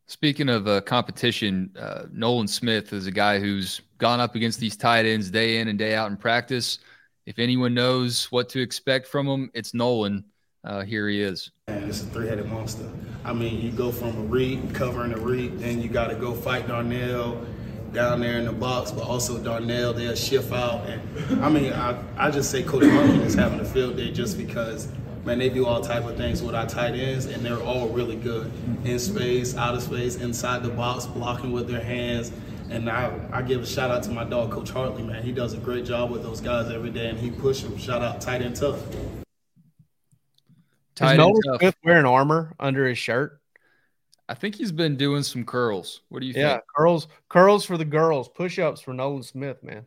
Speaking 0.06 0.49
of 0.49 0.67
uh, 0.67 0.82
competition, 0.82 1.71
uh, 1.80 2.04
Nolan 2.12 2.47
Smith 2.47 2.93
is 2.93 3.08
a 3.08 3.12
guy 3.12 3.39
who's 3.39 3.82
gone 3.97 4.19
up 4.19 4.36
against 4.36 4.60
these 4.60 4.78
tight 4.78 5.06
ends 5.06 5.32
day 5.32 5.58
in 5.58 5.69
and 5.69 5.80
day 5.80 5.95
out 5.95 6.12
in 6.12 6.17
practice. 6.17 6.80
If 7.26 7.40
anyone 7.40 7.74
knows 7.74 8.32
what 8.32 8.50
to 8.50 8.60
expect 8.60 9.08
from 9.08 9.28
him, 9.28 9.50
it's 9.54 9.74
Nolan. 9.74 10.26
Uh, 10.64 10.82
here 10.82 11.08
he 11.08 11.22
is. 11.22 11.52
And 11.68 11.86
it's 11.86 12.02
a 12.02 12.06
three-headed 12.06 12.48
monster. 12.48 12.90
I 13.24 13.34
mean, 13.34 13.62
you 13.62 13.72
go 13.72 13.92
from 13.92 14.10
a 14.10 14.22
read, 14.22 14.74
covering 14.74 15.12
Arik, 15.14 15.60
then 15.60 15.82
you 15.82 15.90
got 15.90 16.08
to 16.08 16.16
go 16.16 16.34
fight 16.34 16.68
Darnell 16.68 17.46
down 17.94 18.20
there 18.22 18.40
in 18.40 18.46
the 18.46 18.52
box, 18.52 18.92
but 18.92 19.04
also 19.04 19.38
Darnell, 19.38 19.94
they'll 19.94 20.16
shift 20.16 20.52
out. 20.52 20.86
And 20.90 21.44
I 21.44 21.50
mean, 21.50 21.72
I, 21.74 21.98
I 22.18 22.32
just 22.32 22.52
say 22.52 22.64
Coach 22.64 22.84
Monken 22.84 23.22
is 23.22 23.36
having 23.36 23.60
a 23.60 23.66
field 23.66 23.98
day 23.98 24.12
just 24.12 24.38
because– 24.38 24.88
man, 25.26 25.40
they 25.40 25.50
do 25.50 25.66
all 25.66 25.82
type 25.82 26.06
of 26.06 26.18
things 26.18 26.42
with 26.42 26.54
our 26.54 26.68
tight 26.68 26.94
ends, 26.96 27.26
and 27.26 27.46
they're 27.46 27.62
all 27.62 27.88
really 27.90 28.16
good 28.16 28.52
in 28.84 29.00
space, 29.00 29.56
out 29.56 29.74
of 29.74 29.82
space, 29.82 30.18
inside 30.18 30.64
the 30.64 30.70
box, 30.70 31.06
blocking 31.06 31.52
with 31.52 31.68
their 31.68 31.84
hands. 31.84 32.32
And 32.74 32.90
I, 32.90 33.14
I 33.32 33.44
give 33.44 33.62
a 33.62 33.68
shout 33.68 33.92
out 33.92 34.02
to 34.02 34.10
my 34.10 34.24
dog, 34.24 34.52
Coach 34.52 34.72
Hartley, 34.72 35.04
man. 35.04 35.22
He 35.22 35.32
does 35.32 35.54
a 35.54 35.58
great 35.58 35.86
job 35.86 36.10
with 36.10 36.24
those 36.24 36.42
guys 36.42 36.72
every 36.72 36.90
day, 36.90 37.08
and 37.08 37.20
he 37.20 37.30
pushes 37.30 37.70
them. 37.70 37.78
Shout 37.78 38.02
out 38.02 38.20
tight 38.20 38.42
and 38.42 38.56
tough. 38.56 38.84
Tight 40.96 41.12
Is 41.12 41.18
Nolan 41.20 41.60
Smith 41.60 41.76
wearing 41.86 42.08
armor 42.08 42.56
under 42.60 42.88
his 42.88 42.98
shirt? 42.98 43.40
I 44.28 44.34
think 44.34 44.56
he's 44.56 44.72
been 44.72 44.96
doing 44.96 45.22
some 45.22 45.46
curls. 45.46 46.02
What 46.10 46.22
do 46.22 46.26
you 46.26 46.34
yeah, 46.36 46.54
think? 46.54 46.64
curls, 46.76 47.08
curls 47.30 47.64
for 47.64 47.78
the 47.78 47.86
girls, 47.86 48.28
push 48.28 48.58
ups 48.58 48.82
for 48.82 48.92
Nolan 48.92 49.22
Smith, 49.22 49.64
man. 49.64 49.86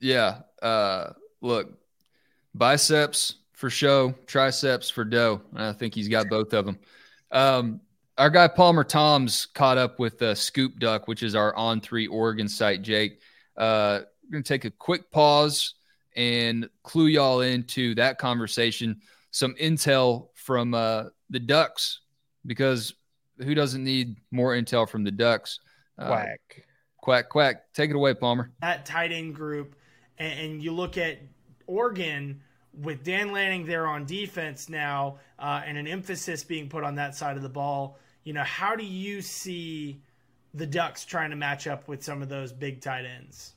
Yeah. 0.00 0.40
Uh, 0.60 1.14
look, 1.40 1.72
biceps 2.54 3.36
for 3.54 3.70
show, 3.70 4.14
triceps 4.26 4.90
for 4.90 5.06
dough. 5.06 5.40
I 5.54 5.72
think 5.72 5.94
he's 5.94 6.08
got 6.08 6.28
both 6.28 6.52
of 6.52 6.66
them. 6.66 6.78
Um, 7.30 7.80
our 8.18 8.30
guy 8.30 8.48
Palmer 8.48 8.84
Thombs 8.84 9.46
caught 9.52 9.78
up 9.78 9.98
with 9.98 10.20
uh, 10.22 10.34
Scoop 10.34 10.78
Duck, 10.78 11.06
which 11.08 11.22
is 11.22 11.34
our 11.34 11.54
on 11.54 11.80
three 11.80 12.06
Oregon 12.06 12.48
site. 12.48 12.82
Jake, 12.82 13.20
uh, 13.56 14.00
we're 14.24 14.32
gonna 14.32 14.42
take 14.42 14.64
a 14.64 14.70
quick 14.70 15.10
pause 15.10 15.74
and 16.16 16.68
clue 16.82 17.06
y'all 17.06 17.40
into 17.40 17.94
that 17.96 18.18
conversation. 18.18 19.00
Some 19.30 19.54
intel 19.60 20.28
from 20.34 20.72
uh, 20.72 21.04
the 21.28 21.40
Ducks, 21.40 22.00
because 22.46 22.94
who 23.38 23.54
doesn't 23.54 23.84
need 23.84 24.16
more 24.30 24.54
intel 24.54 24.88
from 24.88 25.04
the 25.04 25.10
Ducks? 25.10 25.60
Uh, 25.98 26.06
quack, 26.06 26.66
quack, 26.96 27.28
quack. 27.28 27.72
Take 27.74 27.90
it 27.90 27.96
away, 27.96 28.14
Palmer. 28.14 28.50
That 28.62 28.86
tight 28.86 29.12
end 29.12 29.34
group, 29.34 29.76
and, 30.18 30.40
and 30.40 30.62
you 30.62 30.72
look 30.72 30.96
at 30.96 31.18
Oregon 31.66 32.40
with 32.72 33.04
Dan 33.04 33.32
Lanning 33.32 33.66
there 33.66 33.86
on 33.86 34.04
defense 34.06 34.68
now, 34.68 35.18
uh, 35.38 35.62
and 35.66 35.76
an 35.76 35.86
emphasis 35.86 36.44
being 36.44 36.68
put 36.68 36.84
on 36.84 36.94
that 36.94 37.14
side 37.14 37.36
of 37.36 37.42
the 37.42 37.48
ball, 37.48 37.98
you 38.26 38.32
know, 38.32 38.42
how 38.42 38.74
do 38.74 38.84
you 38.84 39.22
see 39.22 40.00
the 40.52 40.66
Ducks 40.66 41.04
trying 41.04 41.30
to 41.30 41.36
match 41.36 41.68
up 41.68 41.86
with 41.86 42.02
some 42.02 42.22
of 42.22 42.28
those 42.28 42.52
big 42.52 42.80
tight 42.80 43.04
ends? 43.06 43.54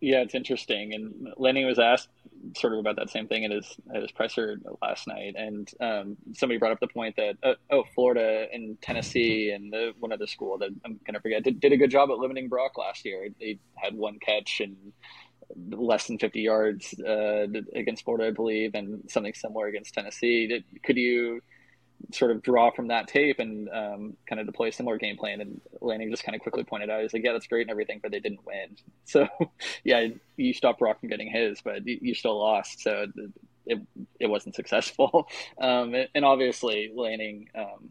Yeah, 0.00 0.22
it's 0.22 0.34
interesting. 0.34 0.92
And 0.92 1.28
Lanning 1.36 1.66
was 1.66 1.78
asked 1.78 2.08
sort 2.56 2.72
of 2.72 2.80
about 2.80 2.96
that 2.96 3.08
same 3.08 3.28
thing 3.28 3.44
at 3.44 3.52
his 3.52 3.76
at 3.94 4.02
his 4.02 4.10
presser 4.10 4.58
last 4.82 5.06
night, 5.06 5.36
and 5.38 5.70
um, 5.80 6.16
somebody 6.34 6.58
brought 6.58 6.72
up 6.72 6.80
the 6.80 6.88
point 6.88 7.14
that 7.16 7.36
uh, 7.44 7.54
oh, 7.70 7.84
Florida 7.94 8.46
and 8.52 8.80
Tennessee 8.82 9.52
and 9.52 9.72
the, 9.72 9.92
one 10.00 10.12
other 10.12 10.26
school 10.26 10.58
that 10.58 10.70
I'm 10.84 10.98
gonna 11.06 11.20
forget 11.20 11.44
did, 11.44 11.60
did 11.60 11.72
a 11.72 11.76
good 11.76 11.90
job 11.90 12.10
at 12.10 12.18
limiting 12.18 12.48
Brock 12.48 12.76
last 12.76 13.04
year. 13.04 13.28
They 13.38 13.60
had 13.76 13.94
one 13.94 14.18
catch 14.18 14.60
and 14.60 14.76
less 15.70 16.08
than 16.08 16.18
50 16.18 16.40
yards 16.40 16.92
uh, 17.00 17.46
against 17.72 18.04
Florida, 18.04 18.26
I 18.26 18.30
believe, 18.32 18.74
and 18.74 19.08
something 19.08 19.32
similar 19.32 19.68
against 19.68 19.94
Tennessee. 19.94 20.48
Did, 20.48 20.64
could 20.82 20.96
you 20.96 21.40
sort 22.12 22.30
of 22.30 22.42
draw 22.42 22.70
from 22.70 22.88
that 22.88 23.08
tape 23.08 23.38
and 23.38 23.68
um, 23.70 24.16
kind 24.28 24.40
of 24.40 24.46
deploy 24.46 24.68
a 24.68 24.72
similar 24.72 24.98
game 24.98 25.16
plan? 25.16 25.40
And 25.40 25.60
Lanning 25.80 26.10
just 26.10 26.24
kind 26.24 26.34
of 26.34 26.42
quickly 26.42 26.64
pointed 26.64 26.90
out, 26.90 27.02
he's 27.02 27.12
like, 27.12 27.24
yeah, 27.24 27.32
that's 27.32 27.46
great 27.46 27.62
and 27.62 27.70
everything, 27.70 28.00
but 28.02 28.12
they 28.12 28.20
didn't 28.20 28.44
win. 28.46 28.76
So, 29.04 29.28
yeah, 29.84 30.08
you 30.36 30.52
stopped 30.52 30.80
Brock 30.80 30.98
from 30.98 31.08
getting 31.08 31.30
his, 31.30 31.60
but 31.62 31.86
you 31.86 32.12
still 32.12 32.38
lost. 32.38 32.80
So 32.82 33.06
it, 33.66 33.80
it 34.18 34.26
wasn't 34.26 34.54
successful. 34.54 35.28
Um, 35.60 35.94
and 36.14 36.24
obviously, 36.24 36.92
Lanning, 36.94 37.48
um, 37.54 37.88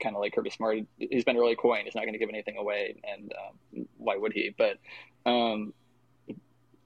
kind 0.00 0.14
of 0.14 0.20
like 0.20 0.34
Kirby 0.34 0.50
Smart, 0.50 0.78
he's 0.98 1.24
been 1.24 1.36
really 1.36 1.56
coy. 1.56 1.80
He's 1.84 1.94
not 1.94 2.02
going 2.02 2.12
to 2.12 2.18
give 2.18 2.28
anything 2.28 2.56
away, 2.58 3.00
and 3.04 3.32
um, 3.32 3.86
why 3.96 4.16
would 4.16 4.32
he? 4.32 4.54
But 4.56 4.78
um, 5.24 5.72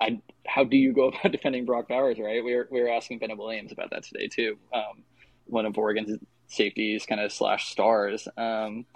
I, 0.00 0.20
how 0.46 0.64
do 0.64 0.76
you 0.76 0.92
go 0.92 1.08
about 1.08 1.32
defending 1.32 1.64
Brock 1.64 1.88
Bowers, 1.88 2.18
right? 2.18 2.44
We 2.44 2.54
were, 2.54 2.68
we 2.70 2.80
were 2.80 2.88
asking 2.88 3.18
Bennett 3.18 3.38
Williams 3.38 3.72
about 3.72 3.90
that 3.90 4.04
today, 4.04 4.28
too. 4.28 4.56
Um, 4.72 5.02
one 5.46 5.66
of 5.66 5.76
Oregon's 5.76 6.18
safeties 6.52 7.06
kind 7.06 7.20
of 7.20 7.32
slash 7.32 7.68
stars. 7.68 8.28
Um, 8.36 8.86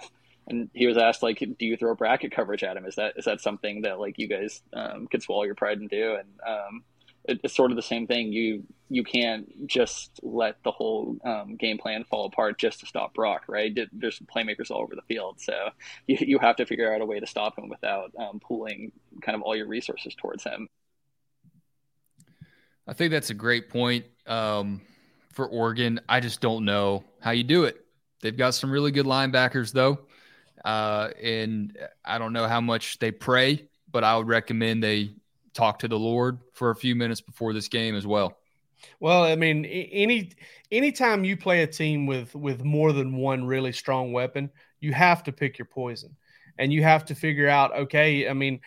and 0.47 0.69
he 0.73 0.87
was 0.87 0.97
asked, 0.97 1.23
like, 1.23 1.39
do 1.39 1.65
you 1.65 1.75
throw 1.75 1.93
bracket 1.95 2.31
coverage 2.31 2.63
at 2.63 2.77
him? 2.77 2.85
Is 2.85 2.95
that 2.95 3.13
is 3.17 3.25
that 3.25 3.41
something 3.41 3.81
that, 3.81 3.99
like, 3.99 4.17
you 4.17 4.27
guys 4.27 4.61
um, 4.73 5.07
could 5.07 5.21
swallow 5.21 5.43
your 5.43 5.55
pride 5.55 5.79
and 5.79 5.89
do? 5.89 6.15
And 6.15 6.29
um, 6.47 6.83
it, 7.25 7.41
it's 7.43 7.53
sort 7.55 7.71
of 7.71 7.75
the 7.75 7.81
same 7.83 8.07
thing. 8.07 8.31
You 8.31 8.63
you 8.89 9.03
can't 9.03 9.67
just 9.67 10.19
let 10.23 10.55
the 10.63 10.71
whole 10.71 11.17
um, 11.25 11.57
game 11.57 11.77
plan 11.77 12.05
fall 12.05 12.25
apart 12.25 12.57
just 12.57 12.79
to 12.79 12.85
stop 12.85 13.13
Brock, 13.13 13.43
right? 13.49 13.77
There's 13.91 14.19
playmakers 14.19 14.71
all 14.71 14.81
over 14.81 14.95
the 14.95 15.01
field, 15.01 15.41
so 15.41 15.69
you, 16.07 16.17
you 16.21 16.39
have 16.39 16.55
to 16.55 16.65
figure 16.65 16.93
out 16.93 17.01
a 17.01 17.05
way 17.05 17.19
to 17.19 17.27
stop 17.27 17.59
him 17.59 17.67
without 17.67 18.13
um, 18.17 18.39
pooling 18.39 18.93
kind 19.21 19.35
of 19.35 19.41
all 19.41 19.55
your 19.55 19.67
resources 19.67 20.15
towards 20.15 20.45
him. 20.45 20.69
I 22.87 22.93
think 22.93 23.11
that's 23.11 23.29
a 23.31 23.33
great 23.33 23.69
point 23.69 24.05
um, 24.27 24.79
for 25.33 25.45
Oregon. 25.45 25.99
I 26.07 26.21
just 26.21 26.39
don't 26.39 26.63
know 26.63 27.03
how 27.27 27.31
you 27.31 27.43
do 27.43 27.65
it. 27.65 27.85
They've 28.21 28.37
got 28.37 28.51
some 28.51 28.71
really 28.71 28.91
good 28.91 29.05
linebackers, 29.05 29.73
though. 29.73 29.99
Uh, 30.63 31.09
and 31.21 31.77
I 32.05 32.17
don't 32.17 32.31
know 32.31 32.47
how 32.47 32.61
much 32.61 32.99
they 32.99 33.11
pray, 33.11 33.67
but 33.91 34.05
I 34.05 34.15
would 34.15 34.27
recommend 34.27 34.81
they 34.81 35.11
talk 35.53 35.79
to 35.79 35.89
the 35.89 35.99
Lord 35.99 36.39
for 36.53 36.69
a 36.69 36.75
few 36.75 36.95
minutes 36.95 37.19
before 37.19 37.51
this 37.51 37.67
game 37.67 37.95
as 37.95 38.07
well. 38.07 38.37
Well, 39.01 39.23
I 39.23 39.35
mean, 39.35 39.65
any 39.65 40.31
anytime 40.71 41.25
you 41.25 41.35
play 41.35 41.63
a 41.63 41.67
team 41.67 42.05
with 42.05 42.33
with 42.33 42.63
more 42.63 42.93
than 42.93 43.17
one 43.17 43.43
really 43.43 43.73
strong 43.73 44.13
weapon, 44.13 44.49
you 44.79 44.93
have 44.93 45.21
to 45.23 45.33
pick 45.33 45.57
your 45.57 45.65
poison, 45.65 46.15
and 46.57 46.71
you 46.71 46.81
have 46.83 47.03
to 47.05 47.15
figure 47.15 47.49
out. 47.49 47.75
Okay, 47.75 48.29
I 48.29 48.33
mean, 48.33 48.61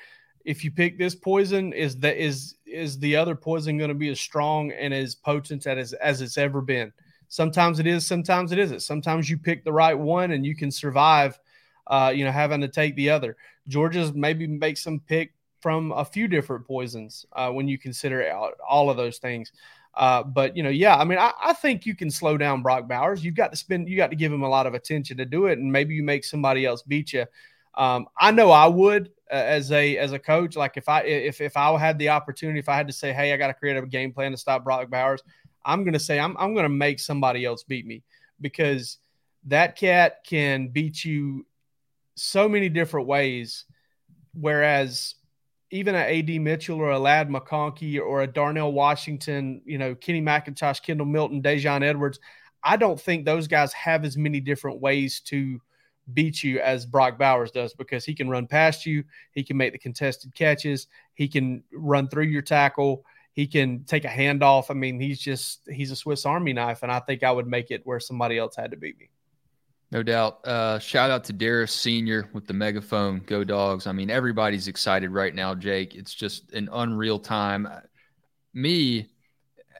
if 0.44 0.64
you 0.64 0.70
pick 0.70 0.98
this 0.98 1.14
poison, 1.14 1.72
is 1.72 1.96
that 2.00 2.22
is 2.22 2.56
is 2.66 2.98
the 2.98 3.16
other 3.16 3.34
poison 3.34 3.78
going 3.78 3.88
to 3.88 3.94
be 3.94 4.10
as 4.10 4.20
strong 4.20 4.70
and 4.72 4.92
as 4.92 5.14
potent 5.14 5.66
as 5.66 5.94
as 5.94 6.20
it's 6.20 6.36
ever 6.36 6.60
been? 6.60 6.92
Sometimes 7.30 7.78
it 7.78 7.86
is, 7.86 8.04
sometimes 8.04 8.50
it 8.50 8.58
isn't. 8.58 8.80
Sometimes 8.80 9.30
you 9.30 9.38
pick 9.38 9.64
the 9.64 9.72
right 9.72 9.98
one 9.98 10.32
and 10.32 10.44
you 10.44 10.56
can 10.56 10.70
survive, 10.70 11.38
uh, 11.86 12.12
you 12.14 12.24
know, 12.24 12.32
having 12.32 12.60
to 12.60 12.68
take 12.68 12.96
the 12.96 13.08
other. 13.08 13.36
Georgia's 13.68 14.12
maybe 14.12 14.48
make 14.48 14.76
some 14.76 14.98
pick 14.98 15.32
from 15.60 15.92
a 15.92 16.04
few 16.04 16.26
different 16.26 16.66
poisons 16.66 17.24
uh, 17.34 17.48
when 17.50 17.68
you 17.68 17.78
consider 17.78 18.28
all 18.68 18.90
of 18.90 18.96
those 18.96 19.18
things. 19.18 19.52
Uh, 19.94 20.24
but 20.24 20.56
you 20.56 20.64
know, 20.64 20.70
yeah, 20.70 20.96
I 20.96 21.04
mean, 21.04 21.18
I, 21.18 21.32
I, 21.42 21.52
think 21.52 21.84
you 21.84 21.94
can 21.94 22.10
slow 22.10 22.36
down 22.36 22.62
Brock 22.62 22.88
Bowers. 22.88 23.24
You've 23.24 23.34
got 23.34 23.50
to 23.50 23.56
spend, 23.56 23.88
you 23.88 23.96
got 23.96 24.10
to 24.10 24.16
give 24.16 24.32
him 24.32 24.42
a 24.42 24.48
lot 24.48 24.66
of 24.66 24.74
attention 24.74 25.16
to 25.16 25.24
do 25.24 25.46
it, 25.46 25.58
and 25.58 25.70
maybe 25.70 25.94
you 25.94 26.02
make 26.02 26.24
somebody 26.24 26.64
else 26.64 26.82
beat 26.82 27.12
you. 27.12 27.26
Um, 27.74 28.06
I 28.18 28.30
know 28.30 28.50
I 28.50 28.66
would 28.66 29.10
uh, 29.30 29.34
as 29.34 29.72
a 29.72 29.96
as 29.98 30.12
a 30.12 30.18
coach. 30.18 30.56
Like 30.56 30.76
if 30.76 30.88
I 30.88 31.02
if 31.02 31.40
if 31.40 31.56
I 31.56 31.76
had 31.76 31.98
the 31.98 32.08
opportunity, 32.08 32.58
if 32.58 32.68
I 32.68 32.76
had 32.76 32.86
to 32.86 32.92
say, 32.92 33.12
hey, 33.12 33.32
I 33.32 33.36
got 33.36 33.48
to 33.48 33.54
create 33.54 33.76
a 33.76 33.82
game 33.86 34.12
plan 34.12 34.30
to 34.30 34.36
stop 34.36 34.64
Brock 34.64 34.90
Bowers, 34.90 35.22
I'm 35.64 35.84
going 35.84 35.94
to 35.94 36.00
say 36.00 36.18
I'm 36.18 36.36
I'm 36.38 36.54
going 36.54 36.64
to 36.64 36.68
make 36.68 37.00
somebody 37.00 37.44
else 37.44 37.62
beat 37.62 37.86
me 37.86 38.02
because 38.40 38.98
that 39.46 39.76
cat 39.76 40.18
can 40.26 40.68
beat 40.68 41.04
you 41.04 41.46
so 42.14 42.48
many 42.48 42.68
different 42.68 43.06
ways. 43.06 43.64
Whereas 44.34 45.14
even 45.70 45.94
a 45.94 46.18
AD 46.18 46.40
Mitchell 46.40 46.78
or 46.78 46.90
a 46.90 46.98
Ladd 46.98 47.28
McConkey 47.28 48.00
or 48.00 48.22
a 48.22 48.26
Darnell 48.26 48.72
Washington, 48.72 49.62
you 49.64 49.78
know, 49.78 49.94
Kenny 49.94 50.20
McIntosh, 50.20 50.82
Kendall 50.82 51.06
Milton, 51.06 51.42
Daijun 51.42 51.82
Edwards, 51.82 52.18
I 52.62 52.76
don't 52.76 53.00
think 53.00 53.24
those 53.24 53.48
guys 53.48 53.72
have 53.72 54.04
as 54.04 54.16
many 54.16 54.40
different 54.40 54.80
ways 54.80 55.20
to 55.26 55.60
beat 56.12 56.42
you 56.42 56.60
as 56.60 56.86
Brock 56.86 57.18
Bowers 57.18 57.52
does 57.52 57.72
because 57.74 58.04
he 58.04 58.14
can 58.14 58.28
run 58.28 58.46
past 58.46 58.84
you, 58.84 59.04
he 59.32 59.44
can 59.44 59.56
make 59.56 59.72
the 59.72 59.78
contested 59.78 60.34
catches, 60.34 60.88
he 61.14 61.28
can 61.28 61.62
run 61.72 62.08
through 62.08 62.24
your 62.24 62.42
tackle, 62.42 63.04
he 63.40 63.46
can 63.46 63.84
take 63.84 64.04
a 64.04 64.08
handoff. 64.08 64.66
I 64.68 64.74
mean, 64.74 65.00
he's 65.00 65.18
just 65.18 65.66
he's 65.66 65.90
a 65.90 65.96
Swiss 65.96 66.26
Army 66.26 66.52
knife, 66.52 66.82
and 66.82 66.92
I 66.92 67.00
think 67.00 67.22
I 67.22 67.32
would 67.32 67.46
make 67.46 67.70
it 67.70 67.80
where 67.86 67.98
somebody 67.98 68.36
else 68.36 68.54
had 68.54 68.70
to 68.72 68.76
beat 68.76 68.98
me. 68.98 69.08
No 69.90 70.02
doubt. 70.02 70.46
Uh, 70.46 70.78
shout 70.78 71.10
out 71.10 71.24
to 71.24 71.32
Darius 71.32 71.72
Senior 71.72 72.28
with 72.34 72.46
the 72.46 72.52
megaphone. 72.52 73.20
Go 73.20 73.42
dogs! 73.42 73.86
I 73.86 73.92
mean, 73.92 74.10
everybody's 74.10 74.68
excited 74.68 75.10
right 75.10 75.34
now, 75.34 75.54
Jake. 75.54 75.94
It's 75.94 76.12
just 76.12 76.52
an 76.52 76.68
unreal 76.70 77.18
time. 77.18 77.66
Me, 78.52 79.08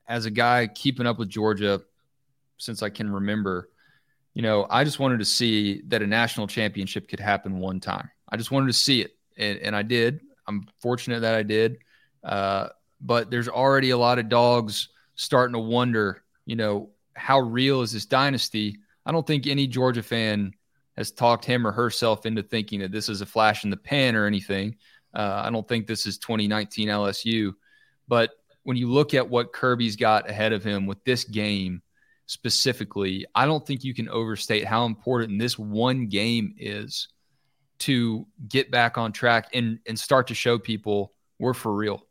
as 0.09 0.25
a 0.25 0.31
guy 0.31 0.67
keeping 0.67 1.07
up 1.07 1.19
with 1.19 1.29
Georgia 1.29 1.83
since 2.57 2.83
I 2.83 2.89
can 2.89 3.13
remember, 3.13 3.69
you 4.33 4.41
know, 4.41 4.67
I 4.71 4.85
just 4.85 4.99
wanted 4.99 5.19
to 5.19 5.27
see 5.27 5.83
that 5.89 6.01
a 6.01 6.07
national 6.07 6.47
championship 6.47 7.09
could 7.09 7.21
happen 7.21 7.59
one 7.59 7.79
time. 7.79 8.11
I 8.27 8.39
just 8.39 8.51
wanted 8.51 8.69
to 8.69 8.79
see 8.79 9.03
it, 9.03 9.19
and, 9.37 9.59
and 9.59 9.77
I 9.77 9.83
did. 9.83 10.21
I'm 10.49 10.67
fortunate 10.81 11.21
that 11.21 11.35
I 11.35 11.43
did. 11.43 11.77
Uh, 12.25 12.69
but 13.01 13.31
there's 13.31 13.49
already 13.49 13.91
a 13.91 13.99
lot 13.99 14.19
of 14.19 14.29
dogs 14.29 14.89
starting 15.15 15.55
to 15.55 15.61
wonder, 15.61 16.23
you 16.47 16.57
know, 16.57 16.91
how 17.15 17.41
real 17.41 17.83
is 17.83 17.93
this 17.93 18.07
dynasty? 18.07 18.79
I 19.07 19.13
don't 19.13 19.27
think 19.27 19.47
any 19.47 19.67
Georgia 19.67 20.03
fan 20.03 20.55
has 20.97 21.11
talked 21.11 21.45
him 21.45 21.67
or 21.67 21.73
herself 21.73 22.27
into 22.27 22.43
thinking 22.43 22.81
that 22.81 22.93
this 22.93 23.09
is 23.09 23.21
a 23.21 23.27
flash 23.27 23.65
in 23.65 23.71
the 23.71 23.77
pan 23.77 24.17
or 24.17 24.27
anything. 24.27 24.77
Uh, 25.15 25.43
I 25.45 25.51
don't 25.51 25.67
think 25.67 25.87
this 25.87 26.07
is 26.07 26.19
2019 26.19 26.89
LSU. 26.89 27.53
But 28.09 28.31
when 28.65 28.77
you 28.77 28.91
look 28.91 29.15
at 29.15 29.29
what 29.29 29.53
Kirby's 29.53 29.97
got 29.97 30.29
ahead 30.29 30.53
of 30.53 30.63
him 30.63 30.87
with 30.87 31.03
this 31.05 31.25
game 31.25 31.83
specifically, 32.27 33.27
I 33.35 33.47
don't 33.47 33.67
think 33.67 33.83
you 33.83 33.95
can 33.95 34.09
overstate 34.09 34.65
how 34.65 34.85
important 34.85 35.39
this 35.39 35.59
one 35.59 36.07
game 36.07 36.55
is 36.59 37.09
to 37.81 38.27
get 38.49 38.71
back 38.71 38.99
on 38.99 39.13
track 39.13 39.49
and, 39.55 39.79
and 39.87 39.99
start 39.99 40.29
to 40.29 40.35
show 40.35 40.59
people 40.59 41.15
we're 41.39 41.55
for 41.55 41.75
real. 41.75 42.07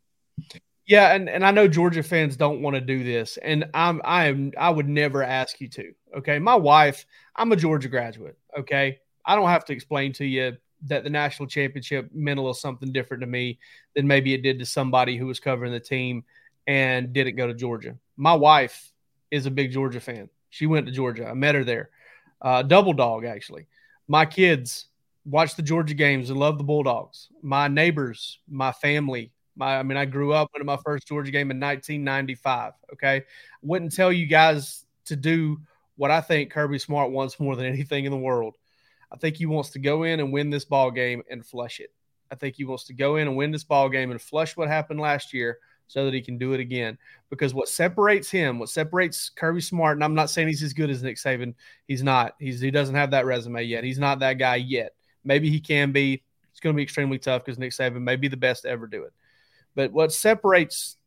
Yeah, 0.89 1.13
and, 1.13 1.29
and 1.29 1.45
I 1.45 1.51
know 1.51 1.67
Georgia 1.67 2.01
fans 2.01 2.35
don't 2.35 2.63
want 2.63 2.73
to 2.73 2.81
do 2.81 3.03
this, 3.03 3.37
and 3.37 3.63
I'm 3.75 4.01
I 4.03 4.25
am 4.25 4.51
I 4.57 4.71
would 4.71 4.89
never 4.89 5.21
ask 5.21 5.61
you 5.61 5.67
to. 5.69 5.93
Okay, 6.17 6.39
my 6.39 6.55
wife, 6.55 7.05
I'm 7.35 7.51
a 7.51 7.55
Georgia 7.55 7.87
graduate. 7.89 8.35
Okay, 8.57 8.97
I 9.23 9.35
don't 9.35 9.49
have 9.49 9.65
to 9.65 9.73
explain 9.73 10.13
to 10.13 10.25
you 10.25 10.57
that 10.87 11.03
the 11.03 11.09
national 11.11 11.47
championship 11.47 12.09
meant 12.11 12.39
a 12.39 12.41
little 12.41 12.55
something 12.55 12.91
different 12.91 13.21
to 13.21 13.27
me 13.27 13.59
than 13.95 14.07
maybe 14.07 14.33
it 14.33 14.41
did 14.41 14.57
to 14.57 14.65
somebody 14.65 15.15
who 15.15 15.27
was 15.27 15.39
covering 15.39 15.71
the 15.71 15.79
team 15.79 16.23
and 16.65 17.13
didn't 17.13 17.35
go 17.35 17.45
to 17.45 17.53
Georgia. 17.53 17.95
My 18.17 18.33
wife 18.33 18.91
is 19.29 19.45
a 19.45 19.51
big 19.51 19.71
Georgia 19.71 19.99
fan. 19.99 20.27
She 20.49 20.65
went 20.65 20.87
to 20.87 20.91
Georgia. 20.91 21.27
I 21.27 21.35
met 21.35 21.53
her 21.53 21.63
there. 21.63 21.91
Uh, 22.41 22.63
double 22.63 22.93
dog, 22.93 23.25
actually. 23.25 23.67
My 24.07 24.25
kids 24.25 24.87
watch 25.23 25.55
the 25.55 25.61
Georgia 25.61 25.93
games 25.93 26.31
and 26.31 26.39
love 26.39 26.57
the 26.57 26.63
Bulldogs. 26.63 27.27
My 27.43 27.67
neighbors, 27.67 28.39
my 28.49 28.71
family, 28.71 29.31
my, 29.59 29.77
I 29.77 29.83
mean, 29.83 29.97
I 29.97 30.05
grew 30.05 30.33
up 30.33 30.49
in 30.59 30.65
my 30.65 30.77
first 30.83 31.07
Georgia 31.07 31.31
game 31.31 31.51
in 31.51 31.59
1995. 31.59 32.73
Okay. 32.93 33.23
Wouldn't 33.61 33.93
tell 33.93 34.11
you 34.11 34.25
guys 34.25 34.85
to 35.05 35.15
do 35.15 35.59
what 35.97 36.09
I 36.09 36.21
think 36.21 36.51
Kirby 36.51 36.79
Smart 36.79 37.11
wants 37.11 37.39
more 37.39 37.55
than 37.55 37.65
anything 37.65 38.05
in 38.05 38.11
the 38.11 38.17
world. 38.17 38.55
I 39.11 39.17
think 39.17 39.35
he 39.35 39.45
wants 39.45 39.71
to 39.71 39.79
go 39.79 40.03
in 40.03 40.19
and 40.19 40.31
win 40.31 40.49
this 40.49 40.65
ball 40.65 40.91
game 40.91 41.23
and 41.29 41.45
flush 41.45 41.79
it. 41.79 41.91
I 42.31 42.35
think 42.35 42.55
he 42.55 42.63
wants 42.63 42.85
to 42.85 42.93
go 42.93 43.17
in 43.17 43.27
and 43.27 43.35
win 43.35 43.51
this 43.51 43.63
ball 43.63 43.89
game 43.89 44.11
and 44.11 44.21
flush 44.21 44.55
what 44.55 44.67
happened 44.67 44.99
last 44.99 45.33
year 45.33 45.59
so 45.87 46.05
that 46.05 46.13
he 46.13 46.21
can 46.21 46.37
do 46.37 46.53
it 46.53 46.59
again. 46.59 46.97
Because 47.29 47.53
what 47.53 47.67
separates 47.67 48.29
him, 48.29 48.59
what 48.59 48.69
separates 48.69 49.29
Kirby 49.29 49.61
Smart, 49.61 49.97
and 49.97 50.03
I'm 50.03 50.13
not 50.13 50.29
saying 50.29 50.47
he's 50.47 50.63
as 50.63 50.73
good 50.73 50.89
as 50.89 51.03
Nick 51.03 51.17
Saban. 51.17 51.55
He's 51.87 52.03
not. 52.03 52.35
He's 52.39 52.61
he 52.61 52.71
doesn't 52.71 52.95
have 52.95 53.11
that 53.11 53.25
resume 53.25 53.63
yet. 53.63 53.83
He's 53.83 53.99
not 53.99 54.19
that 54.19 54.33
guy 54.33 54.57
yet. 54.57 54.93
Maybe 55.23 55.49
he 55.49 55.59
can 55.59 55.91
be. 55.91 56.23
It's 56.51 56.59
going 56.59 56.73
to 56.73 56.77
be 56.77 56.83
extremely 56.83 57.19
tough 57.19 57.43
because 57.43 57.59
Nick 57.59 57.71
Saban 57.71 58.01
may 58.01 58.15
be 58.15 58.27
the 58.27 58.37
best 58.37 58.63
to 58.63 58.69
ever 58.69 58.85
do 58.85 59.03
it. 59.03 59.13
But 59.79 59.93
what 59.93 60.11
separates 60.11 60.97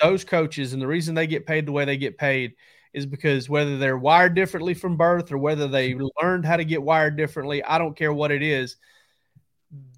those 0.00 0.22
coaches 0.22 0.72
and 0.72 0.80
the 0.80 0.86
reason 0.86 1.16
they 1.16 1.26
get 1.26 1.46
paid 1.46 1.66
the 1.66 1.72
way 1.72 1.84
they 1.84 1.96
get 1.96 2.16
paid 2.16 2.54
is 2.92 3.06
because 3.06 3.48
whether 3.48 3.76
they're 3.76 3.98
wired 3.98 4.36
differently 4.36 4.72
from 4.72 4.96
birth 4.96 5.32
or 5.32 5.38
whether 5.38 5.66
they 5.66 5.96
learned 6.22 6.46
how 6.46 6.56
to 6.56 6.64
get 6.64 6.80
wired 6.80 7.16
differently, 7.16 7.60
I 7.64 7.76
don't 7.76 7.96
care 7.96 8.12
what 8.12 8.30
it 8.30 8.40
is. 8.40 8.76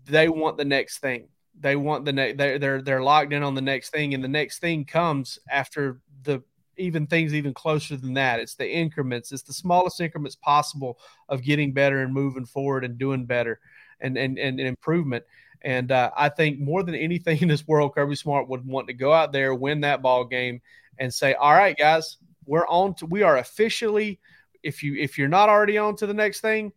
They 0.06 0.30
want 0.30 0.56
the 0.56 0.64
next 0.64 1.00
thing. 1.00 1.28
They 1.60 1.76
want 1.76 2.06
the 2.06 2.14
next. 2.14 2.38
They're 2.38 2.58
they're 2.58 2.80
they're 2.80 3.02
locked 3.02 3.34
in 3.34 3.42
on 3.42 3.54
the 3.54 3.60
next 3.60 3.90
thing, 3.90 4.14
and 4.14 4.24
the 4.24 4.28
next 4.28 4.60
thing 4.60 4.86
comes 4.86 5.38
after 5.50 6.00
the 6.22 6.42
even 6.78 7.06
things 7.06 7.34
even 7.34 7.52
closer 7.52 7.98
than 7.98 8.14
that. 8.14 8.40
It's 8.40 8.54
the 8.54 8.66
increments. 8.66 9.30
It's 9.30 9.42
the 9.42 9.52
smallest 9.52 10.00
increments 10.00 10.36
possible 10.36 10.98
of 11.28 11.42
getting 11.42 11.74
better 11.74 12.00
and 12.00 12.14
moving 12.14 12.46
forward 12.46 12.82
and 12.82 12.96
doing 12.96 13.26
better 13.26 13.60
and 14.00 14.16
and 14.16 14.38
and, 14.38 14.58
and 14.58 14.68
improvement. 14.68 15.22
And 15.62 15.92
uh, 15.92 16.10
I 16.16 16.28
think 16.28 16.58
more 16.58 16.82
than 16.82 16.94
anything 16.94 17.38
in 17.40 17.48
this 17.48 17.66
world, 17.66 17.94
Kirby 17.94 18.16
Smart 18.16 18.48
would 18.48 18.66
want 18.66 18.86
to 18.88 18.94
go 18.94 19.12
out 19.12 19.32
there, 19.32 19.54
win 19.54 19.82
that 19.82 20.02
ball 20.02 20.24
game, 20.24 20.60
and 20.98 21.12
say, 21.12 21.34
"All 21.34 21.52
right, 21.52 21.76
guys, 21.76 22.16
we're 22.46 22.66
on 22.66 22.94
to. 22.94 23.06
We 23.06 23.22
are 23.22 23.38
officially. 23.38 24.20
If 24.62 24.82
you 24.82 24.94
if 24.96 25.16
you're 25.16 25.28
not 25.28 25.48
already 25.48 25.78
on 25.78 25.96
to 25.96 26.06
the 26.06 26.14
next 26.14 26.40
thing, 26.40 26.72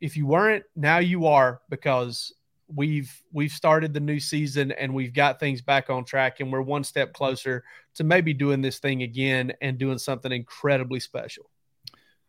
if 0.00 0.16
you 0.16 0.26
weren't, 0.26 0.64
now 0.74 0.98
you 0.98 1.26
are 1.26 1.60
because 1.70 2.32
we've 2.68 3.22
we've 3.32 3.52
started 3.52 3.94
the 3.94 4.00
new 4.00 4.18
season 4.18 4.72
and 4.72 4.92
we've 4.92 5.14
got 5.14 5.38
things 5.38 5.62
back 5.62 5.88
on 5.88 6.04
track 6.04 6.40
and 6.40 6.52
we're 6.52 6.60
one 6.60 6.84
step 6.84 7.12
closer 7.12 7.64
to 7.94 8.04
maybe 8.04 8.34
doing 8.34 8.60
this 8.60 8.78
thing 8.78 9.02
again 9.02 9.52
and 9.60 9.78
doing 9.78 9.98
something 9.98 10.32
incredibly 10.32 11.00
special. 11.00 11.48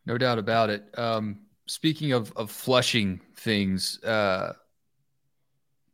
No 0.06 0.18
doubt 0.18 0.38
about 0.38 0.70
it. 0.70 0.84
Um, 0.98 1.40
speaking 1.66 2.12
of 2.12 2.32
of 2.36 2.52
flushing 2.52 3.20
things, 3.36 4.02
uh, 4.04 4.54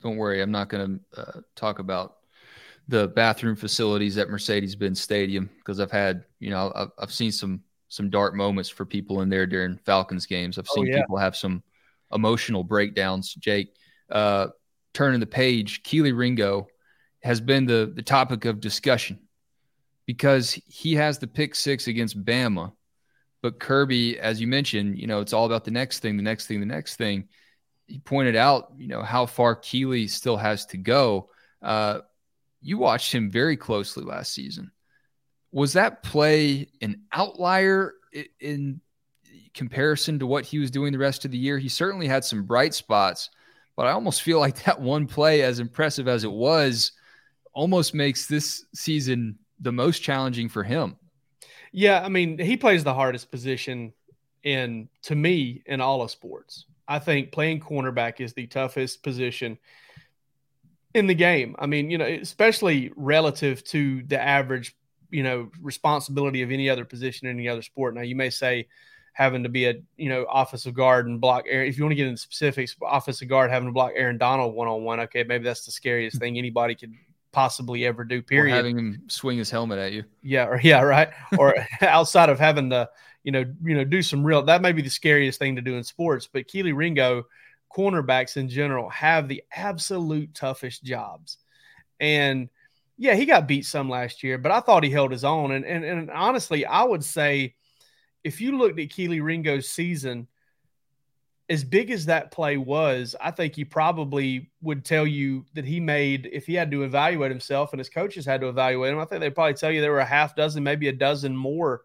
don't 0.03 0.17
worry, 0.17 0.41
I'm 0.41 0.51
not 0.51 0.69
going 0.69 0.99
to 1.15 1.21
uh, 1.21 1.41
talk 1.55 1.79
about 1.79 2.17
the 2.87 3.07
bathroom 3.07 3.55
facilities 3.55 4.17
at 4.17 4.29
Mercedes-Benz 4.29 5.01
Stadium 5.01 5.49
because 5.57 5.79
I've 5.79 5.91
had, 5.91 6.25
you 6.39 6.49
know, 6.49 6.71
I've, 6.75 6.91
I've, 6.99 7.13
seen 7.13 7.31
some 7.31 7.61
some 7.87 8.09
dark 8.09 8.35
moments 8.35 8.69
for 8.69 8.85
people 8.85 9.21
in 9.21 9.29
there 9.29 9.45
during 9.45 9.77
Falcons 9.77 10.25
games. 10.25 10.57
I've 10.57 10.67
oh, 10.71 10.75
seen 10.75 10.87
oh, 10.87 10.91
yeah. 10.91 11.01
people 11.01 11.17
have 11.17 11.35
some 11.35 11.63
emotional 12.11 12.63
breakdowns. 12.63 13.33
Jake, 13.35 13.75
uh, 14.09 14.47
turning 14.93 15.21
the 15.21 15.25
page, 15.25 15.83
Kelee 15.83 16.11
Ringo 16.11 16.67
has 17.23 17.39
been 17.39 17.65
the 17.65 17.91
the 17.95 18.03
topic 18.03 18.43
of 18.43 18.59
discussion 18.59 19.19
because 20.05 20.59
he 20.67 20.95
has 20.95 21.19
the 21.19 21.27
pick 21.27 21.55
six 21.55 21.87
against 21.87 22.21
Bama, 22.25 22.73
but 23.41 23.61
Kirby, 23.61 24.19
as 24.19 24.41
you 24.41 24.47
mentioned, 24.47 24.99
you 24.99 25.07
know, 25.07 25.21
it's 25.21 25.31
all 25.31 25.45
about 25.45 25.63
the 25.63 25.71
next 25.71 25.99
thing, 25.99 26.17
the 26.17 26.23
next 26.23 26.47
thing, 26.47 26.59
the 26.59 26.65
next 26.65 26.97
thing 26.97 27.29
he 27.93 27.99
pointed 27.99 28.35
out, 28.35 28.71
you 28.75 28.87
know, 28.87 29.03
how 29.03 29.27
far 29.27 29.55
Kelee 29.55 30.07
still 30.09 30.35
has 30.35 30.65
to 30.65 30.77
go. 30.77 31.29
Uh, 31.61 31.99
you 32.59 32.79
watched 32.79 33.13
him 33.13 33.29
very 33.29 33.55
closely 33.55 34.03
last 34.03 34.33
season. 34.33 34.71
Was 35.51 35.73
that 35.73 36.01
play 36.01 36.69
an 36.81 37.03
outlier 37.11 37.93
in 38.39 38.81
comparison 39.53 40.17
to 40.17 40.25
what 40.25 40.43
he 40.43 40.57
was 40.57 40.71
doing 40.71 40.91
the 40.91 40.97
rest 40.97 41.23
of 41.23 41.29
the 41.29 41.37
year? 41.37 41.59
He 41.59 41.69
certainly 41.69 42.07
had 42.07 42.25
some 42.25 42.45
bright 42.47 42.73
spots, 42.73 43.29
but 43.75 43.85
I 43.85 43.91
almost 43.91 44.23
feel 44.23 44.39
like 44.39 44.63
that 44.63 44.81
one 44.81 45.05
play, 45.05 45.43
as 45.43 45.59
impressive 45.59 46.07
as 46.07 46.23
it 46.23 46.31
was, 46.31 46.93
almost 47.53 47.93
makes 47.93 48.25
this 48.25 48.65
season 48.73 49.37
the 49.59 49.71
most 49.71 49.99
challenging 49.99 50.49
for 50.49 50.63
him. 50.63 50.95
Yeah, 51.71 52.01
I 52.03 52.09
mean, 52.09 52.39
he 52.39 52.57
plays 52.57 52.83
the 52.83 52.95
hardest 52.95 53.29
position 53.29 53.93
in 54.41 54.89
to 55.03 55.13
me 55.13 55.61
in 55.67 55.79
all 55.79 56.01
of 56.01 56.09
sports. 56.09 56.65
I 56.87 56.99
think 56.99 57.31
playing 57.31 57.61
cornerback 57.61 58.19
is 58.19 58.33
the 58.33 58.47
toughest 58.47 59.03
position 59.03 59.57
in 60.93 61.07
the 61.07 61.15
game. 61.15 61.55
I 61.59 61.65
mean, 61.65 61.89
you 61.89 61.97
know, 61.97 62.05
especially 62.05 62.91
relative 62.95 63.63
to 63.65 64.03
the 64.03 64.21
average, 64.21 64.75
you 65.09 65.23
know, 65.23 65.49
responsibility 65.61 66.41
of 66.41 66.51
any 66.51 66.69
other 66.69 66.85
position 66.85 67.27
in 67.27 67.37
any 67.37 67.47
other 67.47 67.61
sport. 67.61 67.95
Now, 67.95 68.01
you 68.01 68.15
may 68.15 68.29
say 68.29 68.67
having 69.13 69.43
to 69.43 69.49
be 69.49 69.65
a, 69.65 69.75
you 69.95 70.09
know, 70.09 70.25
offensive 70.31 70.73
guard 70.73 71.07
and 71.07 71.21
block 71.21 71.45
Aaron. 71.47 71.67
If 71.67 71.77
you 71.77 71.83
want 71.83 71.91
to 71.91 71.95
get 71.95 72.07
into 72.07 72.21
specifics, 72.21 72.75
offensive 72.83 73.27
guard 73.27 73.51
having 73.51 73.69
to 73.69 73.73
block 73.73 73.91
Aaron 73.95 74.17
Donald 74.17 74.55
one 74.55 74.67
on 74.67 74.83
one, 74.83 74.99
okay, 75.01 75.23
maybe 75.23 75.43
that's 75.43 75.65
the 75.65 75.71
scariest 75.71 76.19
thing 76.19 76.37
anybody 76.37 76.75
could 76.75 76.93
possibly 77.31 77.85
ever 77.85 78.03
do. 78.03 78.21
Period. 78.21 78.53
Or 78.53 78.55
having 78.55 78.77
him 78.77 79.01
swing 79.07 79.37
his 79.37 79.49
helmet 79.49 79.79
at 79.79 79.91
you. 79.93 80.03
Yeah, 80.21 80.47
or 80.47 80.59
yeah, 80.61 80.81
right. 80.81 81.09
or 81.37 81.55
outside 81.81 82.29
of 82.29 82.39
having 82.39 82.69
to 82.71 82.89
you 83.23 83.31
know, 83.31 83.45
you 83.63 83.75
know, 83.75 83.83
do 83.83 84.01
some 84.01 84.23
real. 84.23 84.43
That 84.43 84.61
may 84.61 84.71
be 84.71 84.81
the 84.81 84.89
scariest 84.89 85.39
thing 85.39 85.55
to 85.55 85.61
do 85.61 85.75
in 85.75 85.83
sports. 85.83 86.27
But 86.31 86.47
Kelee 86.47 86.75
Ringo, 86.75 87.25
cornerbacks 87.75 88.37
in 88.37 88.49
general, 88.49 88.89
have 88.89 89.27
the 89.27 89.43
absolute 89.55 90.33
toughest 90.33 90.83
jobs. 90.83 91.37
And 91.99 92.49
yeah, 92.97 93.15
he 93.15 93.25
got 93.25 93.47
beat 93.47 93.65
some 93.65 93.89
last 93.89 94.23
year, 94.23 94.37
but 94.37 94.51
I 94.51 94.59
thought 94.59 94.83
he 94.83 94.89
held 94.89 95.11
his 95.11 95.23
own. 95.23 95.51
And 95.51 95.65
and, 95.65 95.83
and 95.83 96.11
honestly, 96.11 96.65
I 96.65 96.83
would 96.83 97.03
say 97.03 97.55
if 98.23 98.39
you 98.39 98.57
looked 98.57 98.79
at 98.79 98.89
Kelee 98.89 99.21
Ringo's 99.21 99.69
season, 99.69 100.27
as 101.49 101.63
big 101.63 101.91
as 101.91 102.05
that 102.05 102.31
play 102.31 102.57
was, 102.57 103.15
I 103.19 103.31
think 103.31 103.55
he 103.55 103.65
probably 103.65 104.49
would 104.61 104.85
tell 104.85 105.05
you 105.05 105.45
that 105.53 105.65
he 105.65 105.79
made, 105.79 106.29
if 106.31 106.45
he 106.45 106.53
had 106.53 106.71
to 106.71 106.83
evaluate 106.83 107.31
himself 107.31 107.73
and 107.73 107.79
his 107.79 107.89
coaches 107.89 108.25
had 108.25 108.41
to 108.41 108.47
evaluate 108.47 108.93
him, 108.93 108.99
I 108.99 109.05
think 109.05 109.19
they'd 109.19 109.35
probably 109.35 109.53
tell 109.55 109.69
you 109.69 109.81
there 109.81 109.91
were 109.91 109.99
a 109.99 110.05
half 110.05 110.35
dozen, 110.35 110.63
maybe 110.63 110.87
a 110.87 110.93
dozen 110.93 111.35
more 111.35 111.81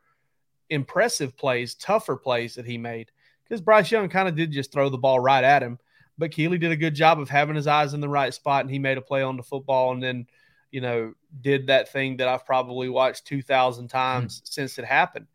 impressive 0.71 1.37
plays, 1.37 1.75
tougher 1.75 2.17
plays 2.17 2.55
that 2.55 2.67
he 2.67 2.79
made. 2.79 3.11
Because 3.45 3.61
Bryce 3.61 3.91
Young 3.91 4.09
kind 4.09 4.29
of 4.29 4.37
did 4.37 4.51
just 4.51 4.73
throw 4.73 4.89
the 4.89 4.99
ball 4.99 5.21
right 5.21 5.45
at 5.45 5.63
him. 5.63 5.79
But 6.19 6.33
Kelee 6.33 6.61
did 6.61 6.73
a 6.73 6.77
good 6.77 6.95
job 6.95 7.21
of 7.21 7.29
having 7.29 7.57
his 7.57 7.67
eyes 7.67 7.95
in 7.95 8.01
the 8.01 8.09
right 8.09 8.35
spot 8.35 8.63
and 8.63 8.71
he 8.71 8.79
made 8.79 8.99
a 8.99 9.03
play 9.03 9.23
on 9.23 9.37
the 9.37 9.43
football 9.43 9.93
and 9.93 10.03
then, 10.03 10.27
you 10.71 10.81
know, 10.81 11.15
did 11.41 11.69
that 11.69 11.93
thing 11.93 12.17
that 12.17 12.29
I've 12.29 12.45
probably 12.45 12.89
watched 12.89 13.27
2,000 13.27 13.89
times 13.89 14.37
mm-hmm. 14.37 14.45
since 14.45 14.79
it 14.79 14.85
happened. 14.85 15.27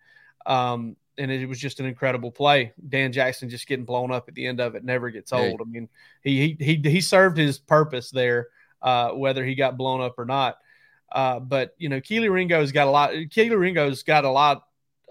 Um, 0.45 0.97
and 1.17 1.31
it 1.31 1.47
was 1.47 1.59
just 1.59 1.79
an 1.79 1.86
incredible 1.86 2.31
play. 2.31 2.73
Dan 2.89 3.11
Jackson 3.11 3.49
just 3.49 3.67
getting 3.67 3.86
blown 3.86 4.11
up 4.11 4.27
at 4.27 4.36
the 4.36 4.45
end 4.45 4.59
of 4.59 4.75
it 4.75 4.84
never 4.84 5.09
gets 5.09 5.31
old. 5.31 5.43
Hey. 5.43 5.57
I 5.59 5.63
mean, 5.65 5.89
he 6.23 6.57
he 6.59 6.81
he 6.84 7.01
served 7.01 7.38
his 7.38 7.59
purpose 7.59 8.09
there, 8.09 8.47
uh, 8.81 9.11
whether 9.11 9.45
he 9.45 9.55
got 9.55 9.77
blown 9.77 10.01
up 10.01 10.17
or 10.17 10.25
not. 10.25 10.57
Uh, 11.11 11.39
but 11.39 11.75
you 11.77 11.89
know, 11.89 12.01
Kelee 12.01 12.31
Ringo's 12.31 12.71
got 12.71 12.88
a 12.88 12.91
lot. 12.91 13.11
Kelee 13.11 13.57
Ringo's 13.57 14.01
got 14.01 14.25
a 14.25 14.29
lot 14.29 14.63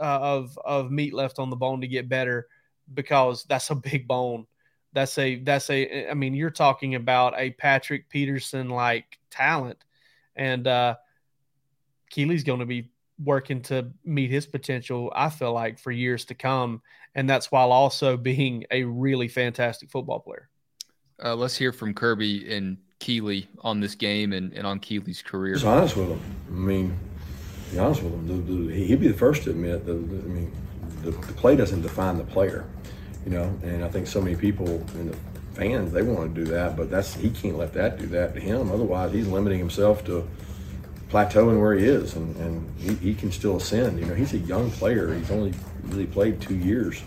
uh, 0.02 0.18
of 0.20 0.58
of 0.64 0.90
meat 0.90 1.14
left 1.14 1.38
on 1.38 1.48
the 1.48 1.56
bone 1.56 1.80
to 1.80 1.88
get 1.88 2.08
better 2.08 2.48
because 2.92 3.44
that's 3.44 3.70
a 3.70 3.74
big 3.74 4.08
bone. 4.08 4.46
That's 4.92 5.16
a 5.18 5.36
that's 5.36 5.70
a. 5.70 6.10
I 6.10 6.14
mean, 6.14 6.34
you're 6.34 6.50
talking 6.50 6.96
about 6.96 7.34
a 7.38 7.50
Patrick 7.50 8.08
Peterson 8.08 8.68
like 8.68 9.18
talent, 9.30 9.78
and 10.36 10.66
uh, 10.66 10.96
Kelee's 12.12 12.44
going 12.44 12.60
to 12.60 12.66
be 12.66 12.90
working 13.24 13.62
to 13.62 13.90
meet 14.04 14.30
his 14.30 14.46
potential, 14.46 15.12
I 15.14 15.30
feel 15.30 15.52
like, 15.52 15.78
for 15.78 15.90
years 15.90 16.24
to 16.26 16.34
come. 16.34 16.82
And 17.14 17.28
that's 17.28 17.52
while 17.52 17.72
also 17.72 18.16
being 18.18 18.64
a 18.70 18.84
really 18.84 19.28
fantastic 19.28 19.90
football 19.90 20.20
player. 20.20 20.48
Uh, 21.22 21.36
let's 21.36 21.56
hear 21.56 21.72
from 21.72 21.94
Kirby 21.94 22.52
and 22.52 22.76
Kelee 23.00 23.46
on 23.60 23.80
this 23.80 23.94
game 23.94 24.32
and, 24.32 24.52
and 24.52 24.66
on 24.66 24.80
Kelee's 24.80 25.22
career. 25.22 25.54
Just 25.54 25.66
honest 25.66 25.96
with 25.96 26.08
him. 26.08 26.20
I 26.48 26.52
mean, 26.52 26.98
be 27.72 27.78
honest 27.78 28.02
with 28.02 28.12
him. 28.12 28.68
He'd 28.70 29.00
be 29.00 29.08
the 29.08 29.14
first 29.14 29.44
to 29.44 29.50
admit 29.50 29.86
that, 29.86 29.92
I 29.92 29.94
mean, 29.94 30.52
the, 31.02 31.10
the, 31.10 31.32
play 31.32 31.56
doesn't 31.56 31.82
define 31.82 32.18
the 32.18 32.24
player, 32.24 32.66
you 33.24 33.32
know, 33.32 33.44
and 33.62 33.84
I 33.84 33.88
think 33.88 34.06
so 34.06 34.20
many 34.20 34.36
people 34.36 34.68
in 34.94 35.10
the 35.10 35.16
fans, 35.54 35.92
they 35.92 36.02
want 36.02 36.34
to 36.34 36.44
do 36.44 36.50
that, 36.52 36.76
but 36.76 36.90
that's, 36.90 37.14
he 37.14 37.30
can't 37.30 37.56
let 37.56 37.72
that 37.74 37.98
do 37.98 38.06
that 38.06 38.34
to 38.34 38.40
him. 38.40 38.70
Otherwise, 38.70 39.12
he's 39.12 39.26
limiting 39.26 39.58
himself 39.58 40.04
to, 40.06 40.28
plateauing 41.12 41.60
where 41.60 41.74
he 41.74 41.84
is, 41.84 42.16
and, 42.16 42.34
and 42.36 42.80
he, 42.80 42.94
he, 42.94 43.14
can 43.14 43.30
still 43.30 43.58
ascend. 43.58 43.98
You 43.98 44.06
know, 44.06 44.14
he's 44.14 44.32
a 44.32 44.38
young 44.38 44.70
player. 44.70 45.12
He's 45.14 45.30
only 45.30 45.52
really 45.84 46.06
played 46.06 46.40
two 46.40 46.56
years 46.56 47.02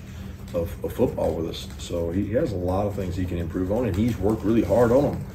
of, 0.53 0.71
of, 0.85 0.93
football 0.93 1.33
with 1.33 1.49
us, 1.49 1.67
so 1.79 2.11
he 2.11 2.31
has 2.33 2.51
a 2.51 2.55
lot 2.55 2.85
of 2.85 2.93
things 2.93 3.15
he 3.15 3.25
can 3.25 3.39
improve 3.39 3.71
on, 3.71 3.87
and 3.87 3.95
he's 3.95 4.15
worked 4.17 4.43
really 4.43 4.63
hard 4.63 4.91
on 4.91 5.03
them. 5.13 5.25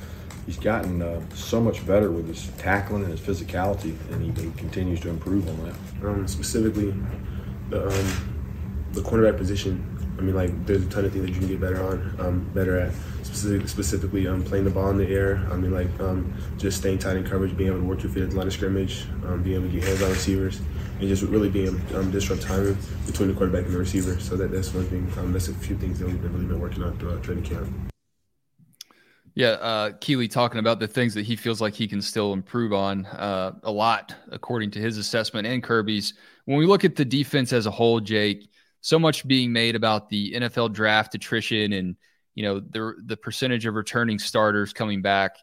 He's 0.50 0.58
gotten 0.58 1.00
uh, 1.00 1.22
so 1.32 1.60
much 1.60 1.86
better 1.86 2.10
with 2.10 2.26
his 2.26 2.48
tackling 2.58 3.04
and 3.04 3.16
his 3.16 3.20
physicality, 3.20 3.96
and 4.10 4.36
he, 4.36 4.42
he 4.42 4.50
continues 4.54 4.98
to 5.02 5.08
improve 5.08 5.48
on 5.48 5.64
that. 5.64 6.08
Um, 6.08 6.26
specifically, 6.26 6.92
the 7.68 7.86
um, 7.86 8.88
the 8.90 9.00
cornerback 9.00 9.36
position. 9.36 9.86
I 10.18 10.22
mean, 10.22 10.34
like, 10.34 10.66
there's 10.66 10.82
a 10.82 10.88
ton 10.88 11.04
of 11.04 11.12
things 11.12 11.26
that 11.26 11.30
you 11.30 11.38
can 11.38 11.46
get 11.46 11.60
better 11.60 11.80
on, 11.84 12.16
um, 12.18 12.50
better 12.52 12.80
at 12.80 12.92
specific, 13.22 13.68
specifically 13.68 14.26
um, 14.26 14.42
playing 14.42 14.64
the 14.64 14.70
ball 14.70 14.90
in 14.90 14.98
the 14.98 15.06
air. 15.06 15.36
I 15.52 15.54
mean, 15.54 15.70
like 15.70 16.00
um, 16.00 16.34
just 16.58 16.78
staying 16.78 16.98
tight 16.98 17.16
in 17.16 17.22
coverage, 17.22 17.56
being 17.56 17.70
able 17.70 17.82
to 17.82 17.86
work 17.86 18.02
your 18.02 18.10
feet 18.10 18.24
at 18.24 18.30
the 18.30 18.36
line 18.36 18.48
of 18.48 18.52
scrimmage, 18.52 19.04
um, 19.26 19.44
being 19.44 19.54
able 19.54 19.68
to 19.68 19.72
get 19.72 19.84
hands 19.84 20.02
on 20.02 20.10
receivers, 20.10 20.60
and 20.98 21.08
just 21.08 21.22
really 21.22 21.48
being 21.48 21.80
um, 21.94 22.10
disrupt 22.10 22.42
timing 22.42 22.76
between 23.06 23.28
the 23.28 23.34
quarterback 23.34 23.66
and 23.66 23.74
the 23.74 23.78
receiver. 23.78 24.18
So 24.18 24.34
that, 24.34 24.50
that's 24.50 24.74
one 24.74 24.86
thing. 24.86 25.08
That's 25.32 25.46
a 25.46 25.54
few 25.54 25.76
things 25.76 26.00
that 26.00 26.08
we've 26.08 26.20
really 26.24 26.44
been 26.44 26.58
working 26.58 26.82
on 26.82 26.98
throughout 26.98 27.22
training 27.22 27.44
camp. 27.44 27.89
Yeah, 29.40 29.48
uh, 29.48 29.90
Kelee 29.92 30.30
talking 30.30 30.58
about 30.58 30.80
the 30.80 30.88
things 30.88 31.14
that 31.14 31.24
he 31.24 31.36
feels 31.36 31.60
like 31.60 31.74
he 31.74 31.88
can 31.88 32.02
still 32.02 32.32
improve 32.32 32.72
on 32.72 33.06
uh, 33.06 33.52
a 33.62 33.70
lot, 33.70 34.14
according 34.30 34.70
to 34.72 34.80
his 34.80 34.98
assessment 34.98 35.46
and 35.46 35.62
Kirby's. 35.62 36.14
When 36.44 36.58
we 36.58 36.66
look 36.66 36.84
at 36.84 36.96
the 36.96 37.04
defense 37.04 37.52
as 37.52 37.66
a 37.66 37.70
whole, 37.70 38.00
Jake, 38.00 38.50
so 38.80 38.98
much 38.98 39.26
being 39.26 39.52
made 39.52 39.76
about 39.76 40.08
the 40.08 40.32
NFL 40.32 40.72
draft 40.72 41.14
attrition 41.14 41.72
and– 41.72 41.96
you 42.34 42.46
know 42.46 42.60
the 42.60 42.94
the 43.04 43.16
percentage 43.16 43.66
of 43.66 43.74
returning 43.74 44.18
starters 44.18 44.72
coming 44.72 45.02
back. 45.02 45.36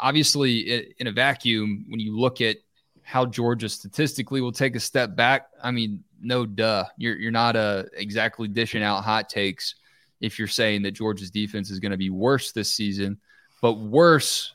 Obviously, 0.00 0.94
in 0.98 1.06
a 1.06 1.12
vacuum, 1.12 1.84
when 1.88 2.00
you 2.00 2.18
look 2.18 2.40
at 2.40 2.56
how 3.02 3.26
Georgia 3.26 3.68
statistically 3.68 4.40
will 4.40 4.52
take 4.52 4.76
a 4.76 4.80
step 4.80 5.14
back, 5.14 5.48
I 5.62 5.70
mean, 5.70 6.02
no 6.20 6.46
duh, 6.46 6.84
you're 6.96 7.16
you're 7.16 7.30
not 7.30 7.56
uh, 7.56 7.84
exactly 7.92 8.48
dishing 8.48 8.82
out 8.82 9.04
hot 9.04 9.28
takes 9.28 9.74
if 10.20 10.38
you're 10.38 10.48
saying 10.48 10.82
that 10.82 10.92
Georgia's 10.92 11.30
defense 11.30 11.70
is 11.70 11.78
going 11.78 11.92
to 11.92 11.98
be 11.98 12.10
worse 12.10 12.52
this 12.52 12.72
season, 12.72 13.18
but 13.60 13.74
worse 13.74 14.54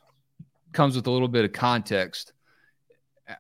comes 0.74 0.96
with 0.96 1.08
a 1.08 1.12
little 1.12 1.28
bit 1.28 1.46
of 1.46 1.54
context. 1.54 2.34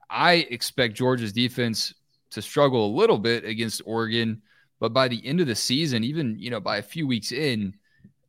I 0.09 0.47
expect 0.49 0.95
Georgia's 0.95 1.33
defense 1.33 1.93
to 2.31 2.41
struggle 2.41 2.87
a 2.87 2.95
little 2.95 3.17
bit 3.17 3.45
against 3.45 3.81
Oregon, 3.85 4.41
but 4.79 4.93
by 4.93 5.07
the 5.07 5.25
end 5.25 5.41
of 5.41 5.47
the 5.47 5.55
season, 5.55 6.03
even 6.03 6.37
you 6.39 6.49
know 6.49 6.59
by 6.59 6.77
a 6.77 6.81
few 6.81 7.07
weeks 7.07 7.31
in, 7.31 7.73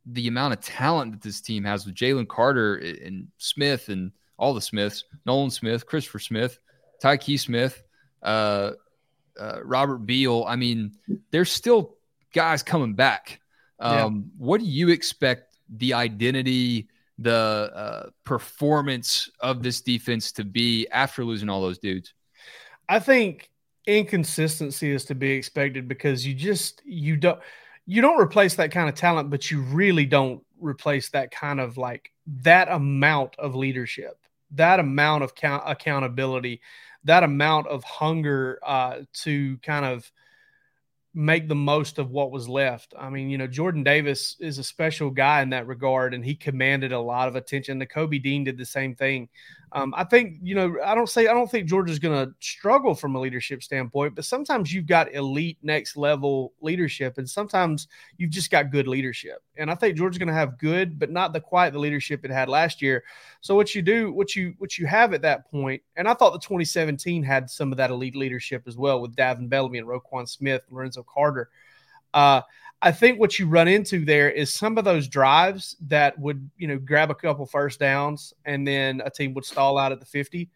the 0.05 0.27
amount 0.27 0.53
of 0.53 0.61
talent 0.61 1.11
that 1.11 1.21
this 1.21 1.41
team 1.41 1.63
has 1.63 1.85
with 1.85 1.95
Jalen 1.95 2.27
Carter 2.27 2.75
and 2.75 3.27
Smith 3.37 3.89
and 3.89 4.11
all 4.37 4.53
the 4.53 4.61
Smiths, 4.61 5.03
Nolan 5.25 5.49
Smith, 5.49 5.85
Christopher 5.85 6.19
Smith, 6.19 6.59
Tykee 7.03 7.39
Smith, 7.39 7.83
uh, 8.23 8.71
uh, 9.39 9.59
Robert 9.63 9.99
Beal. 9.99 10.45
I 10.47 10.55
mean, 10.55 10.93
there's 11.31 11.51
still 11.51 11.95
guys 12.33 12.63
coming 12.63 12.93
back. 12.93 13.41
Um, 13.79 13.93
yeah. 13.93 14.09
What 14.37 14.59
do 14.61 14.65
you 14.65 14.89
expect 14.89 15.57
the 15.69 15.93
identity, 15.93 16.87
the 17.17 17.71
uh, 17.73 18.09
performance 18.23 19.29
of 19.39 19.63
this 19.63 19.81
defense 19.81 20.31
to 20.33 20.43
be 20.43 20.87
after 20.89 21.23
losing 21.23 21.49
all 21.49 21.61
those 21.61 21.79
dudes? 21.79 22.13
I 22.87 22.99
think 22.99 23.49
inconsistency 23.85 24.91
is 24.91 25.05
to 25.05 25.15
be 25.15 25.31
expected 25.31 25.87
because 25.87 26.25
you 26.25 26.33
just 26.33 26.81
you 26.85 27.15
don't 27.15 27.39
you 27.85 28.01
don't 28.01 28.19
replace 28.21 28.55
that 28.55 28.71
kind 28.71 28.89
of 28.89 28.95
talent, 28.95 29.29
but 29.29 29.49
you 29.49 29.61
really 29.61 30.05
don't 30.05 30.43
replace 30.59 31.09
that 31.09 31.31
kind 31.31 31.59
of 31.59 31.77
like 31.77 32.11
that 32.43 32.69
amount 32.69 33.35
of 33.39 33.55
leadership, 33.55 34.19
that 34.51 34.79
amount 34.79 35.23
of 35.23 35.33
count- 35.33 35.63
accountability, 35.65 36.61
that 37.05 37.23
amount 37.23 37.67
of 37.67 37.83
hunger 37.85 38.59
uh, 38.65 38.99
to 39.13 39.57
kind 39.59 39.85
of 39.85 40.11
make 41.17 41.47
the 41.47 41.55
most 41.55 41.97
of 41.97 42.11
what 42.11 42.29
was 42.29 42.47
left. 42.47 42.93
I 42.97 43.09
mean, 43.09 43.27
you 43.31 43.39
know, 43.39 43.47
Jordan 43.47 43.83
Davis 43.83 44.35
is 44.39 44.59
a 44.59 44.63
special 44.63 45.09
guy 45.09 45.41
in 45.41 45.49
that 45.49 45.65
regard, 45.65 46.13
and 46.13 46.23
he 46.23 46.35
commanded 46.35 46.91
a 46.91 46.99
lot 46.99 47.27
of 47.27 47.35
attention. 47.35 47.81
Nakobe 47.81 48.21
Dean 48.21 48.43
did 48.43 48.55
the 48.55 48.65
same 48.65 48.93
thing. 48.93 49.27
Um, 49.71 49.95
I 49.97 50.03
think, 50.03 50.37
you 50.43 50.53
know, 50.53 50.77
I 50.85 50.93
don't 50.93 51.09
say 51.09 51.25
I 51.27 51.33
don't 51.33 51.49
think 51.49 51.67
Georgia's 51.67 51.97
going 51.97 52.27
to 52.27 52.35
struggle 52.39 52.93
from 52.93 53.15
a 53.15 53.19
leadership 53.19 53.63
standpoint, 53.63 54.13
but 54.13 54.25
sometimes 54.25 54.71
you've 54.71 54.85
got 54.85 55.11
elite 55.11 55.57
next 55.63 55.97
level 55.97 56.53
leadership, 56.61 57.17
and 57.17 57.27
sometimes 57.27 57.87
you've 58.17 58.29
just 58.29 58.51
got 58.51 58.71
good 58.71 58.87
leadership. 58.87 59.41
And 59.57 59.69
I 59.71 59.75
think 59.75 59.97
Georgia's 59.97 60.17
going 60.17 60.27
to 60.27 60.33
have 60.33 60.57
good, 60.57 60.99
but 60.99 61.09
not 61.09 61.33
the 61.33 61.41
quite 61.41 61.71
the 61.71 61.79
leadership 61.79 62.23
it 62.23 62.31
had 62.31 62.49
last 62.49 62.81
year. 62.81 63.03
So 63.41 63.55
what 63.55 63.75
you 63.75 63.81
do, 63.81 64.11
what 64.11 64.35
you 64.35 64.53
what 64.57 64.77
you 64.77 64.85
have 64.87 65.13
at 65.13 65.21
that 65.23 65.49
point, 65.49 65.81
and 65.95 66.07
I 66.07 66.13
thought 66.13 66.33
the 66.33 66.39
2017 66.39 67.23
had 67.23 67.49
some 67.49 67.71
of 67.71 67.77
that 67.77 67.91
elite 67.91 68.15
leadership 68.15 68.63
as 68.67 68.77
well 68.77 69.01
with 69.01 69.15
Davin 69.15 69.49
Bellamy 69.49 69.79
and 69.79 69.87
Roquan 69.87 70.27
Smith, 70.27 70.61
Lorenzo 70.69 71.03
Carter. 71.03 71.49
Uh, 72.13 72.41
I 72.81 72.91
think 72.91 73.19
what 73.19 73.39
you 73.39 73.47
run 73.47 73.67
into 73.67 74.05
there 74.05 74.29
is 74.29 74.53
some 74.53 74.77
of 74.77 74.85
those 74.85 75.07
drives 75.07 75.75
that 75.87 76.17
would, 76.19 76.49
you 76.57 76.67
know, 76.67 76.77
grab 76.77 77.09
a 77.09 77.15
couple 77.15 77.45
first 77.45 77.79
downs 77.79 78.33
and 78.45 78.67
then 78.67 79.01
a 79.03 79.09
team 79.09 79.33
would 79.33 79.45
stall 79.45 79.79
out 79.79 79.91
at 79.91 79.99
the 79.99 80.05
50, 80.05 80.49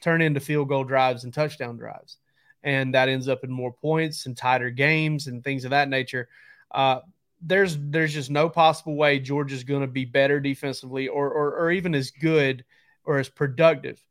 turn 0.00 0.22
into 0.22 0.40
field 0.40 0.68
goal 0.68 0.84
drives 0.84 1.24
and 1.24 1.34
touchdown 1.34 1.76
drives. 1.76 2.16
And 2.62 2.94
that 2.94 3.08
ends 3.08 3.28
up 3.28 3.44
in 3.44 3.50
more 3.50 3.72
points 3.72 4.24
and 4.26 4.36
tighter 4.36 4.70
games 4.70 5.26
and 5.26 5.44
things 5.44 5.64
of 5.64 5.70
that 5.70 5.90
nature. 5.90 6.28
Uh, 6.70 7.00
there's 7.40 7.76
there's 7.78 8.14
just 8.14 8.30
no 8.30 8.48
possible 8.48 8.96
way 8.96 9.18
Georgia's 9.18 9.64
going 9.64 9.82
to 9.82 9.86
be 9.86 10.04
better 10.04 10.40
defensively 10.40 11.08
or, 11.08 11.30
or 11.30 11.54
or 11.56 11.70
even 11.70 11.94
as 11.94 12.10
good 12.10 12.64
or 13.04 13.18
as 13.18 13.28
productive. 13.28 14.02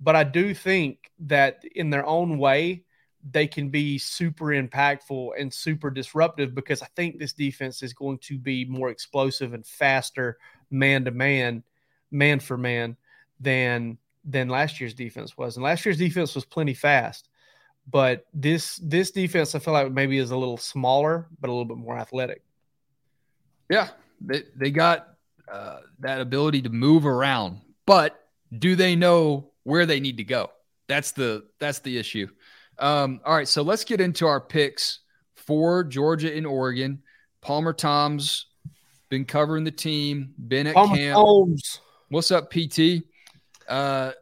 But 0.00 0.16
I 0.16 0.24
do 0.24 0.54
think 0.54 1.10
that 1.20 1.62
in 1.74 1.90
their 1.90 2.04
own 2.04 2.38
way, 2.38 2.84
they 3.30 3.46
can 3.46 3.70
be 3.70 3.98
super 3.98 4.46
impactful 4.46 5.30
and 5.38 5.52
super 5.52 5.90
disruptive 5.90 6.54
because 6.54 6.82
I 6.82 6.88
think 6.94 7.18
this 7.18 7.32
defense 7.32 7.82
is 7.82 7.94
going 7.94 8.18
to 8.18 8.38
be 8.38 8.64
more 8.64 8.90
explosive 8.90 9.54
and 9.54 9.66
faster 9.66 10.38
man 10.70 11.04
to 11.06 11.10
man, 11.10 11.62
man 12.10 12.40
for 12.40 12.56
man 12.58 12.96
than 13.40 13.98
than 14.24 14.48
last 14.48 14.80
year's 14.80 14.94
defense 14.94 15.36
was. 15.36 15.56
And 15.56 15.64
last 15.64 15.84
year's 15.84 15.98
defense 15.98 16.34
was 16.34 16.44
plenty 16.44 16.74
fast. 16.74 17.28
But 17.90 18.26
this 18.32 18.76
this 18.82 19.10
defense 19.10 19.54
I 19.54 19.58
feel 19.58 19.74
like 19.74 19.92
maybe 19.92 20.18
is 20.18 20.30
a 20.30 20.36
little 20.36 20.56
smaller 20.56 21.28
but 21.40 21.48
a 21.48 21.52
little 21.52 21.64
bit 21.64 21.78
more 21.78 21.98
athletic. 21.98 22.42
Yeah, 23.68 23.88
they 24.20 24.42
they 24.56 24.70
got 24.70 25.08
uh, 25.50 25.80
that 26.00 26.20
ability 26.20 26.62
to 26.62 26.70
move 26.70 27.06
around, 27.06 27.60
but 27.86 28.18
do 28.58 28.76
they 28.76 28.96
know 28.96 29.50
where 29.64 29.86
they 29.86 30.00
need 30.00 30.18
to 30.18 30.24
go? 30.24 30.50
That's 30.88 31.12
the 31.12 31.44
that's 31.58 31.80
the 31.80 31.98
issue. 31.98 32.28
Um, 32.78 33.20
all 33.24 33.34
right, 33.34 33.48
so 33.48 33.62
let's 33.62 33.84
get 33.84 34.00
into 34.00 34.26
our 34.26 34.40
picks 34.40 35.00
for 35.34 35.84
Georgia 35.84 36.34
and 36.34 36.46
Oregon. 36.46 37.02
Palmer 37.40 37.72
Thombs 37.72 38.46
been 39.10 39.24
covering 39.24 39.64
the 39.64 39.70
team, 39.70 40.34
been 40.48 40.66
at 40.66 40.74
Palmer 40.74 40.96
camp. 40.96 41.16
Holmes. 41.16 41.80
What's 42.08 42.30
up, 42.30 42.50
PT? 42.50 43.04
Uh, 43.68 44.12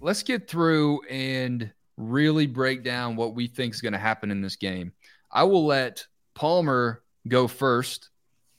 let's 0.00 0.22
get 0.22 0.48
through 0.48 1.02
and 1.08 1.72
really 1.96 2.46
break 2.46 2.82
down 2.82 3.16
what 3.16 3.34
we 3.34 3.46
think 3.46 3.74
is 3.74 3.80
going 3.80 3.92
to 3.92 3.98
happen 3.98 4.30
in 4.30 4.42
this 4.42 4.56
game. 4.56 4.92
I 5.30 5.44
will 5.44 5.66
let 5.66 6.06
Palmer 6.34 7.02
go 7.28 7.48
first, 7.48 8.10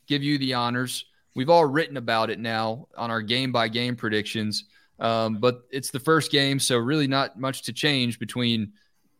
give 0.07 0.23
you 0.23 0.37
the 0.37 0.53
honors. 0.53 1.05
We've 1.35 1.49
all 1.49 1.65
written 1.65 1.97
about 1.97 2.29
it 2.29 2.39
now 2.39 2.87
on 2.95 3.09
our 3.09 3.21
game 3.21 3.51
by 3.51 3.67
game 3.67 3.95
predictions, 3.95 4.65
um, 4.99 5.39
but 5.39 5.63
it's 5.71 5.89
the 5.89 5.99
first 5.99 6.31
game, 6.31 6.59
so 6.59 6.77
really 6.77 7.07
not 7.07 7.39
much 7.39 7.63
to 7.63 7.73
change 7.73 8.19
between 8.19 8.73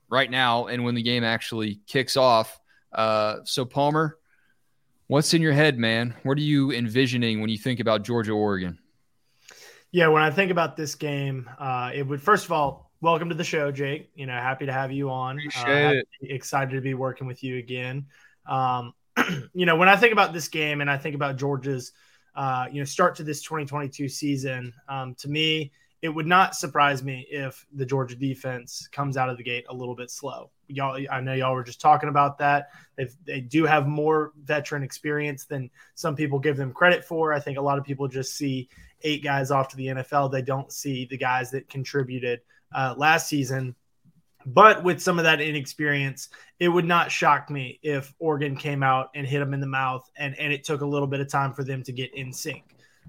right 0.09 0.29
now 0.29 0.67
and 0.67 0.83
when 0.83 0.95
the 0.95 1.01
game 1.01 1.23
actually 1.23 1.79
kicks 1.87 2.15
off. 2.15 2.59
Uh, 2.91 3.37
so, 3.45 3.65
Palmer, 3.65 4.17
what's 5.07 5.33
in 5.33 5.41
your 5.41 5.53
head, 5.53 5.79
man? 5.79 6.13
What 6.23 6.37
are 6.37 6.41
you 6.41 6.71
envisioning 6.71 7.41
when 7.41 7.49
you 7.49 7.57
think 7.57 7.79
about 7.79 8.03
Georgia 8.03 8.33
Oregon? 8.33 8.77
Yeah, 9.91 10.07
when 10.07 10.23
I 10.23 10.31
think 10.31 10.51
about 10.51 10.75
this 10.75 10.95
game, 10.95 11.49
uh, 11.59 11.91
it 11.93 12.03
would 12.03 12.21
first 12.21 12.45
of 12.45 12.51
all, 12.51 12.91
welcome 13.01 13.29
to 13.29 13.35
the 13.35 13.43
show, 13.43 13.71
Jake. 13.71 14.11
You 14.15 14.25
know, 14.25 14.33
happy 14.33 14.65
to 14.65 14.73
have 14.73 14.91
you 14.91 15.09
on. 15.09 15.39
Uh, 15.65 15.93
Excited 16.21 16.71
to 16.71 16.81
be 16.81 16.93
working 16.93 17.27
with 17.27 17.43
you 17.43 17.57
again. 17.57 18.07
Um, 18.47 18.93
you 19.53 19.65
know, 19.65 19.75
when 19.75 19.89
I 19.89 19.95
think 19.95 20.13
about 20.13 20.33
this 20.33 20.47
game 20.47 20.81
and 20.81 20.89
I 20.89 20.97
think 20.97 21.15
about 21.15 21.37
Georgia's, 21.37 21.91
uh, 22.35 22.65
you 22.71 22.79
know, 22.79 22.85
start 22.85 23.15
to 23.15 23.23
this 23.23 23.41
2022 23.43 24.09
season, 24.09 24.73
um, 24.87 25.15
to 25.15 25.29
me, 25.29 25.71
it 26.03 26.09
would 26.09 26.27
not 26.27 26.53
surprise 26.53 27.01
me 27.01 27.25
if 27.29 27.65
the 27.73 27.85
Georgia 27.85 28.17
defense 28.17 28.89
comes 28.91 29.15
out 29.15 29.29
of 29.29 29.37
the 29.37 29.43
gate 29.43 29.65
a 29.69 29.73
little 29.73 29.95
bit 29.95 30.11
slow. 30.11 30.51
Y'all, 30.67 30.99
I 31.09 31.21
know 31.21 31.33
y'all 31.33 31.53
were 31.53 31.63
just 31.63 31.79
talking 31.79 32.09
about 32.09 32.37
that. 32.39 32.71
They 32.97 33.07
they 33.25 33.39
do 33.39 33.63
have 33.63 33.87
more 33.87 34.33
veteran 34.43 34.83
experience 34.83 35.45
than 35.45 35.69
some 35.95 36.13
people 36.13 36.39
give 36.39 36.57
them 36.57 36.73
credit 36.73 37.05
for. 37.05 37.31
I 37.31 37.39
think 37.39 37.57
a 37.57 37.61
lot 37.61 37.77
of 37.77 37.85
people 37.85 38.09
just 38.09 38.35
see 38.35 38.67
eight 39.03 39.23
guys 39.23 39.49
off 39.49 39.69
to 39.69 39.77
the 39.77 39.87
NFL. 39.87 40.29
They 40.29 40.41
don't 40.41 40.73
see 40.73 41.05
the 41.05 41.17
guys 41.17 41.51
that 41.51 41.69
contributed 41.69 42.41
uh, 42.75 42.95
last 42.97 43.27
season. 43.27 43.73
But 44.45 44.83
with 44.83 45.01
some 45.01 45.19
of 45.19 45.23
that 45.25 45.41
inexperience, 45.41 46.29
it 46.59 46.67
would 46.67 46.85
not 46.85 47.11
shock 47.11 47.49
me 47.49 47.79
if 47.81 48.13
Oregon 48.19 48.55
came 48.55 48.83
out 48.83 49.09
and 49.15 49.25
hit 49.25 49.39
them 49.39 49.53
in 49.53 49.59
the 49.59 49.67
mouth, 49.67 50.09
and, 50.17 50.37
and 50.39 50.51
it 50.51 50.63
took 50.63 50.81
a 50.81 50.85
little 50.85 51.07
bit 51.07 51.19
of 51.19 51.29
time 51.29 51.53
for 51.53 51.63
them 51.63 51.83
to 51.83 51.91
get 51.91 52.13
in 52.13 52.33
sync. 52.33 52.63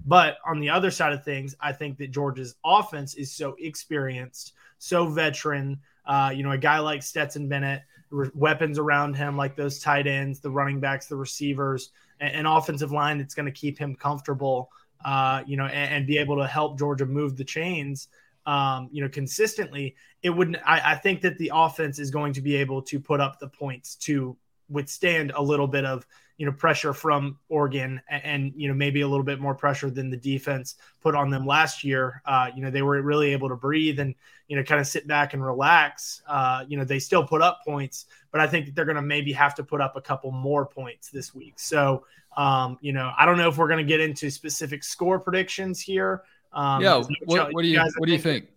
But 0.05 0.37
on 0.45 0.59
the 0.59 0.69
other 0.69 0.91
side 0.91 1.13
of 1.13 1.23
things, 1.23 1.55
I 1.59 1.71
think 1.71 1.97
that 1.97 2.11
Georgia's 2.11 2.55
offense 2.65 3.15
is 3.15 3.31
so 3.31 3.55
experienced, 3.59 4.53
so 4.77 5.07
veteran. 5.07 5.79
Uh, 6.05 6.31
you 6.35 6.43
know, 6.43 6.51
a 6.51 6.57
guy 6.57 6.79
like 6.79 7.01
Stetson 7.01 7.47
Bennett, 7.47 7.81
re- 8.09 8.29
weapons 8.33 8.77
around 8.77 9.15
him 9.15 9.37
like 9.37 9.55
those 9.55 9.79
tight 9.79 10.07
ends, 10.07 10.39
the 10.39 10.49
running 10.49 10.79
backs, 10.79 11.07
the 11.07 11.15
receivers, 11.15 11.91
and 12.19 12.33
an 12.35 12.45
offensive 12.45 12.91
line 12.91 13.17
that's 13.17 13.33
going 13.33 13.45
to 13.45 13.51
keep 13.51 13.77
him 13.77 13.95
comfortable. 13.95 14.69
Uh, 15.03 15.43
you 15.45 15.55
know, 15.55 15.65
and, 15.65 15.93
and, 15.93 16.07
be 16.07 16.17
able 16.17 16.35
to 16.37 16.47
help 16.47 16.79
Georgia 16.79 17.05
move 17.05 17.37
the 17.37 17.43
chains. 17.43 18.07
Um, 18.45 18.89
you 18.91 19.01
know, 19.01 19.09
consistently, 19.09 19.95
it 20.21 20.29
wouldn't. 20.29 20.57
I, 20.65 20.93
I 20.93 20.95
think 20.95 21.21
that 21.21 21.37
the 21.37 21.51
offense 21.53 21.99
is 21.99 22.11
going 22.11 22.33
to 22.33 22.41
be 22.41 22.55
able 22.55 22.81
to 22.83 22.99
put 22.99 23.19
up 23.19 23.39
the 23.39 23.47
points 23.47 23.95
to 23.95 24.37
withstand 24.69 25.31
a 25.35 25.41
little 25.41 25.67
bit 25.67 25.85
of 25.85 26.05
you 26.37 26.45
know 26.45 26.51
pressure 26.51 26.93
from 26.93 27.37
Oregon 27.49 28.01
and, 28.09 28.23
and, 28.25 28.53
you 28.57 28.67
know 28.67 28.73
maybe 28.73 29.01
a 29.01 29.07
little 29.07 29.23
bit 29.23 29.39
more 29.39 29.55
pressure 29.55 29.89
than 29.89 30.09
the 30.09 30.17
defense 30.17 30.75
put 31.01 31.15
on 31.15 31.29
them 31.29 31.45
last 31.45 31.83
year. 31.83 32.21
Uh, 32.25 32.49
you 32.55 32.61
know 32.61 32.69
they 32.69 32.81
were 32.81 33.01
really 33.01 33.31
able 33.31 33.49
to 33.49 33.55
breathe 33.55 33.99
and 33.99 34.15
you 34.47 34.55
know 34.55 34.63
kind 34.63 34.81
of 34.81 34.87
sit 34.87 35.07
back 35.07 35.33
and 35.33 35.43
relax. 35.43 36.21
Uh, 36.27 36.65
you 36.67 36.77
know 36.77 36.83
they 36.83 36.99
still 36.99 37.25
put 37.25 37.41
up 37.41 37.59
points, 37.65 38.05
but 38.31 38.41
I 38.41 38.47
think 38.47 38.75
they're 38.75 38.85
going 38.85 38.95
to 38.95 39.01
maybe 39.01 39.31
have 39.33 39.55
to 39.55 39.63
put 39.63 39.81
up 39.81 39.95
a 39.95 40.01
couple 40.01 40.31
more 40.31 40.65
points 40.65 41.09
this 41.09 41.33
week. 41.33 41.53
So 41.57 42.05
um, 42.35 42.77
you 42.81 42.91
know 42.91 43.11
I 43.17 43.25
don't 43.25 43.37
know 43.37 43.47
if 43.47 43.57
we're 43.57 43.69
going 43.69 43.85
to 43.85 43.89
get 43.89 44.01
into 44.01 44.29
specific 44.29 44.83
score 44.83 45.19
predictions 45.19 45.79
here. 45.79 46.23
Um, 46.55 46.81
yeah, 46.81 47.03
what, 47.25 47.53
what 47.53 47.61
do 47.61 47.67
you 47.67 47.79
what 47.97 48.07
do 48.07 48.11
you 48.11 48.19
think? 48.19 48.47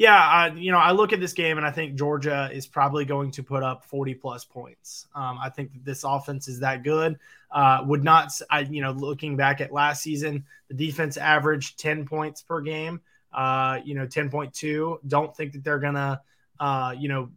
yeah, 0.00 0.54
you 0.54 0.72
know, 0.72 0.78
I 0.78 0.92
look 0.92 1.12
at 1.12 1.20
this 1.20 1.34
game 1.34 1.58
and 1.58 1.66
I 1.66 1.70
think 1.70 1.94
Georgia 1.94 2.48
is 2.50 2.66
probably 2.66 3.04
going 3.04 3.30
to 3.32 3.42
put 3.42 3.62
up 3.62 3.84
40 3.84 4.14
plus 4.14 4.46
points. 4.46 5.06
Um, 5.14 5.38
I 5.42 5.50
think 5.50 5.74
that 5.74 5.84
this 5.84 6.04
offense 6.04 6.48
is 6.48 6.60
that 6.60 6.82
good. 6.82 7.18
Uh, 7.50 7.82
would 7.84 8.02
not, 8.02 8.32
I, 8.50 8.60
you 8.60 8.80
know, 8.80 8.92
looking 8.92 9.36
back 9.36 9.60
at 9.60 9.74
last 9.74 10.02
season, 10.02 10.46
the 10.68 10.74
defense 10.74 11.18
averaged 11.18 11.78
10 11.78 12.06
points 12.06 12.40
per 12.40 12.62
game, 12.62 13.02
uh, 13.34 13.80
you 13.84 13.94
know, 13.94 14.06
10.2. 14.06 15.00
Don't 15.06 15.36
think 15.36 15.52
that 15.52 15.64
they're 15.64 15.78
going 15.78 15.94
to, 15.94 16.18
uh, 16.60 16.94
you 16.96 17.10
know, 17.10 17.28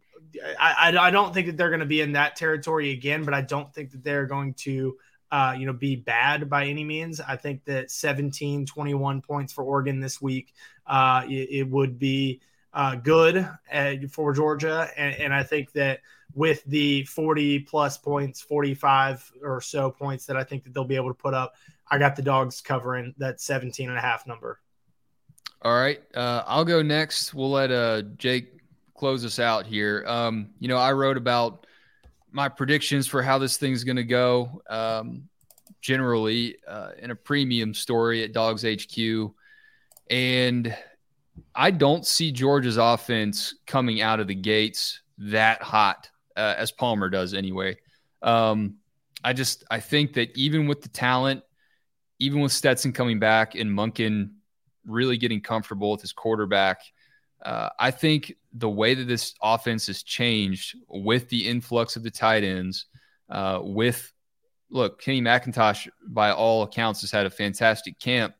I, 0.58 0.90
I, 0.90 1.08
I 1.08 1.10
don't 1.10 1.34
think 1.34 1.48
that 1.48 1.58
they're 1.58 1.68
going 1.68 1.80
to 1.80 1.86
be 1.86 2.00
in 2.00 2.12
that 2.12 2.34
territory 2.34 2.92
again, 2.92 3.24
but 3.24 3.34
I 3.34 3.42
don't 3.42 3.74
think 3.74 3.90
that 3.90 4.02
they're 4.02 4.26
going 4.26 4.54
to, 4.54 4.96
uh, 5.34 5.52
you 5.52 5.66
know, 5.66 5.72
be 5.72 5.96
bad 5.96 6.48
by 6.48 6.64
any 6.64 6.84
means. 6.84 7.20
I 7.20 7.34
think 7.34 7.64
that 7.64 7.90
17, 7.90 8.66
21 8.66 9.20
points 9.20 9.52
for 9.52 9.64
Oregon 9.64 9.98
this 9.98 10.22
week, 10.22 10.54
uh, 10.86 11.24
it, 11.28 11.48
it 11.50 11.68
would 11.68 11.98
be, 11.98 12.40
uh, 12.72 12.94
good 12.94 13.48
uh, 13.72 13.94
for 14.12 14.32
Georgia. 14.32 14.88
And, 14.96 15.12
and, 15.16 15.34
I 15.34 15.42
think 15.42 15.72
that 15.72 16.00
with 16.34 16.62
the 16.66 17.02
40 17.04 17.60
plus 17.60 17.98
points, 17.98 18.40
45 18.42 19.32
or 19.42 19.60
so 19.60 19.90
points 19.90 20.24
that 20.26 20.36
I 20.36 20.44
think 20.44 20.62
that 20.64 20.72
they'll 20.72 20.84
be 20.84 20.94
able 20.94 21.10
to 21.10 21.14
put 21.14 21.34
up, 21.34 21.54
I 21.88 21.98
got 21.98 22.14
the 22.14 22.22
dogs 22.22 22.60
covering 22.60 23.12
that 23.18 23.40
17 23.40 23.88
and 23.88 23.98
a 23.98 24.00
half 24.00 24.28
number. 24.28 24.60
All 25.62 25.74
right. 25.74 26.00
Uh, 26.14 26.44
I'll 26.46 26.64
go 26.64 26.80
next. 26.80 27.34
We'll 27.34 27.50
let 27.50 27.72
uh, 27.72 28.02
Jake 28.18 28.60
close 28.96 29.24
us 29.24 29.40
out 29.40 29.66
here. 29.66 30.04
Um, 30.06 30.50
you 30.60 30.68
know, 30.68 30.78
I 30.78 30.92
wrote 30.92 31.16
about 31.16 31.66
my 32.34 32.48
predictions 32.48 33.06
for 33.06 33.22
how 33.22 33.38
this 33.38 33.56
thing's 33.56 33.84
going 33.84 33.96
to 33.96 34.04
go 34.04 34.60
um, 34.68 35.28
generally 35.80 36.56
uh, 36.66 36.90
in 36.98 37.12
a 37.12 37.14
premium 37.14 37.72
story 37.72 38.24
at 38.24 38.32
Dawgs 38.32 38.64
HQ. 38.64 39.30
And 40.10 40.76
I 41.54 41.70
don't 41.70 42.04
see 42.04 42.32
Georgia's 42.32 42.76
offense 42.76 43.54
coming 43.66 44.02
out 44.02 44.18
of 44.18 44.26
the 44.26 44.34
gates 44.34 45.00
that 45.18 45.62
hot 45.62 46.10
uh, 46.36 46.54
as 46.58 46.72
Palmer 46.72 47.08
does 47.08 47.34
anyway. 47.34 47.78
Um, 48.20 48.78
I 49.22 49.32
just 49.32 49.62
I 49.70 49.78
think 49.78 50.14
that 50.14 50.36
even 50.36 50.66
with 50.66 50.82
the 50.82 50.88
talent, 50.88 51.42
even 52.18 52.40
with 52.40 52.50
Stetson 52.50 52.92
coming 52.92 53.20
back 53.20 53.54
and 53.54 53.70
Monken 53.70 54.32
really 54.84 55.18
getting 55.18 55.40
comfortable 55.40 55.92
with 55.92 56.00
his 56.00 56.12
quarterback, 56.12 56.80
uh, 57.44 57.70
I 57.78 57.90
think 57.90 58.34
the 58.52 58.70
way 58.70 58.94
that 58.94 59.06
this 59.06 59.34
offense 59.42 59.86
has 59.88 60.02
changed 60.02 60.76
with 60.88 61.28
the 61.28 61.48
influx 61.48 61.96
of 61.96 62.02
the 62.02 62.10
tight 62.10 62.44
ends, 62.44 62.86
uh, 63.28 63.60
with 63.62 64.12
look, 64.70 65.00
Kenny 65.00 65.20
McIntosh 65.20 65.88
by 66.08 66.30
all 66.30 66.62
accounts 66.62 67.00
has 67.02 67.10
had 67.10 67.26
a 67.26 67.30
fantastic 67.30 67.98
camp 67.98 68.34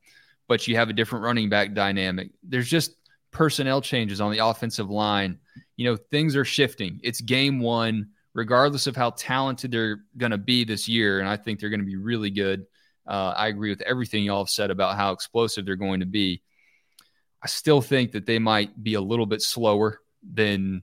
but 0.49 0.67
you 0.69 0.77
have 0.77 0.91
a 0.91 0.93
different 0.93 1.25
running 1.25 1.49
back 1.49 1.75
dynamic. 1.75 2.31
There's 2.43 2.69
just 2.69 2.97
personnel 3.31 3.81
changes 3.81 4.21
on 4.21 4.33
the 4.33 4.45
offensive 4.45 4.91
line. 4.91 5.39
You 5.77 5.91
know, 5.91 5.97
things 5.97 6.37
are 6.37 6.45
shifting. 6.45 7.01
It's 7.03 7.21
game 7.21 7.61
one, 7.61 8.09
regardless 8.35 8.87
of 8.87 8.97
how 8.97 9.11
talented 9.11 9.73
they're 9.73 10.01
going 10.17 10.33
to 10.33 10.39
be 10.39 10.65
this 10.65 10.89
year. 10.89 11.21
And 11.21 11.29
I 11.29 11.37
think 11.37 11.59
they're 11.59 11.71
going 11.71 11.81
to 11.81 11.87
be 11.87 11.97
really 11.97 12.31
good. 12.31 12.67
Uh, 13.07 13.35
I 13.37 13.49
agree 13.49 13.71
with 13.71 13.83
everything 13.83 14.25
y'all 14.25 14.45
have 14.45 14.51
said 14.51 14.71
about 14.71 14.97
how 14.97 15.13
explosive 15.13 15.67
they're 15.67 15.77
going 15.77 16.01
to 16.01 16.07
be. 16.07 16.43
I 17.45 17.47
still 17.47 17.83
think 17.83 18.13
that 18.13 18.25
they 18.25 18.39
might 18.39 18.83
be 18.83 18.95
a 18.95 19.01
little 19.03 19.27
bit 19.27 19.43
slower 19.43 20.01
than 20.33 20.83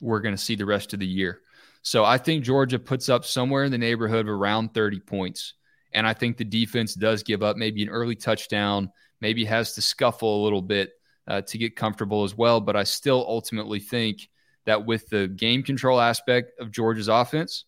we're 0.00 0.20
going 0.20 0.34
to 0.34 0.42
see 0.42 0.54
the 0.54 0.64
rest 0.64 0.94
of 0.94 1.00
the 1.00 1.06
year. 1.06 1.42
So 1.82 2.04
I 2.04 2.16
think 2.16 2.42
Georgia 2.42 2.78
puts 2.78 3.10
up 3.10 3.26
somewhere 3.26 3.64
in 3.64 3.70
the 3.70 3.76
neighborhood 3.76 4.20
of 4.20 4.28
around 4.30 4.72
30 4.72 5.00
points. 5.00 5.52
And 5.92 6.06
I 6.06 6.14
think 6.14 6.38
the 6.38 6.44
defense 6.44 6.94
does 6.94 7.22
give 7.22 7.42
up 7.42 7.58
maybe 7.58 7.82
an 7.82 7.90
early 7.90 8.16
touchdown, 8.16 8.90
maybe 9.20 9.44
has 9.44 9.74
to 9.74 9.82
scuffle 9.82 10.42
a 10.42 10.44
little 10.44 10.62
bit 10.62 10.92
uh, 11.26 11.42
to 11.42 11.58
get 11.58 11.76
comfortable 11.76 12.24
as 12.24 12.34
well. 12.34 12.62
But 12.62 12.76
I 12.76 12.84
still 12.84 13.24
ultimately 13.28 13.80
think 13.80 14.30
that 14.64 14.86
with 14.86 15.08
the 15.10 15.28
game 15.28 15.62
control 15.62 16.00
aspect 16.00 16.58
of 16.60 16.70
Georgia's 16.70 17.08
offense, 17.08 17.64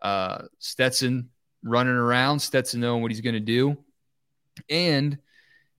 uh, 0.00 0.44
Stetson 0.60 1.28
running 1.62 1.94
around, 1.94 2.40
Stetson 2.40 2.80
knowing 2.80 3.02
what 3.02 3.10
he's 3.10 3.20
going 3.20 3.34
to 3.34 3.40
do, 3.40 3.76
and 4.70 5.18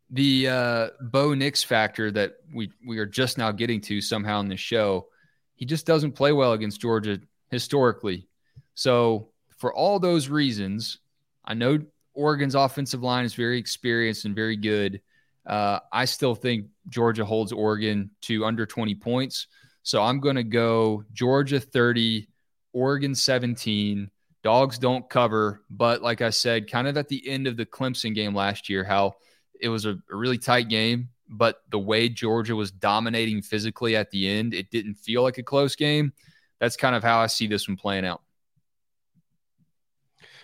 the 0.09 0.47
uh, 0.47 0.87
Bo 1.01 1.33
Nix 1.33 1.63
factor 1.63 2.11
that 2.11 2.35
we 2.53 2.71
we 2.85 2.99
are 2.99 3.05
just 3.05 3.37
now 3.37 3.51
getting 3.51 3.81
to 3.81 4.01
somehow 4.01 4.39
in 4.39 4.47
this 4.47 4.59
show, 4.59 5.07
he 5.55 5.65
just 5.65 5.85
doesn't 5.85 6.13
play 6.13 6.31
well 6.31 6.53
against 6.53 6.81
Georgia 6.81 7.19
historically. 7.49 8.27
So 8.75 9.29
for 9.57 9.73
all 9.73 9.99
those 9.99 10.29
reasons, 10.29 10.99
I 11.43 11.53
know 11.53 11.79
Oregon's 12.13 12.55
offensive 12.55 13.03
line 13.03 13.25
is 13.25 13.33
very 13.33 13.57
experienced 13.57 14.25
and 14.25 14.35
very 14.35 14.57
good. 14.57 15.01
Uh, 15.45 15.79
I 15.91 16.05
still 16.05 16.35
think 16.35 16.67
Georgia 16.89 17.25
holds 17.25 17.51
Oregon 17.51 18.09
to 18.21 18.45
under 18.45 18.65
20 18.65 18.95
points. 18.95 19.47
So 19.83 20.01
I'm 20.01 20.19
going 20.19 20.37
to 20.37 20.43
go 20.43 21.03
Georgia 21.13 21.59
30, 21.59 22.27
Oregon 22.73 23.13
17. 23.13 24.09
Dogs 24.43 24.79
don't 24.79 25.07
cover. 25.09 25.61
But 25.69 26.01
like 26.01 26.21
I 26.21 26.31
said, 26.31 26.69
kind 26.69 26.87
of 26.87 26.97
at 26.97 27.09
the 27.09 27.27
end 27.27 27.47
of 27.47 27.57
the 27.57 27.65
Clemson 27.65 28.15
game 28.15 28.33
last 28.33 28.69
year, 28.69 28.83
how 28.83 29.15
it 29.61 29.69
was 29.69 29.85
a, 29.85 29.97
a 30.11 30.15
really 30.15 30.37
tight 30.37 30.69
game, 30.69 31.09
but 31.29 31.61
the 31.69 31.79
way 31.79 32.09
Georgia 32.09 32.55
was 32.55 32.71
dominating 32.71 33.41
physically 33.41 33.95
at 33.95 34.11
the 34.11 34.27
end, 34.27 34.53
it 34.53 34.69
didn't 34.71 34.95
feel 34.95 35.23
like 35.23 35.37
a 35.37 35.43
close 35.43 35.75
game. 35.75 36.13
That's 36.59 36.77
kind 36.77 36.95
of 36.95 37.03
how 37.03 37.19
I 37.19 37.27
see 37.27 37.47
this 37.47 37.67
one 37.67 37.77
playing 37.77 38.05
out. 38.05 38.21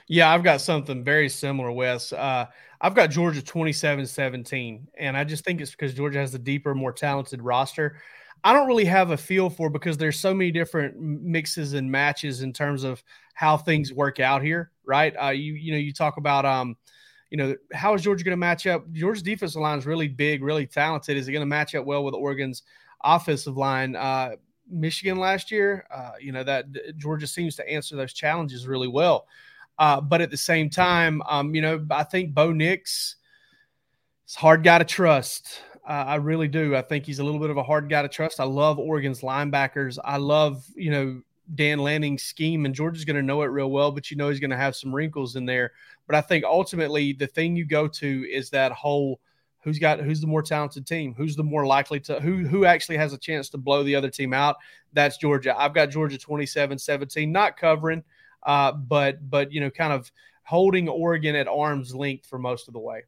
Yeah, 0.08 0.30
I've 0.30 0.44
got 0.44 0.60
something 0.60 1.04
very 1.04 1.30
similar, 1.30 1.72
Wes. 1.72 2.12
Uh, 2.12 2.48
I've 2.82 2.96
got 2.96 3.12
Georgia 3.12 3.42
27 3.42 4.06
17, 4.06 4.88
and 4.98 5.16
I 5.16 5.24
just 5.24 5.46
think 5.46 5.62
it's 5.62 5.72
because 5.72 5.94
Georgia 5.94 6.20
has 6.20 6.32
the 6.32 6.40
deeper, 6.40 6.76
more 6.76 6.92
talented 6.92 7.42
roster. 7.42 7.98
I 8.44 8.54
don't 8.54 8.68
really 8.68 8.86
have 8.86 9.12
a 9.12 9.18
feel 9.18 9.50
for 9.50 9.70
because 9.70 9.98
there's 9.98 10.20
so 10.20 10.34
many 10.34 10.52
different 10.52 11.00
mixes 11.00 11.74
and 11.74 11.90
matches 11.90 12.42
in 12.42 12.52
terms 12.52 12.84
of 12.84 13.04
how 13.36 13.56
things 13.56 13.94
work 13.94 14.20
out 14.20 14.42
here, 14.42 14.72
right? 14.84 15.14
Uh, 15.22 15.30
you 15.30 15.54
you 15.54 15.72
know 15.72 15.78
you 15.78 15.94
talk 15.94 16.18
about 16.18 16.44
um, 16.44 16.76
you 17.32 17.38
know 17.38 17.56
how 17.74 17.94
is 17.96 18.04
Georgia 18.04 18.24
going 18.24 18.34
to 18.34 18.38
match 18.38 18.68
up? 18.68 18.92
Georgia's 18.92 19.24
defensive 19.24 19.62
line 19.62 19.80
is 19.80 19.86
really 19.86 20.10
big, 20.10 20.44
really 20.44 20.68
talented. 20.68 21.18
Is 21.18 21.28
it 21.28 21.32
going 21.32 21.42
to 21.42 21.48
match 21.48 21.74
up 21.74 21.86
well 21.86 22.04
with 22.04 22.14
Oregon's 22.14 22.64
offensive 23.04 23.58
line? 23.58 23.96
Uh, 23.96 24.36
Michigan 24.70 25.18
last 25.18 25.50
year, 25.50 25.88
uh, 25.90 26.12
you 26.20 26.32
know 26.32 26.44
that 26.44 26.66
Georgia 26.98 27.26
seems 27.26 27.56
to 27.56 27.68
answer 27.70 27.96
those 27.96 28.14
challenges 28.14 28.68
really 28.68 28.90
well. 28.90 29.28
Uh, 29.80 30.00
but 30.00 30.22
at 30.22 30.30
the 30.30 30.38
same 30.38 30.70
time, 30.70 31.22
um, 31.28 31.56
you 31.56 31.62
know, 31.62 31.84
I 31.90 32.04
think 32.04 32.36
Bo 32.36 32.52
Nix 32.52 33.16
is 34.28 34.36
hard 34.36 34.64
guy 34.64 34.78
to 34.78 34.86
trust. 34.86 35.62
Uh, 35.88 36.04
I 36.08 36.16
really 36.16 36.48
do. 36.48 36.76
I 36.76 36.82
think 36.82 37.06
he's 37.06 37.20
a 37.20 37.24
little 37.24 37.40
bit 37.40 37.50
of 37.50 37.58
a 37.58 37.64
hard 37.64 37.90
guy 37.90 38.02
to 38.02 38.10
trust. 38.10 38.40
I 38.40 38.44
love 38.44 38.78
Oregon's 38.78 39.22
linebackers. 39.22 39.98
I 40.04 40.18
love, 40.18 40.64
you 40.76 40.92
know, 40.92 41.22
Dan 41.56 41.80
Lanning's 41.80 42.24
scheme, 42.24 42.66
and 42.66 42.76
Georgia's 42.76 43.06
going 43.06 43.16
to 43.16 43.22
know 43.22 43.42
it 43.42 43.48
real 43.48 43.72
well, 43.72 43.92
but 43.92 44.12
you 44.12 44.18
know 44.18 44.30
he's 44.30 44.40
going 44.40 44.52
to 44.52 44.58
have 44.58 44.76
some 44.76 44.94
wrinkles 44.94 45.36
in 45.36 45.46
there. 45.46 45.72
But 46.08 46.16
I 46.16 46.22
think 46.22 46.44
ultimately 46.44 47.14
the 47.14 47.28
thing 47.28 47.56
you 47.56 47.66
go 47.66 47.88
to 47.88 48.28
is 48.30 48.50
that 48.52 48.72
whole 48.72 49.20
who's 49.64 49.80
got 49.80 50.00
who's 50.00 50.22
the 50.22 50.28
more 50.28 50.42
talented 50.42 50.88
team, 50.88 51.14
who's 51.16 51.36
the 51.36 51.44
more 51.44 51.66
likely 51.66 52.00
to 52.02 52.20
who 52.20 52.46
who 52.48 52.66
actually 52.66 52.98
has 52.98 53.14
a 53.14 53.18
chance 53.18 53.50
to 53.50 53.58
blow 53.58 53.84
the 53.84 53.96
other 53.96 54.10
team 54.10 54.34
out. 54.34 54.58
That's 54.94 55.18
Georgia. 55.18 55.58
I've 55.58 55.74
got 55.74 55.90
Georgia 55.90 56.18
27-17, 56.18 57.30
not 57.30 57.58
covering 57.58 58.04
uh, 58.44 58.72
but 58.72 59.30
but 59.30 59.52
you 59.52 59.62
know, 59.62 59.70
kind 59.70 59.94
of 59.94 60.12
holding 60.44 60.90
Oregon 60.90 61.36
at 61.36 61.48
arm's 61.48 61.94
length 61.96 62.26
for 62.26 62.40
most 62.40 62.68
of 62.68 62.74
the 62.74 62.80
way. 62.80 63.04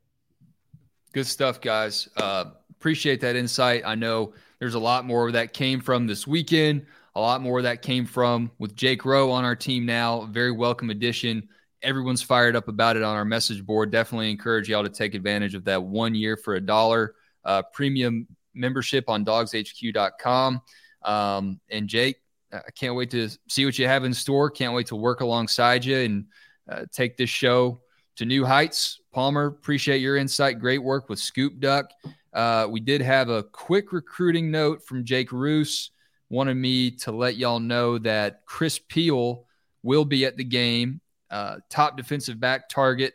Good 1.13 1.27
stuff, 1.27 1.61
guys. 1.61 2.09
Uh, 2.17 2.45
appreciate 2.71 3.21
that 3.21 3.35
insight. 3.35 3.83
I 3.85 3.95
know 3.95 4.33
there's 4.59 4.75
a 4.75 4.79
lot 4.79 5.05
more 5.05 5.31
that 5.31 5.53
came 5.53 5.79
from 5.79 6.07
this 6.07 6.25
weekend. 6.25 6.85
A 7.15 7.21
lot 7.21 7.41
more 7.41 7.61
that 7.61 7.81
came 7.81 8.05
from 8.05 8.51
with 8.57 8.75
Jake 8.75 9.05
Rowe 9.05 9.31
on 9.31 9.45
our 9.45 9.55
team 9.55 9.85
now. 9.85 10.25
Very 10.31 10.51
welcome 10.51 10.89
addition. 10.89 11.47
Everyone's 11.83 12.23
fired 12.23 12.55
up 12.55 12.67
about 12.67 12.97
it 12.97 13.03
on 13.03 13.15
our 13.15 13.25
message 13.25 13.63
board. 13.63 13.91
Definitely 13.91 14.31
encourage 14.31 14.69
y'all 14.69 14.83
to 14.83 14.89
take 14.89 15.13
advantage 15.13 15.53
of 15.53 15.65
that 15.65 15.83
one 15.83 16.15
year 16.15 16.35
for 16.35 16.55
a 16.55 16.61
dollar 16.61 17.13
uh, 17.45 17.61
premium 17.73 18.27
membership 18.55 19.09
on 19.09 19.23
dawgshq.com. 19.25 20.61
Um, 21.03 21.59
and 21.69 21.87
Jake, 21.87 22.17
I 22.51 22.71
can't 22.75 22.95
wait 22.95 23.11
to 23.11 23.29
see 23.47 23.65
what 23.65 23.77
you 23.77 23.87
have 23.87 24.05
in 24.05 24.13
store. 24.13 24.49
Can't 24.49 24.73
wait 24.73 24.87
to 24.87 24.95
work 24.95 25.21
alongside 25.21 25.85
you 25.85 25.97
and 25.97 26.25
uh, 26.69 26.85
take 26.91 27.17
this 27.17 27.29
show 27.29 27.81
to 28.15 28.25
new 28.25 28.45
heights. 28.45 28.99
Palmer, 29.11 29.45
appreciate 29.45 29.99
your 29.99 30.17
insight. 30.17 30.59
Great 30.59 30.83
work 30.83 31.09
with 31.09 31.19
Scoop 31.19 31.59
Duck. 31.59 31.91
Uh, 32.33 32.67
we 32.69 32.79
did 32.79 33.01
have 33.01 33.29
a 33.29 33.43
quick 33.43 33.91
recruiting 33.91 34.49
note 34.49 34.83
from 34.85 35.03
Jake 35.03 35.29
Reuse. 35.29 35.89
Wanted 36.33 36.55
me 36.55 36.89
to 36.89 37.11
let 37.11 37.37
y'all 37.37 37.59
know 37.59 37.99
that 37.99 38.43
Chris 38.47 38.79
Peal 38.79 39.45
will 39.83 40.03
be 40.03 40.25
at 40.25 40.35
the 40.35 40.43
game. 40.43 40.99
Uh, 41.29 41.57
top 41.69 41.95
defensive 41.95 42.39
back 42.39 42.69
target. 42.69 43.13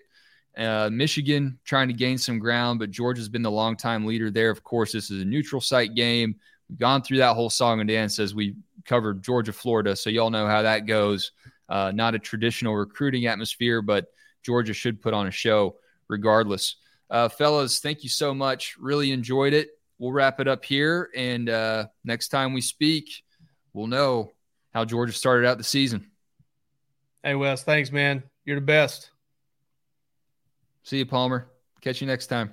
Uh, 0.56 0.88
Michigan 0.92 1.58
trying 1.64 1.88
to 1.88 1.94
gain 1.94 2.16
some 2.16 2.38
ground, 2.38 2.78
but 2.78 2.92
Georgia's 2.92 3.28
been 3.28 3.42
the 3.42 3.50
longtime 3.50 4.06
leader 4.06 4.30
there. 4.30 4.50
Of 4.50 4.62
course, 4.62 4.92
this 4.92 5.10
is 5.10 5.20
a 5.20 5.24
neutral 5.24 5.60
site 5.60 5.96
game. 5.96 6.36
We've 6.68 6.78
gone 6.78 7.02
through 7.02 7.16
that 7.16 7.34
whole 7.34 7.50
song 7.50 7.80
and 7.80 7.88
dance 7.88 8.20
as 8.20 8.36
we 8.36 8.54
covered 8.84 9.24
Georgia, 9.24 9.52
Florida, 9.52 9.96
so 9.96 10.10
y'all 10.10 10.30
know 10.30 10.46
how 10.46 10.62
that 10.62 10.86
goes. 10.86 11.32
Uh, 11.68 11.90
not 11.92 12.14
a 12.14 12.20
traditional 12.20 12.76
recruiting 12.76 13.26
atmosphere, 13.26 13.82
but 13.82 14.12
Georgia 14.44 14.72
should 14.72 15.02
put 15.02 15.12
on 15.12 15.26
a 15.26 15.32
show 15.32 15.74
regardless. 16.06 16.76
Uh, 17.10 17.28
fellas, 17.28 17.80
thank 17.80 18.04
you 18.04 18.10
so 18.10 18.32
much. 18.32 18.76
Really 18.78 19.10
enjoyed 19.10 19.54
it. 19.54 19.70
We'll 19.98 20.12
wrap 20.12 20.38
it 20.40 20.46
up 20.46 20.64
here, 20.64 21.10
and 21.16 21.48
uh, 21.48 21.86
next 22.04 22.28
time 22.28 22.52
we 22.52 22.60
speak, 22.60 23.22
we'll 23.72 23.88
know 23.88 24.32
how 24.72 24.84
Georgia 24.84 25.12
started 25.12 25.46
out 25.46 25.58
the 25.58 25.64
season. 25.64 26.10
Hey, 27.22 27.34
Wes, 27.34 27.64
thanks, 27.64 27.90
man. 27.90 28.22
You're 28.44 28.60
the 28.60 28.66
best. 28.66 29.10
See 30.84 30.98
you, 30.98 31.06
Palmer. 31.06 31.48
Catch 31.80 32.00
you 32.00 32.06
next 32.06 32.28
time. 32.28 32.52